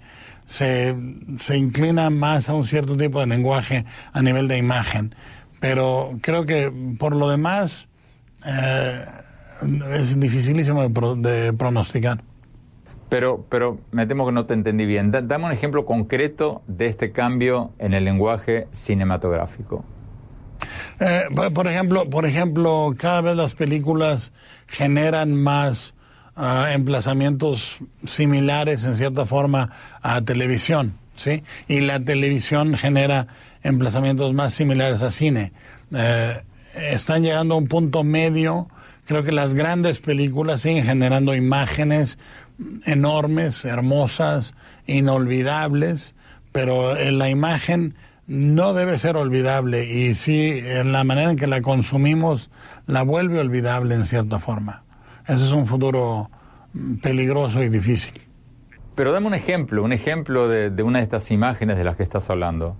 Se, 0.46 0.96
se 1.38 1.56
inclina 1.56 2.10
más 2.10 2.48
a 2.48 2.54
un 2.54 2.64
cierto 2.64 2.96
tipo 2.96 3.20
de 3.20 3.26
lenguaje 3.26 3.84
a 4.12 4.20
nivel 4.20 4.48
de 4.48 4.58
imagen. 4.58 5.14
Pero 5.60 6.18
creo 6.22 6.44
que 6.44 6.72
por 6.98 7.14
lo 7.14 7.28
demás 7.28 7.86
eh, 8.44 9.04
es 9.92 10.18
dificilísimo 10.18 10.88
de, 10.88 11.30
de 11.30 11.52
pronosticar. 11.52 12.24
Pero, 13.08 13.44
pero 13.48 13.78
me 13.90 14.06
temo 14.06 14.24
que 14.26 14.32
no 14.32 14.46
te 14.46 14.54
entendí 14.54 14.86
bien. 14.86 15.10
dame 15.10 15.44
un 15.44 15.52
ejemplo 15.52 15.84
concreto 15.84 16.62
de 16.66 16.86
este 16.86 17.12
cambio 17.12 17.72
en 17.78 17.92
el 17.92 18.04
lenguaje 18.04 18.66
cinematográfico. 18.72 19.84
Eh, 21.00 21.22
por 21.54 21.66
ejemplo, 21.66 22.10
por 22.10 22.26
ejemplo, 22.26 22.94
cada 22.98 23.22
vez 23.22 23.36
las 23.36 23.54
películas 23.54 24.32
generan 24.66 25.34
más 25.34 25.94
uh, 26.36 26.66
emplazamientos 26.72 27.78
similares 28.06 28.84
en 28.84 28.96
cierta 28.96 29.24
forma 29.24 29.70
a 30.02 30.20
televisión, 30.20 30.94
¿sí? 31.16 31.42
Y 31.68 31.80
la 31.80 32.00
televisión 32.00 32.76
genera 32.76 33.28
emplazamientos 33.62 34.34
más 34.34 34.52
similares 34.52 35.00
a 35.02 35.10
cine. 35.10 35.52
Eh, 35.94 36.42
están 36.74 37.22
llegando 37.22 37.54
a 37.54 37.58
un 37.58 37.66
punto 37.66 38.04
medio. 38.04 38.68
Creo 39.06 39.24
que 39.24 39.32
las 39.32 39.54
grandes 39.54 40.00
películas 40.00 40.60
siguen 40.60 40.84
generando 40.84 41.34
imágenes 41.34 42.18
enormes, 42.84 43.64
hermosas, 43.64 44.54
inolvidables, 44.86 46.14
pero 46.52 46.96
en 46.96 47.18
la 47.18 47.30
imagen 47.30 47.94
no 48.30 48.74
debe 48.74 48.96
ser 48.96 49.16
olvidable 49.16 49.84
y 49.86 50.14
sí, 50.14 50.62
en 50.64 50.92
la 50.92 51.02
manera 51.02 51.32
en 51.32 51.36
que 51.36 51.48
la 51.48 51.62
consumimos 51.62 52.48
la 52.86 53.02
vuelve 53.02 53.40
olvidable 53.40 53.96
en 53.96 54.06
cierta 54.06 54.38
forma. 54.38 54.84
Ese 55.26 55.46
es 55.46 55.50
un 55.50 55.66
futuro 55.66 56.30
mm, 56.72 56.98
peligroso 56.98 57.60
y 57.60 57.68
difícil. 57.68 58.12
Pero 58.94 59.10
dame 59.10 59.26
un 59.26 59.34
ejemplo, 59.34 59.82
un 59.82 59.92
ejemplo 59.92 60.46
de, 60.46 60.70
de 60.70 60.82
una 60.84 61.00
de 61.00 61.02
estas 61.02 61.32
imágenes 61.32 61.76
de 61.76 61.82
las 61.82 61.96
que 61.96 62.04
estás 62.04 62.30
hablando. 62.30 62.76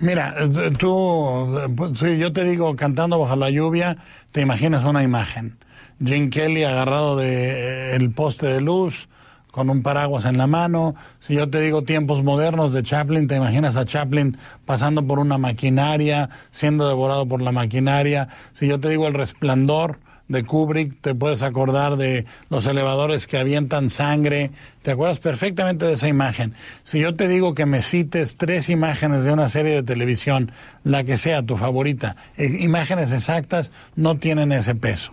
Mira, 0.00 0.34
eh, 0.38 0.70
tú, 0.78 1.92
si 1.94 2.16
yo 2.16 2.32
te 2.32 2.44
digo 2.44 2.74
cantando 2.74 3.18
bajo 3.18 3.36
la 3.36 3.50
lluvia, 3.50 3.98
te 4.32 4.40
imaginas 4.40 4.82
una 4.84 5.02
imagen. 5.02 5.58
Jim 6.02 6.30
Kelly 6.30 6.64
agarrado 6.64 7.16
del 7.16 7.28
de, 7.28 7.50
eh, 7.50 7.96
el 7.96 8.12
poste 8.12 8.46
de 8.46 8.62
luz, 8.62 9.10
con 9.54 9.70
un 9.70 9.82
paraguas 9.82 10.24
en 10.24 10.36
la 10.36 10.48
mano. 10.48 10.96
Si 11.20 11.34
yo 11.34 11.48
te 11.48 11.60
digo 11.60 11.84
tiempos 11.84 12.24
modernos 12.24 12.72
de 12.72 12.82
Chaplin, 12.82 13.28
te 13.28 13.36
imaginas 13.36 13.76
a 13.76 13.84
Chaplin 13.84 14.36
pasando 14.64 15.06
por 15.06 15.20
una 15.20 15.38
maquinaria, 15.38 16.28
siendo 16.50 16.88
devorado 16.88 17.26
por 17.26 17.40
la 17.40 17.52
maquinaria. 17.52 18.28
Si 18.52 18.66
yo 18.66 18.80
te 18.80 18.88
digo 18.88 19.06
el 19.06 19.14
resplandor, 19.14 20.00
de 20.26 20.42
Kubrick, 20.42 21.00
te 21.02 21.14
puedes 21.14 21.42
acordar 21.42 21.96
de 21.96 22.24
los 22.48 22.66
elevadores 22.66 23.26
que 23.26 23.36
avientan 23.36 23.90
sangre, 23.90 24.50
te 24.82 24.90
acuerdas 24.90 25.18
perfectamente 25.18 25.84
de 25.84 25.92
esa 25.92 26.08
imagen. 26.08 26.54
Si 26.82 26.98
yo 26.98 27.14
te 27.14 27.28
digo 27.28 27.54
que 27.54 27.66
me 27.66 27.82
cites 27.82 28.36
tres 28.36 28.70
imágenes 28.70 29.22
de 29.22 29.32
una 29.32 29.50
serie 29.50 29.74
de 29.74 29.82
televisión, 29.82 30.50
la 30.82 31.04
que 31.04 31.18
sea 31.18 31.42
tu 31.42 31.58
favorita, 31.58 32.16
eh, 32.38 32.50
imágenes 32.60 33.12
exactas 33.12 33.70
no 33.96 34.16
tienen 34.16 34.50
ese 34.50 34.74
peso. 34.74 35.12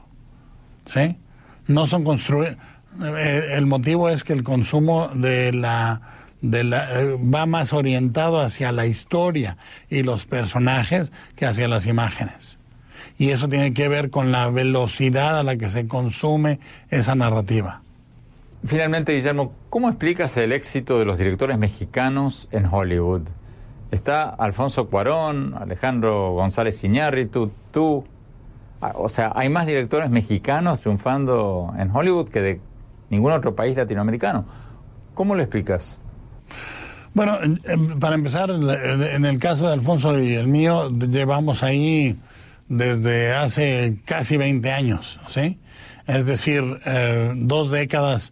¿Sí? 0.87 1.17
No 1.67 1.87
son 1.87 2.03
construidas. 2.05 2.57
Eh, 3.03 3.53
el 3.53 3.65
motivo 3.65 4.09
es 4.09 4.23
que 4.23 4.33
el 4.33 4.43
consumo 4.43 5.09
de 5.09 5.53
la 5.53 6.01
de 6.41 6.63
la, 6.63 6.99
eh, 6.99 7.17
va 7.21 7.45
más 7.45 7.71
orientado 7.71 8.39
hacia 8.39 8.71
la 8.71 8.87
historia 8.87 9.57
y 9.89 10.01
los 10.01 10.25
personajes 10.25 11.11
que 11.35 11.45
hacia 11.45 11.67
las 11.67 11.85
imágenes 11.85 12.57
y 13.21 13.29
eso 13.29 13.47
tiene 13.47 13.71
que 13.71 13.87
ver 13.87 14.09
con 14.09 14.31
la 14.31 14.49
velocidad 14.49 15.37
a 15.37 15.43
la 15.43 15.55
que 15.55 15.69
se 15.69 15.87
consume 15.87 16.59
esa 16.89 17.13
narrativa. 17.13 17.83
Finalmente, 18.65 19.13
Guillermo, 19.13 19.53
¿cómo 19.69 19.89
explicas 19.89 20.35
el 20.37 20.51
éxito 20.51 20.97
de 20.97 21.05
los 21.05 21.19
directores 21.19 21.59
mexicanos 21.59 22.47
en 22.51 22.65
Hollywood? 22.65 23.21
Está 23.91 24.27
Alfonso 24.27 24.87
Cuarón, 24.87 25.53
Alejandro 25.53 26.31
González 26.31 26.83
Iñárritu, 26.83 27.51
tú. 27.71 28.05
Ah, 28.81 28.93
o 28.95 29.07
sea, 29.07 29.31
hay 29.35 29.49
más 29.49 29.67
directores 29.67 30.09
mexicanos 30.09 30.81
triunfando 30.81 31.75
en 31.77 31.95
Hollywood 31.95 32.29
que 32.29 32.41
de 32.41 32.61
ningún 33.11 33.31
otro 33.33 33.53
país 33.53 33.77
latinoamericano. 33.77 34.45
¿Cómo 35.13 35.35
lo 35.35 35.41
explicas? 35.41 35.99
Bueno, 37.13 37.37
para 37.99 38.15
empezar, 38.15 38.49
en 38.49 39.25
el 39.25 39.37
caso 39.37 39.67
de 39.67 39.73
Alfonso 39.73 40.17
y 40.17 40.33
el 40.33 40.47
mío, 40.47 40.89
llevamos 40.89 41.61
ahí 41.61 42.17
desde 42.69 43.33
hace 43.33 43.99
casi 44.05 44.37
20 44.37 44.71
años, 44.71 45.19
¿sí? 45.27 45.59
Es 46.07 46.25
decir, 46.25 46.63
eh, 46.85 47.33
dos 47.35 47.69
décadas 47.69 48.31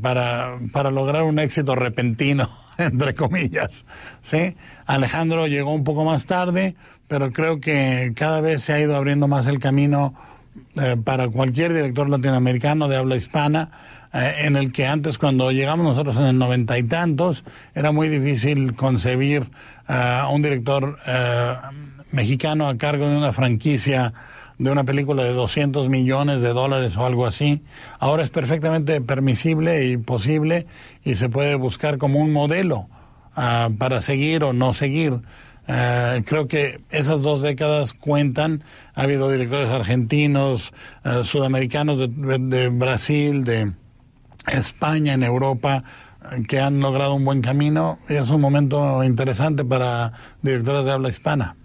para, 0.00 0.56
para 0.72 0.92
lograr 0.92 1.24
un 1.24 1.40
éxito 1.40 1.74
repentino, 1.74 2.48
entre 2.78 3.14
comillas, 3.14 3.84
¿sí? 4.22 4.54
Alejandro 4.86 5.48
llegó 5.48 5.74
un 5.74 5.82
poco 5.82 6.04
más 6.04 6.26
tarde, 6.26 6.76
pero 7.08 7.32
creo 7.32 7.60
que 7.60 8.12
cada 8.14 8.40
vez 8.40 8.62
se 8.62 8.72
ha 8.72 8.80
ido 8.80 8.94
abriendo 8.94 9.26
más 9.26 9.48
el 9.48 9.58
camino 9.58 10.14
eh, 10.76 10.96
para 11.02 11.28
cualquier 11.28 11.72
director 11.72 12.08
latinoamericano 12.08 12.86
de 12.86 12.96
habla 12.96 13.16
hispana, 13.16 13.70
eh, 14.12 14.34
en 14.40 14.56
el 14.56 14.72
que 14.72 14.86
antes 14.86 15.18
cuando 15.18 15.50
llegamos 15.52 15.84
nosotros 15.84 16.16
en 16.18 16.24
el 16.24 16.38
noventa 16.38 16.78
y 16.78 16.82
tantos, 16.82 17.44
era 17.74 17.92
muy 17.92 18.08
difícil 18.08 18.74
concebir 18.74 19.50
a 19.86 20.28
un 20.32 20.42
director 20.42 20.96
mexicano 22.12 22.68
a 22.68 22.78
cargo 22.78 23.08
de 23.08 23.16
una 23.16 23.32
franquicia 23.32 24.14
de 24.62 24.70
una 24.70 24.84
película 24.84 25.24
de 25.24 25.32
200 25.32 25.88
millones 25.88 26.40
de 26.40 26.50
dólares 26.50 26.96
o 26.96 27.04
algo 27.04 27.26
así. 27.26 27.62
Ahora 27.98 28.22
es 28.22 28.30
perfectamente 28.30 29.00
permisible 29.00 29.86
y 29.86 29.96
posible 29.96 30.66
y 31.04 31.16
se 31.16 31.28
puede 31.28 31.56
buscar 31.56 31.98
como 31.98 32.20
un 32.20 32.32
modelo 32.32 32.88
ah, 33.34 33.70
para 33.76 34.00
seguir 34.00 34.44
o 34.44 34.52
no 34.52 34.72
seguir. 34.72 35.20
Ah, 35.66 36.18
creo 36.24 36.46
que 36.46 36.80
esas 36.90 37.22
dos 37.22 37.42
décadas 37.42 37.92
cuentan. 37.92 38.62
Ha 38.94 39.02
habido 39.02 39.30
directores 39.30 39.70
argentinos, 39.70 40.72
sudamericanos 41.24 41.98
de, 41.98 42.68
Brasil, 42.68 43.42
de 43.42 43.72
España, 44.46 45.14
en 45.14 45.22
Europa, 45.22 45.84
que 46.48 46.60
han 46.60 46.80
logrado 46.80 47.14
un 47.14 47.24
buen 47.24 47.42
camino. 47.42 47.98
Y 48.08 48.14
es 48.14 48.30
un 48.30 48.40
momento 48.40 49.02
interesante 49.04 49.64
para 49.64 50.12
directores 50.42 50.84
de 50.84 50.92
habla 50.92 51.08
hispana. 51.08 51.56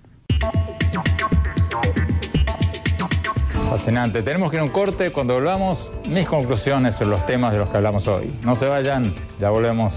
Fascinante. 3.69 4.21
Tenemos 4.23 4.49
que 4.49 4.57
ir 4.57 4.61
a 4.61 4.63
un 4.63 4.69
corte. 4.69 5.11
Cuando 5.11 5.33
volvamos, 5.33 5.91
mis 6.09 6.27
conclusiones 6.27 6.95
sobre 6.95 7.09
los 7.09 7.25
temas 7.25 7.51
de 7.51 7.59
los 7.59 7.69
que 7.69 7.77
hablamos 7.77 8.07
hoy. 8.07 8.33
No 8.43 8.55
se 8.55 8.65
vayan, 8.65 9.03
ya 9.39 9.49
volvemos. 9.49 9.93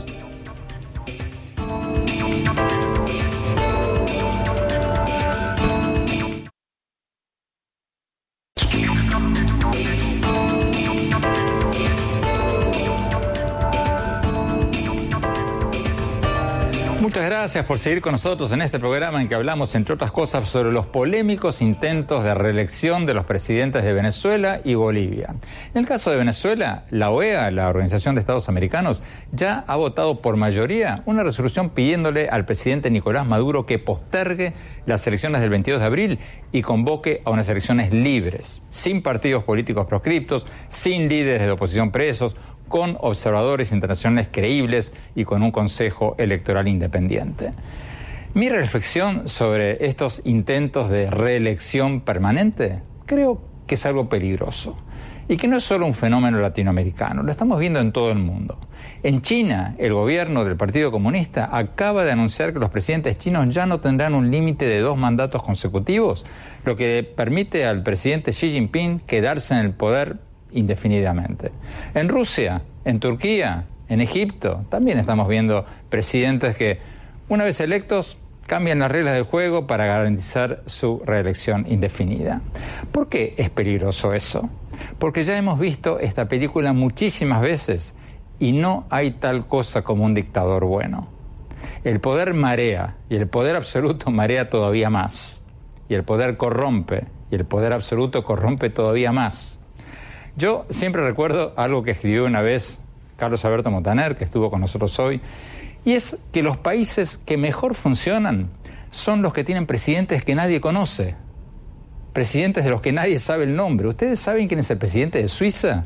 Gracias 17.40 17.64
por 17.64 17.78
seguir 17.78 18.02
con 18.02 18.12
nosotros 18.12 18.52
en 18.52 18.60
este 18.60 18.78
programa 18.78 19.22
en 19.22 19.26
que 19.26 19.34
hablamos, 19.34 19.74
entre 19.74 19.94
otras 19.94 20.12
cosas, 20.12 20.46
sobre 20.46 20.72
los 20.72 20.84
polémicos 20.84 21.62
intentos 21.62 22.22
de 22.22 22.34
reelección 22.34 23.06
de 23.06 23.14
los 23.14 23.24
presidentes 23.24 23.82
de 23.82 23.94
Venezuela 23.94 24.60
y 24.62 24.74
Bolivia. 24.74 25.36
En 25.72 25.80
el 25.80 25.86
caso 25.86 26.10
de 26.10 26.18
Venezuela, 26.18 26.84
la 26.90 27.10
OEA, 27.10 27.50
la 27.50 27.70
Organización 27.70 28.14
de 28.14 28.20
Estados 28.20 28.50
Americanos, 28.50 29.02
ya 29.32 29.64
ha 29.66 29.76
votado 29.76 30.20
por 30.20 30.36
mayoría 30.36 31.02
una 31.06 31.22
resolución 31.22 31.70
pidiéndole 31.70 32.28
al 32.28 32.44
presidente 32.44 32.90
Nicolás 32.90 33.26
Maduro 33.26 33.64
que 33.64 33.78
postergue 33.78 34.52
las 34.84 35.06
elecciones 35.06 35.40
del 35.40 35.48
22 35.48 35.80
de 35.80 35.86
abril 35.86 36.18
y 36.52 36.60
convoque 36.60 37.22
a 37.24 37.30
unas 37.30 37.48
elecciones 37.48 37.90
libres, 37.90 38.60
sin 38.68 39.00
partidos 39.00 39.44
políticos 39.44 39.86
proscriptos, 39.86 40.46
sin 40.68 41.08
líderes 41.08 41.46
de 41.46 41.52
oposición 41.52 41.90
presos, 41.90 42.36
con 42.70 42.96
observadores 43.00 43.72
internacionales 43.72 44.28
creíbles 44.30 44.92
y 45.16 45.24
con 45.24 45.42
un 45.42 45.50
Consejo 45.50 46.14
Electoral 46.18 46.68
independiente. 46.68 47.52
Mi 48.32 48.48
reflexión 48.48 49.28
sobre 49.28 49.84
estos 49.84 50.22
intentos 50.24 50.88
de 50.88 51.10
reelección 51.10 52.00
permanente 52.00 52.80
creo 53.06 53.42
que 53.66 53.74
es 53.74 53.84
algo 53.86 54.08
peligroso 54.08 54.78
y 55.26 55.36
que 55.36 55.48
no 55.48 55.56
es 55.56 55.64
solo 55.64 55.84
un 55.84 55.94
fenómeno 55.94 56.38
latinoamericano, 56.38 57.24
lo 57.24 57.32
estamos 57.32 57.58
viendo 57.58 57.80
en 57.80 57.90
todo 57.90 58.12
el 58.12 58.18
mundo. 58.18 58.58
En 59.02 59.20
China, 59.20 59.74
el 59.78 59.92
gobierno 59.92 60.44
del 60.44 60.56
Partido 60.56 60.92
Comunista 60.92 61.56
acaba 61.56 62.04
de 62.04 62.12
anunciar 62.12 62.52
que 62.52 62.60
los 62.60 62.70
presidentes 62.70 63.18
chinos 63.18 63.52
ya 63.52 63.66
no 63.66 63.80
tendrán 63.80 64.14
un 64.14 64.30
límite 64.30 64.66
de 64.66 64.78
dos 64.80 64.96
mandatos 64.96 65.42
consecutivos, 65.42 66.24
lo 66.64 66.76
que 66.76 67.02
permite 67.16 67.66
al 67.66 67.82
presidente 67.82 68.30
Xi 68.30 68.52
Jinping 68.52 69.00
quedarse 69.00 69.54
en 69.54 69.60
el 69.60 69.72
poder 69.72 70.29
indefinidamente. 70.52 71.52
En 71.94 72.08
Rusia, 72.08 72.62
en 72.84 73.00
Turquía, 73.00 73.64
en 73.88 74.00
Egipto, 74.00 74.64
también 74.68 74.98
estamos 74.98 75.28
viendo 75.28 75.64
presidentes 75.88 76.56
que, 76.56 76.78
una 77.28 77.44
vez 77.44 77.60
electos, 77.60 78.18
cambian 78.46 78.80
las 78.80 78.90
reglas 78.90 79.14
del 79.14 79.22
juego 79.22 79.68
para 79.68 79.86
garantizar 79.86 80.62
su 80.66 81.02
reelección 81.04 81.66
indefinida. 81.68 82.40
¿Por 82.90 83.08
qué 83.08 83.34
es 83.38 83.48
peligroso 83.48 84.12
eso? 84.12 84.50
Porque 84.98 85.22
ya 85.22 85.36
hemos 85.36 85.58
visto 85.58 86.00
esta 86.00 86.28
película 86.28 86.72
muchísimas 86.72 87.42
veces 87.42 87.94
y 88.40 88.50
no 88.50 88.86
hay 88.90 89.12
tal 89.12 89.46
cosa 89.46 89.82
como 89.82 90.04
un 90.04 90.14
dictador 90.14 90.64
bueno. 90.64 91.06
El 91.84 92.00
poder 92.00 92.34
marea 92.34 92.96
y 93.08 93.14
el 93.14 93.28
poder 93.28 93.54
absoluto 93.54 94.10
marea 94.10 94.50
todavía 94.50 94.90
más. 94.90 95.42
Y 95.88 95.94
el 95.94 96.02
poder 96.02 96.36
corrompe 96.36 97.04
y 97.30 97.36
el 97.36 97.44
poder 97.44 97.72
absoluto 97.72 98.24
corrompe 98.24 98.70
todavía 98.70 99.12
más. 99.12 99.59
Yo 100.40 100.64
siempre 100.70 101.04
recuerdo 101.04 101.52
algo 101.56 101.82
que 101.82 101.90
escribió 101.90 102.24
una 102.24 102.40
vez 102.40 102.80
Carlos 103.18 103.44
Alberto 103.44 103.70
Montaner, 103.70 104.16
que 104.16 104.24
estuvo 104.24 104.50
con 104.50 104.62
nosotros 104.62 104.98
hoy, 104.98 105.20
y 105.84 105.92
es 105.92 106.18
que 106.32 106.42
los 106.42 106.56
países 106.56 107.18
que 107.18 107.36
mejor 107.36 107.74
funcionan 107.74 108.48
son 108.90 109.20
los 109.20 109.34
que 109.34 109.44
tienen 109.44 109.66
presidentes 109.66 110.24
que 110.24 110.34
nadie 110.34 110.62
conoce, 110.62 111.14
presidentes 112.14 112.64
de 112.64 112.70
los 112.70 112.80
que 112.80 112.90
nadie 112.90 113.18
sabe 113.18 113.44
el 113.44 113.54
nombre. 113.54 113.86
¿Ustedes 113.86 114.18
saben 114.18 114.48
quién 114.48 114.60
es 114.60 114.70
el 114.70 114.78
presidente 114.78 115.20
de 115.20 115.28
Suiza? 115.28 115.84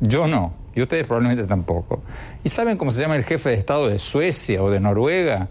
Yo 0.00 0.26
no, 0.26 0.54
y 0.74 0.80
ustedes 0.80 1.06
probablemente 1.06 1.44
tampoco. 1.44 2.02
¿Y 2.44 2.48
saben 2.48 2.78
cómo 2.78 2.92
se 2.92 3.02
llama 3.02 3.16
el 3.16 3.24
jefe 3.24 3.50
de 3.50 3.56
Estado 3.56 3.88
de 3.88 3.98
Suecia 3.98 4.62
o 4.62 4.70
de 4.70 4.80
Noruega 4.80 5.48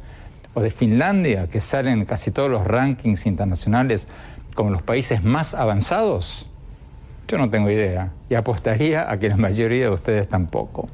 o 0.55 0.61
de 0.61 0.71
Finlandia, 0.71 1.47
que 1.47 1.61
salen 1.61 2.05
casi 2.05 2.31
todos 2.31 2.49
los 2.49 2.65
rankings 2.65 3.27
internacionales 3.27 4.07
como 4.55 4.71
los 4.71 4.81
países 4.81 5.23
más 5.23 5.53
avanzados? 5.53 6.49
Yo 7.28 7.38
no 7.38 7.49
tengo 7.49 7.69
idea 7.69 8.11
y 8.30 8.36
apostaría 8.36 9.09
a 9.09 9.17
que 9.17 9.30
la 9.30 9.38
mayoría 9.38 9.86
de 9.86 9.89
ustedes 9.89 10.28
tampoco. 10.28 10.88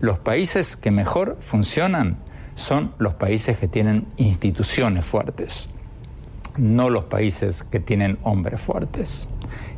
Los 0.00 0.18
países 0.18 0.76
que 0.76 0.90
mejor 0.90 1.38
funcionan 1.40 2.18
son 2.54 2.92
los 2.98 3.14
países 3.14 3.58
que 3.58 3.68
tienen 3.68 4.06
instituciones 4.16 5.04
fuertes, 5.04 5.68
no 6.56 6.90
los 6.90 7.04
países 7.04 7.64
que 7.64 7.80
tienen 7.80 8.18
hombres 8.22 8.60
fuertes. 8.60 9.28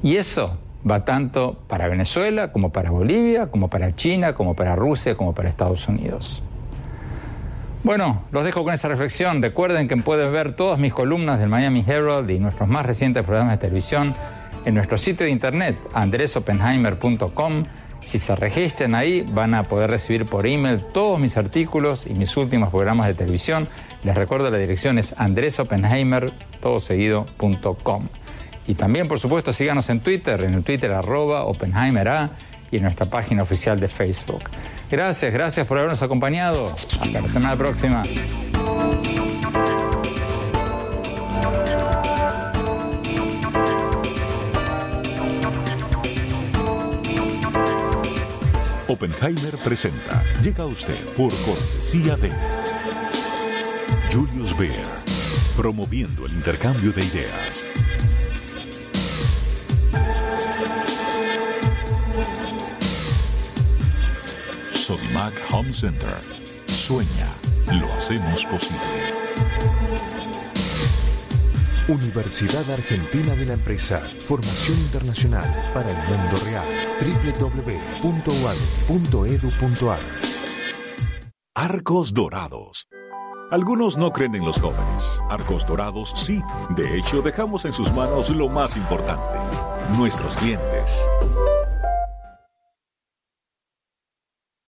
Y 0.02 0.16
eso 0.16 0.58
va 0.88 1.04
tanto 1.04 1.58
para 1.68 1.88
Venezuela 1.88 2.52
como 2.52 2.70
para 2.70 2.90
Bolivia, 2.90 3.46
como 3.50 3.68
para 3.68 3.94
China, 3.94 4.34
como 4.34 4.54
para 4.54 4.76
Rusia, 4.76 5.16
como 5.16 5.34
para 5.34 5.48
Estados 5.48 5.88
Unidos. 5.88 6.42
Bueno, 7.82 8.22
los 8.32 8.44
dejo 8.44 8.64
con 8.64 8.74
esa 8.74 8.88
reflexión. 8.88 9.40
Recuerden 9.40 9.86
que 9.86 9.96
pueden 9.96 10.32
ver 10.32 10.56
todas 10.56 10.78
mis 10.78 10.92
columnas 10.92 11.38
del 11.38 11.48
Miami 11.48 11.84
Herald 11.86 12.28
y 12.30 12.40
nuestros 12.40 12.68
más 12.68 12.84
recientes 12.84 13.22
programas 13.22 13.52
de 13.52 13.58
televisión 13.58 14.12
en 14.66 14.74
nuestro 14.74 14.98
sitio 14.98 15.24
de 15.24 15.32
internet 15.32 15.78
andresopenheimer.com 15.94 17.64
Si 18.00 18.18
se 18.18 18.36
registran 18.36 18.94
ahí, 18.94 19.24
van 19.32 19.54
a 19.54 19.62
poder 19.62 19.88
recibir 19.90 20.26
por 20.26 20.46
email 20.46 20.84
todos 20.92 21.18
mis 21.18 21.38
artículos 21.38 22.06
y 22.06 22.12
mis 22.12 22.36
últimos 22.36 22.68
programas 22.68 23.06
de 23.06 23.14
televisión. 23.14 23.66
Les 24.04 24.14
recuerdo 24.14 24.50
la 24.50 24.58
dirección 24.58 24.98
es 24.98 25.14
andresopenheimer.com. 25.16 28.08
Y 28.68 28.74
también, 28.74 29.08
por 29.08 29.18
supuesto, 29.18 29.52
síganos 29.52 29.88
en 29.88 30.00
Twitter, 30.00 30.42
en 30.42 30.54
el 30.54 30.64
Twitter 30.64 30.92
arroba 30.92 31.44
OpenheimerA 31.44 32.30
y 32.70 32.76
en 32.76 32.82
nuestra 32.82 33.06
página 33.06 33.42
oficial 33.42 33.80
de 33.80 33.88
Facebook. 33.88 34.42
Gracias, 34.90 35.32
gracias 35.32 35.66
por 35.66 35.78
habernos 35.78 36.02
acompañado. 36.02 36.64
Hasta 36.64 37.20
la 37.20 37.28
semana 37.28 37.56
próxima. 37.56 38.02
Oppenheimer 48.88 49.56
presenta. 49.64 50.22
Llega 50.42 50.62
a 50.62 50.66
usted 50.66 50.94
por 51.16 51.32
cortesía 51.44 52.16
de 52.16 52.30
Julius 54.12 54.56
Baer, 54.56 54.86
promoviendo 55.56 56.24
el 56.26 56.32
intercambio 56.32 56.92
de 56.92 57.04
ideas. 57.04 57.64
Sodimac 64.72 65.34
Home 65.50 65.72
Center. 65.72 66.20
Sueña, 66.68 67.28
lo 67.72 67.92
hacemos 67.94 68.44
posible. 68.46 70.25
Universidad 71.88 72.68
Argentina 72.68 73.34
de 73.36 73.46
la 73.46 73.52
Empresa. 73.52 73.98
Formación 73.98 74.76
internacional 74.80 75.44
para 75.72 75.88
el 75.88 75.96
mundo 76.08 76.36
real. 76.44 76.64
www.uad.edu.ar 78.02 78.26
Arcos 81.54 82.12
Dorados. 82.12 82.88
Algunos 83.52 83.96
no 83.96 84.10
creen 84.10 84.34
en 84.34 84.44
los 84.44 84.60
jóvenes. 84.60 85.22
Arcos 85.30 85.64
Dorados 85.64 86.12
sí. 86.16 86.42
De 86.70 86.98
hecho, 86.98 87.22
dejamos 87.22 87.64
en 87.64 87.72
sus 87.72 87.92
manos 87.92 88.30
lo 88.30 88.48
más 88.48 88.76
importante, 88.76 89.38
nuestros 89.96 90.36
clientes. 90.36 91.06